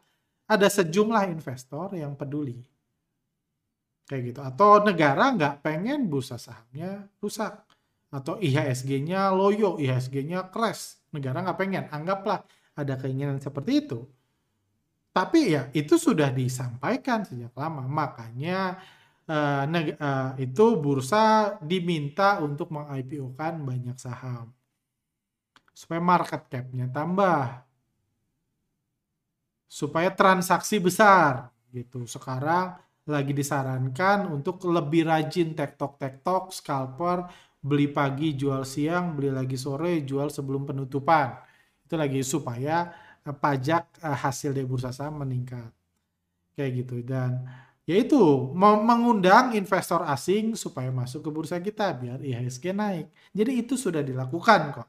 ada 0.51 0.69
sejumlah 0.69 1.31
investor 1.33 1.95
yang 1.97 2.13
peduli 2.19 2.61
kayak 4.11 4.35
gitu 4.35 4.41
atau 4.43 4.83
negara 4.83 5.31
nggak 5.31 5.63
pengen 5.63 6.11
bursa 6.11 6.35
sahamnya 6.35 7.07
rusak 7.23 7.63
atau 8.11 8.35
IHSG-nya 8.43 9.31
loyo 9.31 9.79
IHSG-nya 9.79 10.51
crash 10.51 10.99
negara 11.15 11.47
nggak 11.47 11.59
pengen 11.63 11.87
anggaplah 11.95 12.43
ada 12.75 12.99
keinginan 12.99 13.39
seperti 13.39 13.87
itu 13.87 14.03
tapi 15.15 15.55
ya 15.55 15.71
itu 15.71 15.95
sudah 15.95 16.35
disampaikan 16.35 17.23
sejak 17.23 17.55
lama 17.55 17.87
makanya 17.87 18.83
uh, 19.31 19.65
uh, 19.71 20.31
itu 20.43 20.67
bursa 20.83 21.57
diminta 21.63 22.43
untuk 22.43 22.75
meng-IPO-kan 22.75 23.63
banyak 23.63 23.95
saham 23.95 24.51
supaya 25.71 26.03
market 26.03 26.51
cap-nya 26.51 26.91
tambah 26.91 27.63
supaya 29.71 30.11
transaksi 30.11 30.83
besar 30.83 31.55
gitu 31.71 32.03
sekarang 32.11 32.75
lagi 33.11 33.35
disarankan 33.35 34.31
untuk 34.31 34.63
lebih 34.71 35.11
rajin 35.11 35.57
tektok-tektok, 35.57 36.55
scalper, 36.55 37.27
beli 37.59 37.91
pagi, 37.91 38.39
jual 38.39 38.63
siang, 38.63 39.19
beli 39.19 39.35
lagi 39.35 39.59
sore, 39.59 40.07
jual 40.07 40.31
sebelum 40.31 40.69
penutupan. 40.69 41.35
Itu 41.83 41.99
lagi 41.99 42.23
supaya 42.23 42.87
uh, 43.27 43.35
pajak 43.35 43.99
hasil 44.01 44.55
dari 44.55 44.65
bursa 44.65 44.95
saham 44.95 45.27
meningkat. 45.27 45.75
Kayak 46.55 46.71
gitu. 46.87 46.97
Dan 47.03 47.45
yaitu 47.91 48.21
mengundang 48.55 49.51
investor 49.59 50.07
asing 50.07 50.55
supaya 50.55 50.95
masuk 50.95 51.27
ke 51.27 51.31
bursa 51.35 51.57
kita 51.59 51.91
biar 51.99 52.19
IHSG 52.23 52.71
naik. 52.71 53.07
Jadi 53.35 53.53
itu 53.63 53.75
sudah 53.75 54.03
dilakukan 54.11 54.61
kok. 54.79 54.89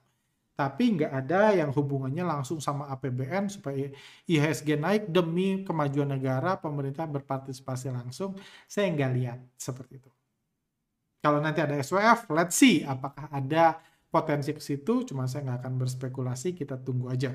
tapi 0.61 0.93
nggak 0.93 1.09
ada 1.09 1.57
yang 1.57 1.73
hubungannya 1.73 2.21
langsung 2.21 2.61
sama 2.61 2.85
APBN 2.93 3.49
supaya 3.49 3.89
IHSG 4.29 4.77
naik 4.77 5.03
demi 5.09 5.65
kemajuan 5.65 6.05
negara, 6.13 6.53
pemerintah 6.61 7.09
berpartisipasi 7.09 7.89
langsung. 7.89 8.37
Saya 8.69 8.93
nggak 8.93 9.11
lihat 9.17 9.39
seperti 9.57 9.97
itu. 9.97 10.11
Kalau 11.23 11.41
nanti 11.41 11.65
ada 11.65 11.73
SWF, 11.81 12.29
let's 12.37 12.53
see 12.61 12.85
apakah 12.85 13.25
ada 13.33 13.81
potensi 14.13 14.53
ke 14.53 14.61
situ. 14.61 15.01
Cuma 15.09 15.25
saya 15.25 15.49
nggak 15.49 15.59
akan 15.65 15.73
berspekulasi, 15.81 16.53
kita 16.53 16.77
tunggu 16.77 17.09
aja. 17.09 17.33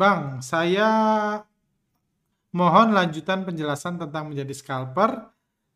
Bang, 0.00 0.40
saya 0.40 0.88
mohon 2.54 2.94
lanjutan 2.94 3.42
penjelasan 3.42 3.98
tentang 3.98 4.30
menjadi 4.30 4.54
scalper. 4.54 5.10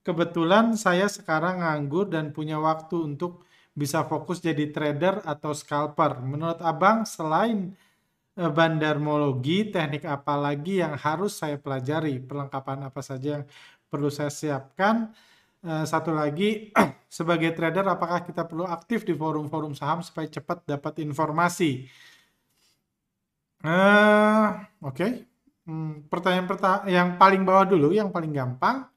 Kebetulan 0.06 0.78
saya 0.78 1.10
sekarang 1.10 1.60
nganggur 1.60 2.08
dan 2.08 2.32
punya 2.32 2.56
waktu 2.62 2.96
untuk 3.12 3.44
bisa 3.74 4.06
fokus 4.06 4.38
jadi 4.40 4.70
trader 4.72 5.20
atau 5.26 5.52
scalper. 5.52 6.22
Menurut 6.22 6.62
Abang, 6.64 7.04
selain 7.04 7.74
eh, 8.38 8.50
bandarmologi, 8.50 9.68
teknik 9.74 10.06
apa 10.08 10.34
lagi 10.38 10.80
yang 10.82 10.94
harus 10.96 11.38
saya 11.42 11.58
pelajari? 11.60 12.22
Perlengkapan 12.22 12.88
apa 12.88 13.00
saja 13.04 13.42
yang 13.42 13.44
perlu 13.90 14.08
saya 14.08 14.30
siapkan? 14.32 15.12
Eh, 15.66 15.84
satu 15.86 16.14
lagi, 16.14 16.70
sebagai 17.18 17.50
trader, 17.58 17.84
apakah 17.90 18.22
kita 18.22 18.46
perlu 18.46 18.64
aktif 18.66 19.02
di 19.02 19.14
forum-forum 19.18 19.74
saham 19.74 20.00
supaya 20.06 20.30
cepat 20.30 20.62
dapat 20.64 21.02
informasi? 21.02 21.90
Uh, 23.58 24.54
Oke, 24.86 25.02
okay. 25.02 25.12
Hmm, 25.68 26.08
pertanyaan 26.08 26.48
pertanyaan 26.48 26.88
yang 26.88 27.08
paling 27.20 27.44
bawah 27.44 27.68
dulu, 27.68 27.92
yang 27.92 28.08
paling 28.08 28.32
gampang 28.32 28.88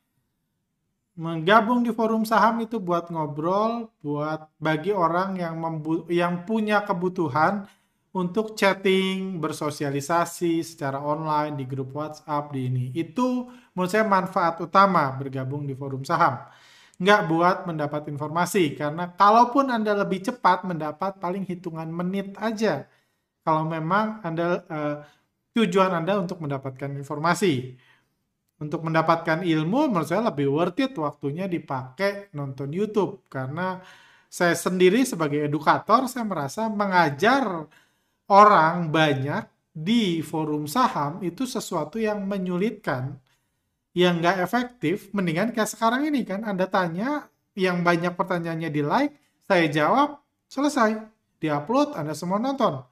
menggabung 1.21 1.83
di 1.83 1.91
forum 1.91 2.23
saham 2.23 2.63
itu 2.63 2.79
buat 2.79 3.11
ngobrol, 3.11 3.91
buat 3.99 4.47
bagi 4.57 4.95
orang 4.95 5.37
yang 5.37 5.59
membu 5.59 6.07
yang 6.07 6.47
punya 6.47 6.81
kebutuhan 6.87 7.67
untuk 8.11 8.59
chatting, 8.59 9.39
bersosialisasi 9.39 10.65
secara 10.65 10.99
online 10.99 11.55
di 11.55 11.65
grup 11.67 11.95
WhatsApp 11.95 12.51
di 12.51 12.67
ini. 12.67 12.85
Itu 12.95 13.47
menurut 13.75 13.91
saya 13.91 14.03
manfaat 14.03 14.59
utama 14.59 15.11
bergabung 15.15 15.63
di 15.67 15.75
forum 15.75 16.03
saham. 16.03 16.43
Nggak 17.01 17.21
buat 17.29 17.57
mendapat 17.65 18.09
informasi, 18.11 18.77
karena 18.77 19.09
kalaupun 19.15 19.71
Anda 19.73 19.95
lebih 19.97 20.21
cepat 20.21 20.67
mendapat 20.67 21.17
paling 21.17 21.47
hitungan 21.47 21.89
menit 21.89 22.35
aja. 22.37 22.85
Kalau 23.41 23.65
memang 23.65 24.21
Anda 24.21 24.45
uh, 24.69 24.95
tujuan 25.55 25.91
Anda 25.91 26.19
untuk 26.19 26.39
mendapatkan 26.43 26.91
informasi. 26.95 27.75
Untuk 28.61 28.85
mendapatkan 28.85 29.41
ilmu 29.41 29.89
menurut 29.89 30.05
saya 30.05 30.21
lebih 30.29 30.53
worth 30.53 30.77
it 30.77 30.93
waktunya 30.93 31.49
dipakai 31.49 32.29
nonton 32.37 32.69
YouTube. 32.69 33.25
Karena 33.25 33.81
saya 34.31 34.53
sendiri 34.55 35.03
sebagai 35.03 35.43
edukator 35.43 36.05
saya 36.07 36.23
merasa 36.23 36.69
mengajar 36.69 37.67
orang 38.29 38.87
banyak 38.93 39.43
di 39.71 40.19
forum 40.23 40.67
saham 40.67 41.23
itu 41.23 41.47
sesuatu 41.47 41.95
yang 41.95 42.23
menyulitkan 42.27 43.17
yang 43.91 44.23
nggak 44.23 44.39
efektif. 44.45 45.11
Mendingan 45.11 45.51
kayak 45.51 45.73
sekarang 45.73 46.07
ini 46.07 46.23
kan 46.23 46.47
Anda 46.47 46.69
tanya 46.69 47.27
yang 47.57 47.83
banyak 47.83 48.15
pertanyaannya 48.15 48.69
di 48.71 48.81
like 48.85 49.17
saya 49.43 49.67
jawab 49.67 50.21
selesai. 50.47 51.01
Diupload 51.41 51.97
Anda 51.97 52.13
semua 52.13 52.37
nonton. 52.37 52.85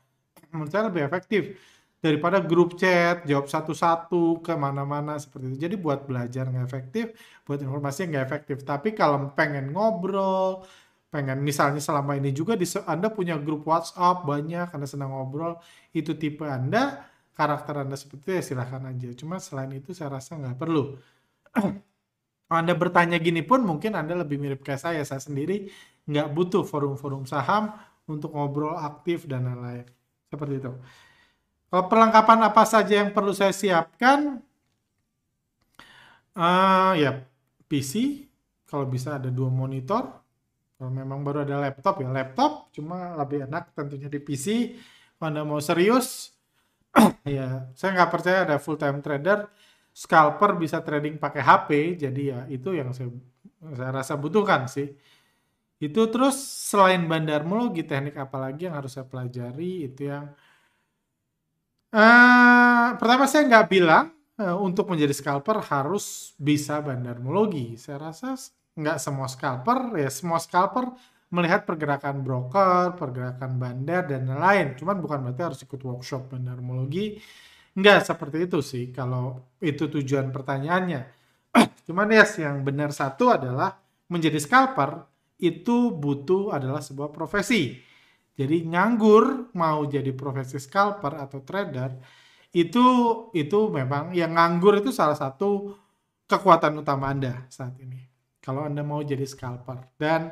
Menurut 0.50 0.74
saya 0.74 0.90
lebih 0.90 1.06
efektif 1.06 1.56
daripada 2.00 2.40
grup 2.40 2.80
chat 2.80 3.28
jawab 3.28 3.52
satu-satu 3.52 4.40
ke 4.40 4.54
mana-mana 4.56 5.20
seperti 5.20 5.56
itu. 5.56 5.58
Jadi 5.68 5.76
buat 5.76 6.08
belajar 6.08 6.48
nggak 6.48 6.66
efektif, 6.66 7.06
buat 7.44 7.60
informasi 7.60 8.08
nggak 8.10 8.24
efektif. 8.24 8.58
Tapi 8.64 8.96
kalau 8.96 9.32
pengen 9.36 9.76
ngobrol, 9.76 10.64
pengen 11.12 11.44
misalnya 11.44 11.84
selama 11.84 12.16
ini 12.16 12.32
juga 12.32 12.56
di, 12.56 12.64
Anda 12.88 13.12
punya 13.12 13.36
grup 13.36 13.68
WhatsApp 13.68 14.24
banyak, 14.24 14.68
Anda 14.72 14.88
senang 14.88 15.12
ngobrol, 15.12 15.60
itu 15.92 16.16
tipe 16.16 16.48
Anda, 16.48 17.04
karakter 17.36 17.84
Anda 17.84 17.96
seperti 18.00 18.24
itu 18.24 18.32
ya 18.40 18.42
silahkan 18.56 18.84
aja. 18.88 19.08
Cuma 19.20 19.36
selain 19.44 19.72
itu 19.76 19.92
saya 19.92 20.16
rasa 20.16 20.40
nggak 20.40 20.58
perlu. 20.60 20.96
anda 22.50 22.74
bertanya 22.74 23.22
gini 23.22 23.46
pun 23.46 23.62
mungkin 23.62 23.94
Anda 23.94 24.18
lebih 24.18 24.42
mirip 24.42 24.62
kayak 24.66 24.82
saya. 24.82 25.02
Saya 25.06 25.22
sendiri 25.22 25.70
nggak 26.10 26.28
butuh 26.34 26.64
forum-forum 26.66 27.30
saham 27.30 27.78
untuk 28.10 28.34
ngobrol 28.34 28.74
aktif 28.74 29.30
dan 29.30 29.46
lain-lain. 29.46 29.86
Seperti 30.34 30.54
itu. 30.58 30.72
Kalau 31.70 31.86
perlengkapan 31.86 32.40
apa 32.50 32.64
saja 32.66 33.06
yang 33.06 33.14
perlu 33.14 33.30
saya 33.30 33.54
siapkan? 33.54 34.42
Uh, 36.34 36.94
ya 36.98 37.12
PC, 37.70 38.26
kalau 38.66 38.90
bisa 38.90 39.22
ada 39.22 39.30
dua 39.30 39.54
monitor. 39.54 40.18
Kalau 40.80 40.90
memang 40.90 41.22
baru 41.22 41.44
ada 41.44 41.60
laptop 41.60 42.00
ya 42.02 42.10
laptop, 42.10 42.72
cuma 42.74 43.14
lebih 43.20 43.46
enak 43.46 43.76
tentunya 43.78 44.10
di 44.10 44.18
PC. 44.18 44.74
Kalau 45.20 45.28
Anda 45.30 45.44
mau 45.44 45.60
serius, 45.60 46.32
ya 47.28 47.70
saya 47.76 47.90
nggak 47.94 48.12
percaya 48.16 48.38
ada 48.48 48.58
full 48.58 48.80
time 48.80 49.04
trader, 49.04 49.46
scalper 49.94 50.56
bisa 50.58 50.80
trading 50.82 51.20
pakai 51.20 51.42
HP, 51.44 51.70
jadi 52.02 52.22
ya 52.24 52.40
itu 52.50 52.72
yang 52.74 52.96
saya 52.96 53.12
saya 53.76 53.92
rasa 53.92 54.16
butuhkan 54.18 54.66
sih. 54.72 54.96
Itu 55.80 56.08
terus 56.12 56.36
selain 56.72 57.06
bandarmologi, 57.12 57.84
teknik 57.84 58.16
apa 58.20 58.38
lagi 58.40 58.68
yang 58.68 58.76
harus 58.80 58.96
saya 58.96 59.08
pelajari 59.08 59.88
itu 59.92 60.08
yang 60.12 60.32
Uh, 61.90 62.94
pertama 63.02 63.26
saya 63.26 63.50
nggak 63.50 63.66
bilang 63.66 64.14
uh, 64.38 64.54
untuk 64.62 64.94
menjadi 64.94 65.10
scalper 65.10 65.58
harus 65.74 66.38
bisa 66.38 66.78
bandarmologi. 66.86 67.82
Saya 67.82 68.14
rasa 68.14 68.38
nggak 68.78 68.98
semua 69.02 69.26
scalper 69.26 69.98
ya 69.98 70.10
semua 70.14 70.38
scalper 70.38 70.94
melihat 71.34 71.66
pergerakan 71.66 72.22
broker, 72.22 72.94
pergerakan 72.94 73.58
bandar 73.58 74.06
dan 74.06 74.30
lain-lain. 74.30 74.78
Cuman 74.78 75.02
bukan 75.02 75.18
berarti 75.26 75.42
harus 75.42 75.60
ikut 75.66 75.82
workshop 75.82 76.30
bandarmologi. 76.38 77.18
Nggak 77.74 78.06
seperti 78.06 78.38
itu 78.46 78.60
sih 78.62 78.94
kalau 78.94 79.42
itu 79.58 79.90
tujuan 79.90 80.30
pertanyaannya. 80.30 81.02
Cuman 81.90 82.08
yes, 82.14 82.38
yang 82.38 82.62
benar 82.62 82.94
satu 82.94 83.34
adalah 83.34 83.82
menjadi 84.14 84.38
scalper 84.38 85.10
itu 85.42 85.90
butuh 85.98 86.54
adalah 86.54 86.86
sebuah 86.86 87.10
profesi 87.10 87.89
jadi 88.40 88.64
nganggur 88.64 89.52
mau 89.60 89.84
jadi 89.84 90.16
profesi 90.16 90.56
scalper 90.56 91.20
atau 91.20 91.44
trader 91.44 92.00
itu 92.56 92.86
itu 93.36 93.60
memang 93.68 94.16
yang 94.16 94.32
nganggur 94.32 94.80
itu 94.80 94.96
salah 94.96 95.20
satu 95.20 95.76
kekuatan 96.32 96.80
utama 96.80 97.12
Anda 97.12 97.46
saat 97.52 97.76
ini. 97.84 98.00
Kalau 98.40 98.64
Anda 98.64 98.82
mau 98.82 99.04
jadi 99.04 99.28
scalper 99.28 100.00
dan 100.00 100.32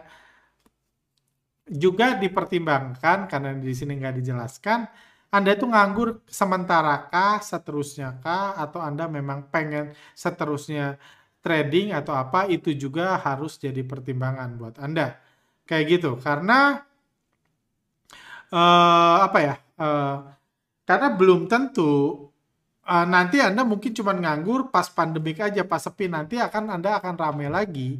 juga 1.67 2.15
dipertimbangkan 2.15 3.27
karena 3.27 3.51
di 3.59 3.75
sini 3.75 3.99
nggak 3.99 4.15
dijelaskan 4.23 4.79
anda 5.27 5.51
itu 5.59 5.67
nganggur 5.67 6.23
sementara 6.23 7.11
kah, 7.11 7.43
seterusnya 7.43 8.15
kah, 8.23 8.55
atau 8.55 8.79
Anda 8.79 9.11
memang 9.11 9.51
pengen 9.51 9.91
seterusnya 10.15 10.95
trading 11.43 11.91
atau 11.91 12.15
apa, 12.15 12.47
itu 12.47 12.71
juga 12.71 13.19
harus 13.19 13.59
jadi 13.59 13.83
pertimbangan 13.83 14.55
buat 14.55 14.75
Anda. 14.79 15.19
Kayak 15.67 15.85
gitu, 15.99 16.11
karena 16.23 16.86
uh, 18.51 19.15
apa 19.25 19.39
ya? 19.41 19.55
Uh, 19.77 20.17
karena 20.87 21.07
belum 21.13 21.51
tentu 21.51 22.27
uh, 22.87 23.05
nanti 23.05 23.43
Anda 23.43 23.67
mungkin 23.67 23.91
cuma 23.91 24.15
nganggur 24.15 24.71
pas 24.71 24.87
pandemik 24.87 25.43
aja, 25.43 25.63
pas 25.67 25.83
sepi 25.83 26.07
nanti 26.07 26.39
akan 26.39 26.79
Anda 26.79 26.99
akan 26.99 27.13
rame 27.19 27.47
lagi. 27.51 27.99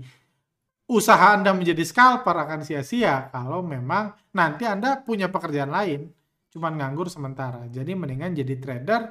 Usaha 0.87 1.35
Anda 1.35 1.51
menjadi 1.51 1.83
scalper 1.83 2.31
akan 2.31 2.63
sia-sia 2.63 3.27
kalau 3.27 3.59
memang 3.59 4.15
nanti 4.31 4.63
Anda 4.63 5.03
punya 5.03 5.27
pekerjaan 5.27 5.71
lain, 5.71 6.07
cuma 6.47 6.71
nganggur 6.71 7.11
sementara. 7.11 7.67
Jadi 7.67 7.91
mendingan 7.91 8.31
jadi 8.31 8.55
trader 8.55 9.01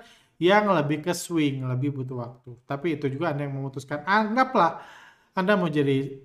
yang 0.41 0.73
lebih 0.73 1.05
ke 1.05 1.13
swing, 1.13 1.69
lebih 1.69 1.93
butuh 1.93 2.17
waktu. 2.17 2.51
Tapi 2.65 2.97
itu 2.97 3.13
juga 3.13 3.37
Anda 3.37 3.45
yang 3.45 3.61
memutuskan. 3.61 4.09
Anggaplah 4.09 4.81
Anda 5.37 5.53
mau 5.61 5.69
jadi 5.69 6.17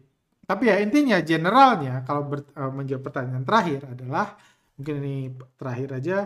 tapi 0.52 0.68
ya 0.68 0.84
intinya 0.84 1.16
generalnya 1.24 2.04
kalau 2.04 2.28
ber, 2.28 2.44
menjawab 2.52 3.08
pertanyaan 3.08 3.48
terakhir 3.48 3.88
adalah 3.88 4.36
mungkin 4.82 4.98
ini 5.06 5.18
terakhir 5.62 6.02
aja. 6.02 6.18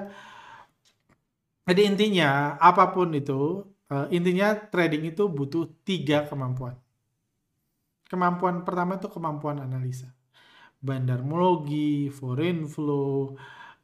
Jadi 1.67 1.81
intinya 1.83 2.55
apa 2.55 2.95
pun 2.95 3.11
itu 3.11 3.67
uh, 3.91 4.07
intinya 4.07 4.55
trading 4.55 5.11
itu 5.11 5.27
butuh 5.27 5.67
tiga 5.83 6.23
kemampuan. 6.23 6.79
Kemampuan 8.07 8.63
pertama 8.63 8.95
itu 8.95 9.11
kemampuan 9.11 9.59
analisa. 9.59 10.07
Bandarmologi 10.79 12.07
foreign 12.15 12.63
flow 12.63 13.35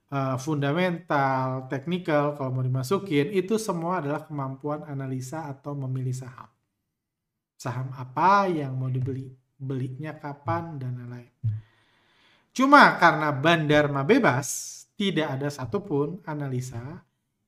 uh, 0.07 0.38
fundamental 0.39 1.67
technical 1.67 2.39
kalau 2.39 2.55
mau 2.55 2.63
dimasukin 2.63 3.28
itu 3.36 3.59
semua 3.59 3.99
adalah 3.99 4.24
kemampuan 4.24 4.88
analisa 4.88 5.51
atau 5.51 5.76
memilih 5.76 6.15
saham. 6.15 6.47
Saham 7.59 7.91
apa 7.91 8.47
yang 8.47 8.78
mau 8.80 8.88
dibeli? 8.88 9.36
Belinya 9.59 10.15
kapan? 10.15 10.78
Dan 10.78 11.01
lain-lain 11.01 11.34
Cuma 12.52 12.99
karena 12.99 13.32
bandar 13.32 13.88
mah 13.88 14.04
bebas, 14.04 14.47
tidak 14.99 15.39
ada 15.39 15.47
satupun 15.47 16.20
analisa 16.28 17.02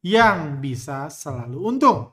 yang 0.04 0.64
bisa 0.64 1.12
selalu 1.12 1.60
untung. 1.60 2.12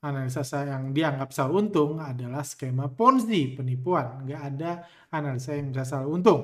Analisa 0.00 0.40
yang 0.64 0.96
dianggap 0.96 1.28
selalu 1.32 1.54
untung 1.68 1.92
adalah 2.00 2.40
skema 2.40 2.88
Ponzi, 2.88 3.52
penipuan. 3.52 4.24
Nggak 4.24 4.42
ada 4.54 4.70
analisa 5.12 5.56
yang 5.56 5.72
bisa 5.72 5.84
selalu 5.84 6.08
untung. 6.20 6.40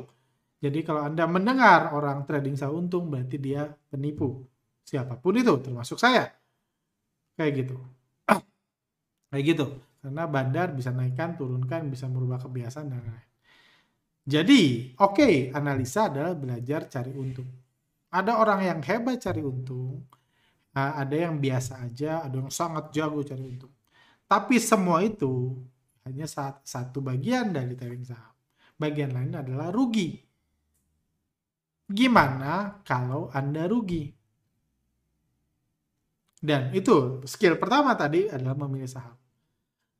Jadi 0.61 0.81
kalau 0.85 1.05
Anda 1.05 1.29
mendengar 1.29 1.93
orang 1.93 2.25
trading 2.25 2.57
saham 2.57 2.89
untung 2.89 3.13
berarti 3.13 3.37
dia 3.37 3.69
penipu. 3.93 4.45
Siapa 4.85 5.21
pun 5.21 5.37
itu 5.37 5.53
termasuk 5.61 6.01
saya. 6.01 6.33
Kayak 7.37 7.53
gitu. 7.65 7.77
Kayak 9.29 9.45
gitu. 9.53 9.67
Karena 10.01 10.25
bandar 10.25 10.73
bisa 10.73 10.93
naikkan, 10.93 11.37
turunkan, 11.37 11.93
bisa 11.93 12.09
merubah 12.09 12.41
kebiasaan 12.41 12.89
dan 12.89 13.05
lain-lain. 13.05 13.36
Jadi, 14.27 14.91
oke, 14.99 15.23
okay, 15.23 15.35
analisa 15.55 16.11
adalah 16.11 16.35
belajar 16.35 16.91
cari 16.91 17.15
untung. 17.15 17.47
Ada 18.11 18.43
orang 18.43 18.61
yang 18.67 18.81
hebat 18.83 19.23
cari 19.23 19.39
untung, 19.39 20.03
ada 20.75 21.15
yang 21.15 21.39
biasa 21.39 21.87
aja, 21.87 22.27
ada 22.27 22.43
yang 22.43 22.51
sangat 22.51 22.91
jago 22.91 23.23
cari 23.23 23.47
untung. 23.47 23.71
Tapi 24.27 24.59
semua 24.59 25.07
itu 25.07 25.55
hanya 26.03 26.27
satu 26.67 26.99
bagian 26.99 27.55
dari 27.55 27.79
trading 27.79 28.03
saham. 28.03 28.35
Bagian 28.75 29.15
lain 29.15 29.39
adalah 29.39 29.71
rugi. 29.71 30.19
Gimana 31.87 32.83
kalau 32.83 33.31
Anda 33.31 33.71
rugi? 33.71 34.11
Dan 36.43 36.75
itu 36.75 37.23
skill 37.25 37.63
pertama 37.63 37.95
tadi 37.95 38.27
adalah 38.27 38.59
memilih 38.59 38.91
saham. 38.91 39.15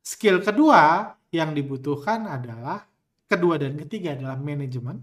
Skill 0.03 0.43
kedua 0.43 1.15
yang 1.31 1.55
dibutuhkan 1.55 2.27
adalah 2.27 2.83
kedua 3.27 3.59
dan 3.61 3.79
ketiga 3.79 4.15
adalah 4.15 4.39
manajemen. 4.39 5.03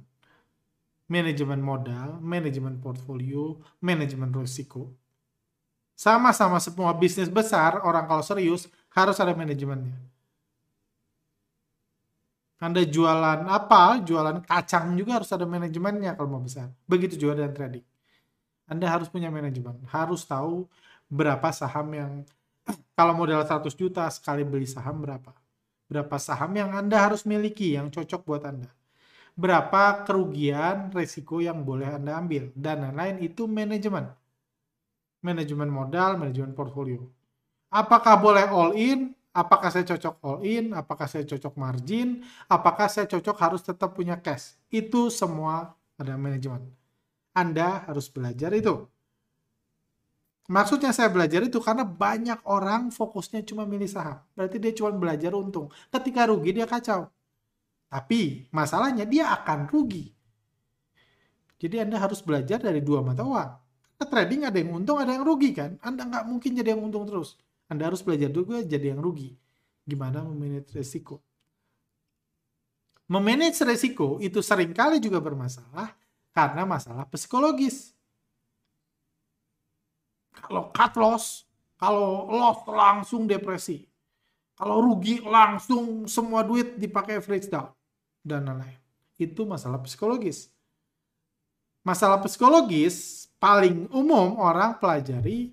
Manajemen 1.12 1.60
modal, 1.60 2.18
manajemen 2.24 2.80
portfolio, 2.80 3.60
manajemen 3.84 4.32
risiko. 4.32 4.90
Sama-sama 5.94 6.58
semua 6.58 6.90
bisnis 6.98 7.30
besar, 7.30 7.84
orang 7.86 8.10
kalau 8.10 8.24
serius 8.26 8.66
harus 8.96 9.20
ada 9.22 9.36
manajemennya. 9.38 9.94
Anda 12.64 12.88
jualan 12.88 13.44
apa, 13.44 14.00
jualan 14.00 14.40
kacang 14.48 14.96
juga 14.96 15.20
harus 15.20 15.30
ada 15.36 15.44
manajemennya 15.44 16.16
kalau 16.16 16.40
mau 16.40 16.42
besar. 16.42 16.72
Begitu 16.88 17.20
juga 17.20 17.44
dengan 17.44 17.52
trading. 17.52 17.86
Anda 18.64 18.88
harus 18.88 19.12
punya 19.12 19.28
manajemen, 19.28 19.84
harus 19.92 20.24
tahu 20.24 20.72
berapa 21.12 21.52
saham 21.52 21.92
yang 21.92 22.12
kalau 22.96 23.12
modal 23.12 23.44
100 23.44 23.76
juta 23.76 24.08
sekali 24.08 24.48
beli 24.48 24.64
saham 24.64 25.04
berapa. 25.04 25.36
Berapa 25.92 26.16
saham 26.18 26.54
yang 26.56 26.72
Anda 26.74 27.00
harus 27.00 27.28
miliki 27.28 27.76
yang 27.76 27.92
cocok 27.92 28.22
buat 28.24 28.44
Anda. 28.48 28.70
Berapa 29.34 30.06
kerugian, 30.06 30.94
resiko 30.94 31.42
yang 31.42 31.66
boleh 31.66 31.90
Anda 31.90 32.22
ambil 32.22 32.54
dan 32.54 32.86
lain-lain 32.86 33.18
itu 33.26 33.50
manajemen. 33.50 34.14
Manajemen 35.26 35.70
modal, 35.72 36.22
manajemen 36.22 36.54
portfolio. 36.54 37.02
Apakah 37.74 38.22
boleh 38.22 38.46
all 38.54 38.78
in? 38.78 39.18
Apakah 39.34 39.74
saya 39.74 39.82
cocok 39.90 40.22
all 40.22 40.46
in? 40.46 40.78
Apakah 40.78 41.10
saya 41.10 41.26
cocok 41.26 41.58
margin? 41.58 42.22
Apakah 42.46 42.86
saya 42.86 43.10
cocok 43.10 43.38
harus 43.42 43.66
tetap 43.66 43.98
punya 43.98 44.14
cash? 44.22 44.54
Itu 44.70 45.10
semua 45.10 45.74
ada 45.98 46.14
manajemen. 46.14 46.70
Anda 47.34 47.82
harus 47.90 48.14
belajar 48.14 48.54
itu. 48.54 48.86
Maksudnya 50.52 50.92
saya 50.92 51.08
belajar 51.08 51.40
itu 51.48 51.56
karena 51.64 51.88
banyak 51.88 52.44
orang 52.44 52.92
fokusnya 52.92 53.48
cuma 53.48 53.64
milih 53.64 53.88
saham. 53.88 54.20
Berarti 54.36 54.60
dia 54.60 54.76
cuma 54.76 54.92
belajar 54.92 55.32
untung. 55.32 55.72
Ketika 55.88 56.28
rugi 56.28 56.52
dia 56.52 56.68
kacau. 56.68 57.08
Tapi 57.88 58.52
masalahnya 58.52 59.08
dia 59.08 59.32
akan 59.32 59.72
rugi. 59.72 60.12
Jadi 61.64 61.80
Anda 61.80 61.96
harus 61.96 62.20
belajar 62.20 62.60
dari 62.60 62.84
dua 62.84 63.00
mata 63.00 63.24
uang. 63.24 63.52
Karena 63.96 64.06
trading 64.12 64.42
ada 64.44 64.58
yang 64.60 64.72
untung, 64.76 65.00
ada 65.00 65.16
yang 65.16 65.24
rugi 65.24 65.56
kan. 65.56 65.80
Anda 65.80 66.04
nggak 66.04 66.26
mungkin 66.28 66.52
jadi 66.60 66.76
yang 66.76 66.84
untung 66.84 67.08
terus. 67.08 67.40
Anda 67.72 67.88
harus 67.88 68.04
belajar 68.04 68.28
juga 68.28 68.60
jadi 68.60 68.92
yang 68.92 69.00
rugi. 69.00 69.32
Gimana 69.88 70.28
memanage 70.28 70.76
resiko. 70.76 71.24
Memanage 73.08 73.64
resiko 73.64 74.20
itu 74.20 74.44
sering 74.44 74.76
kali 74.76 75.00
juga 75.00 75.24
bermasalah 75.24 75.96
karena 76.36 76.68
masalah 76.68 77.08
psikologis. 77.08 77.93
Kalau 80.42 80.74
cut 80.74 80.94
loss, 80.98 81.46
kalau 81.78 82.30
loss 82.32 82.66
langsung 82.66 83.30
depresi. 83.30 83.86
Kalau 84.54 84.82
rugi 84.82 85.22
langsung 85.22 86.06
semua 86.06 86.46
duit 86.46 86.78
dipakai 86.78 87.18
average 87.20 87.50
down 87.50 87.74
dan 88.22 88.46
lain-lain. 88.46 88.80
Itu 89.18 89.44
masalah 89.44 89.82
psikologis. 89.82 90.50
Masalah 91.84 92.22
psikologis 92.24 93.28
paling 93.44 93.92
umum 93.92 94.40
orang 94.40 94.80
pelajari 94.80 95.52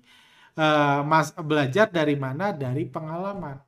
uh, 0.55 1.03
mas 1.03 1.35
belajar 1.35 1.91
dari 1.91 2.15
mana 2.15 2.55
dari 2.55 2.87
pengalaman 2.87 3.59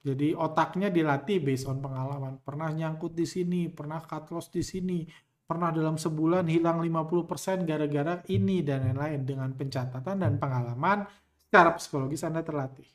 jadi 0.00 0.38
otaknya 0.38 0.88
dilatih 0.88 1.42
based 1.42 1.68
on 1.68 1.82
pengalaman 1.82 2.40
pernah 2.40 2.72
nyangkut 2.72 3.12
di 3.12 3.28
sini 3.28 3.68
pernah 3.68 4.00
cut 4.00 4.32
loss 4.32 4.48
di 4.48 4.64
sini 4.64 5.04
pernah 5.46 5.70
dalam 5.70 5.94
sebulan 5.94 6.50
hilang 6.50 6.82
50% 6.82 7.62
gara-gara 7.62 8.18
ini 8.34 8.66
dan 8.66 8.90
lain-lain 8.90 9.22
dengan 9.22 9.50
pencatatan 9.54 10.18
dan 10.18 10.42
pengalaman 10.42 11.06
secara 11.38 11.70
psikologis 11.78 12.26
Anda 12.26 12.42
terlatih. 12.42 12.86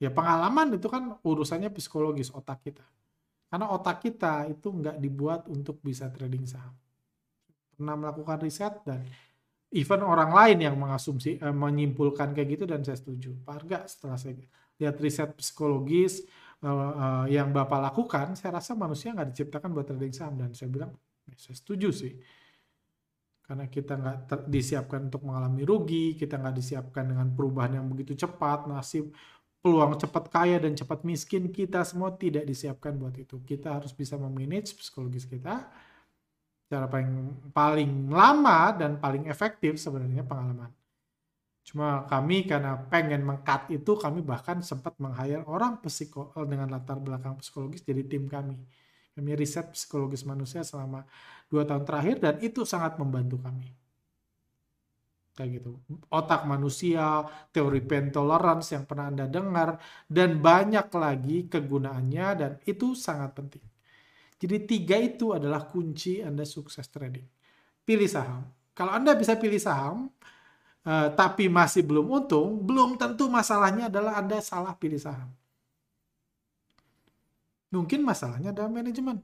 Ya 0.00 0.08
pengalaman 0.08 0.78
itu 0.78 0.86
kan 0.86 1.18
urusannya 1.20 1.68
psikologis 1.74 2.30
otak 2.32 2.64
kita. 2.64 2.86
Karena 3.50 3.66
otak 3.74 4.00
kita 4.00 4.46
itu 4.46 4.70
nggak 4.70 4.96
dibuat 5.02 5.50
untuk 5.50 5.82
bisa 5.82 6.06
trading 6.08 6.46
saham. 6.46 6.72
Pernah 7.74 7.98
melakukan 7.98 8.38
riset 8.40 8.78
dan 8.86 9.02
even 9.74 10.00
orang 10.06 10.30
lain 10.30 10.58
yang 10.62 10.78
mengasumsi 10.78 11.42
eh, 11.42 11.54
menyimpulkan 11.54 12.30
kayak 12.30 12.48
gitu 12.54 12.64
dan 12.70 12.86
saya 12.86 12.96
setuju. 12.96 13.34
Pak 13.42 13.54
Arga 13.60 13.78
setelah 13.90 14.16
saya 14.16 14.38
lihat 14.78 14.96
riset 15.02 15.34
psikologis 15.34 16.22
uh, 16.64 17.24
yang 17.26 17.50
Bapak 17.50 17.80
lakukan 17.80 18.36
saya 18.36 18.60
rasa 18.60 18.76
manusia 18.76 19.16
nggak 19.16 19.32
diciptakan 19.32 19.70
buat 19.72 19.86
trading 19.88 20.14
saham. 20.14 20.34
Dan 20.36 20.50
saya 20.52 20.68
bilang 20.68 20.92
ya, 21.28 21.36
saya 21.36 21.56
setuju 21.56 21.88
sih. 21.92 22.12
Karena 23.44 23.66
kita 23.66 23.98
nggak 23.98 24.46
disiapkan 24.46 25.10
untuk 25.10 25.26
mengalami 25.26 25.66
rugi 25.66 26.14
kita 26.14 26.38
nggak 26.38 26.54
disiapkan 26.54 27.02
dengan 27.10 27.34
perubahan 27.34 27.82
yang 27.82 27.86
begitu 27.90 28.14
cepat 28.14 28.70
nasib 28.70 29.10
peluang 29.60 29.92
cepat 30.00 30.32
kaya 30.32 30.56
dan 30.56 30.72
cepat 30.72 31.04
miskin 31.04 31.52
kita 31.52 31.84
semua 31.84 32.16
tidak 32.16 32.48
disiapkan 32.48 32.96
buat 32.96 33.12
itu. 33.16 33.44
Kita 33.44 33.76
harus 33.76 33.92
bisa 33.92 34.16
memanage 34.16 34.72
psikologis 34.72 35.28
kita. 35.28 35.68
Cara 36.70 36.86
paling 36.86 37.50
paling 37.52 37.92
lama 38.08 38.72
dan 38.72 38.96
paling 38.96 39.28
efektif 39.28 39.76
sebenarnya 39.76 40.24
pengalaman. 40.24 40.70
Cuma 41.60 42.08
kami 42.08 42.48
karena 42.48 42.76
pengen 42.88 43.22
mengkat 43.22 43.70
itu 43.70 43.94
kami 43.94 44.24
bahkan 44.24 44.64
sempat 44.64 44.96
meng-hire 44.98 45.44
orang 45.46 45.78
psiko 45.84 46.32
dengan 46.48 46.72
latar 46.72 46.98
belakang 46.98 47.38
psikologis 47.38 47.84
jadi 47.84 48.02
tim 48.08 48.26
kami. 48.26 48.56
Kami 49.14 49.30
riset 49.36 49.74
psikologis 49.74 50.24
manusia 50.24 50.64
selama 50.64 51.04
dua 51.50 51.66
tahun 51.68 51.84
terakhir 51.84 52.16
dan 52.22 52.34
itu 52.40 52.64
sangat 52.64 52.96
membantu 52.96 53.38
kami. 53.42 53.68
Kayak 55.36 55.62
gitu. 55.62 55.72
Otak 56.10 56.44
manusia, 56.44 57.24
teori 57.54 57.80
pain 57.80 58.10
tolerance 58.10 58.74
yang 58.74 58.84
pernah 58.84 59.08
Anda 59.08 59.24
dengar, 59.30 59.78
dan 60.10 60.42
banyak 60.42 60.90
lagi 60.90 61.46
kegunaannya 61.48 62.26
dan 62.36 62.52
itu 62.66 62.92
sangat 62.98 63.32
penting. 63.32 63.64
Jadi 64.40 64.56
tiga 64.64 64.96
itu 64.96 65.36
adalah 65.36 65.68
kunci 65.68 66.24
Anda 66.24 66.48
sukses 66.48 66.88
trading. 66.88 67.24
Pilih 67.84 68.08
saham. 68.08 68.48
Kalau 68.72 68.92
Anda 68.96 69.12
bisa 69.12 69.36
pilih 69.36 69.60
saham, 69.60 70.08
uh, 70.84 71.08
tapi 71.12 71.48
masih 71.50 71.84
belum 71.84 72.06
untung, 72.08 72.60
belum 72.62 72.96
tentu 73.00 73.26
masalahnya 73.26 73.88
adalah 73.92 74.20
Anda 74.20 74.38
salah 74.44 74.76
pilih 74.76 75.00
saham. 75.00 75.32
Mungkin 77.70 78.02
masalahnya 78.02 78.50
adalah 78.50 78.70
manajemen. 78.70 79.22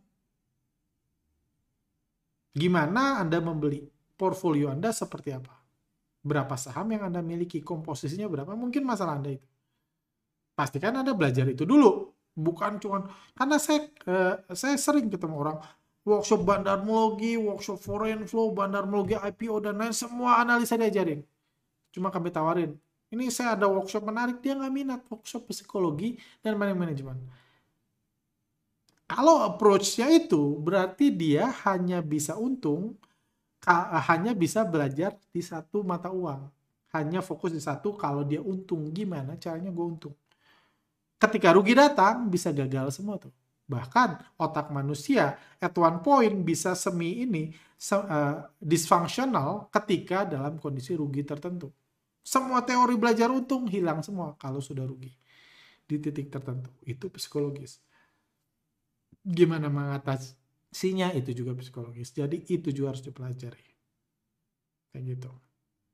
Gimana 2.57 3.21
Anda 3.21 3.43
membeli? 3.43 3.85
Portfolio 4.17 4.73
Anda 4.73 4.95
seperti 4.95 5.35
apa? 5.35 5.53
Berapa 6.25 6.57
saham 6.57 6.89
yang 6.89 7.13
Anda 7.13 7.21
miliki? 7.21 7.61
Komposisinya 7.61 8.25
berapa? 8.31 8.57
Mungkin 8.57 8.81
masalah 8.87 9.21
Anda 9.21 9.37
itu. 9.37 9.47
Pastikan 10.57 10.97
Anda 10.97 11.13
belajar 11.13 11.45
itu 11.53 11.69
dulu 11.69 12.17
bukan 12.37 12.77
cuman 12.77 13.09
karena 13.33 13.57
saya 13.57 13.89
uh, 14.09 14.35
saya 14.53 14.77
sering 14.77 15.09
ketemu 15.09 15.37
orang 15.41 15.59
workshop 16.07 16.47
bandarmologi, 16.47 17.35
workshop 17.41 17.83
foreign 17.83 18.25
flow, 18.25 18.55
bandarmologi 18.55 19.19
IPO 19.19 19.59
dan 19.65 19.81
lain 19.81 19.93
semua 19.93 20.39
analisa 20.39 20.79
diajarin. 20.79 21.21
Cuma 21.97 22.13
kami 22.13 22.29
tawarin, 22.29 22.77
ini 23.09 23.33
saya 23.33 23.57
ada 23.57 23.65
workshop 23.65 24.05
menarik 24.05 24.45
dia 24.45 24.53
nggak 24.53 24.75
minat 24.75 25.01
workshop 25.09 25.49
psikologi 25.49 26.21
dan 26.45 26.61
manajemen. 26.61 27.17
Kalau 29.09 29.41
approach-nya 29.49 30.13
itu 30.13 30.61
berarti 30.61 31.09
dia 31.09 31.49
hanya 31.65 32.05
bisa 32.05 32.37
untung, 32.37 33.01
hanya 34.13 34.37
bisa 34.37 34.61
belajar 34.69 35.17
di 35.33 35.41
satu 35.41 35.81
mata 35.81 36.13
uang, 36.13 36.53
hanya 36.93 37.25
fokus 37.25 37.57
di 37.57 37.63
satu. 37.63 37.97
Kalau 37.97 38.21
dia 38.29 38.45
untung, 38.45 38.93
gimana 38.93 39.41
caranya 39.41 39.73
gue 39.73 39.87
untung? 39.87 40.15
ketika 41.17 41.49
rugi 41.53 41.73
datang 41.73 42.29
bisa 42.29 42.53
gagal 42.53 42.93
semua 42.93 43.17
tuh. 43.17 43.33
Bahkan 43.67 44.39
otak 44.39 44.71
manusia 44.71 45.35
at 45.59 45.75
one 45.75 45.99
point 45.99 46.35
bisa 46.47 46.79
semi 46.79 47.27
ini 47.27 47.51
uh, 47.91 48.47
dysfunctional 48.63 49.67
ketika 49.75 50.23
dalam 50.23 50.63
kondisi 50.63 50.95
rugi 50.95 51.27
tertentu. 51.27 51.73
Semua 52.27 52.67
teori 52.67 52.99
belajar 52.99 53.31
untung 53.31 53.71
hilang 53.71 54.03
semua 54.03 54.35
kalau 54.35 54.59
sudah 54.59 54.83
rugi 54.83 55.15
di 55.87 55.97
titik 56.03 56.27
tertentu. 56.27 56.75
Itu 56.83 57.07
psikologis. 57.15 57.79
Gimana 59.23 59.71
mengatasi 59.71 60.35
sinya 60.75 61.15
itu 61.15 61.31
juga 61.31 61.55
psikologis. 61.55 62.11
Jadi 62.11 62.43
itu 62.51 62.75
juga 62.75 62.93
harus 62.95 63.07
dipelajari. 63.07 63.67
Kayak 64.91 65.03
gitu. 65.07 65.31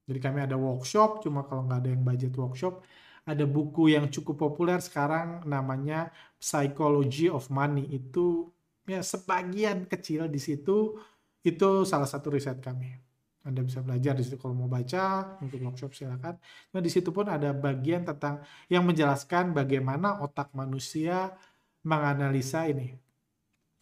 Jadi 0.08 0.18
kami 0.18 0.38
ada 0.42 0.56
workshop, 0.56 1.22
cuma 1.22 1.44
kalau 1.44 1.68
nggak 1.68 1.86
ada 1.86 1.90
yang 1.92 2.02
budget 2.02 2.34
workshop, 2.34 2.82
ada 3.22 3.44
buku 3.46 3.94
yang 3.94 4.10
cukup 4.10 4.50
populer 4.50 4.82
sekarang 4.82 5.46
namanya 5.46 6.10
Psychology 6.40 7.30
of 7.30 7.46
Money. 7.52 7.86
Itu 7.92 8.50
ya 8.88 9.04
sebagian 9.04 9.86
kecil 9.86 10.26
di 10.26 10.40
situ 10.42 10.98
itu 11.46 11.68
salah 11.86 12.08
satu 12.08 12.34
riset 12.34 12.58
kami. 12.58 13.01
Anda 13.42 13.60
bisa 13.66 13.82
belajar 13.82 14.14
di 14.14 14.22
situ 14.22 14.38
kalau 14.38 14.54
mau 14.54 14.70
baca 14.70 15.38
untuk 15.42 15.58
workshop 15.66 15.92
silakan. 15.98 16.38
Nah 16.72 16.80
di 16.80 16.90
situ 16.90 17.10
pun 17.10 17.26
ada 17.26 17.50
bagian 17.50 18.06
tentang 18.06 18.42
yang 18.70 18.86
menjelaskan 18.86 19.50
bagaimana 19.50 20.22
otak 20.22 20.54
manusia 20.54 21.34
menganalisa 21.82 22.70
ini. 22.70 22.94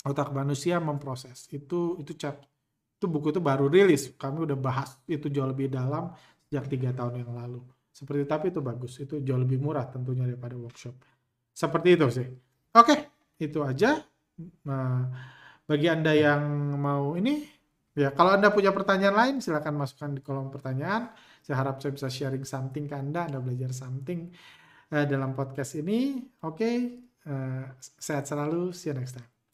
Otak 0.08 0.32
manusia 0.32 0.80
memproses. 0.80 1.44
Itu 1.52 2.00
itu 2.00 2.16
cap 2.16 2.40
itu 2.96 3.06
buku 3.08 3.32
itu 3.36 3.40
baru 3.40 3.68
rilis. 3.68 4.12
Kami 4.16 4.44
udah 4.48 4.56
bahas 4.56 4.96
itu 5.04 5.28
jauh 5.28 5.48
lebih 5.48 5.68
dalam 5.68 6.12
sejak 6.48 6.64
tiga 6.72 6.90
tahun 6.96 7.24
yang 7.24 7.32
lalu. 7.36 7.60
Seperti 7.92 8.24
tapi 8.24 8.48
itu 8.48 8.60
bagus. 8.64 8.96
Itu 8.96 9.20
jauh 9.20 9.40
lebih 9.40 9.60
murah 9.60 9.84
tentunya 9.92 10.24
daripada 10.24 10.56
workshop. 10.56 10.96
Seperti 11.52 11.88
itu 12.00 12.06
sih. 12.08 12.28
Oke, 12.72 13.12
itu 13.36 13.60
aja. 13.60 14.00
Nah, 14.64 15.04
bagi 15.68 15.86
Anda 15.90 16.16
yang 16.16 16.42
mau 16.80 17.12
ini, 17.12 17.44
ya 18.00 18.08
kalau 18.16 18.32
Anda 18.32 18.48
punya 18.48 18.72
pertanyaan 18.72 19.16
lain, 19.16 19.34
silahkan 19.44 19.76
masukkan 19.76 20.10
di 20.16 20.24
kolom 20.24 20.48
pertanyaan. 20.48 21.12
Saya 21.44 21.60
harap 21.60 21.84
saya 21.84 21.92
bisa 21.92 22.08
sharing 22.08 22.44
something 22.48 22.88
ke 22.88 22.96
Anda, 22.96 23.28
Anda 23.28 23.38
belajar 23.44 23.76
something 23.76 24.32
uh, 24.94 25.04
dalam 25.04 25.36
podcast 25.36 25.76
ini. 25.76 26.24
Oke, 26.44 26.56
okay, 26.56 26.76
uh, 27.28 27.64
sehat 27.78 28.24
selalu, 28.24 28.72
see 28.72 28.88
you 28.88 28.96
next 28.96 29.20
time. 29.20 29.39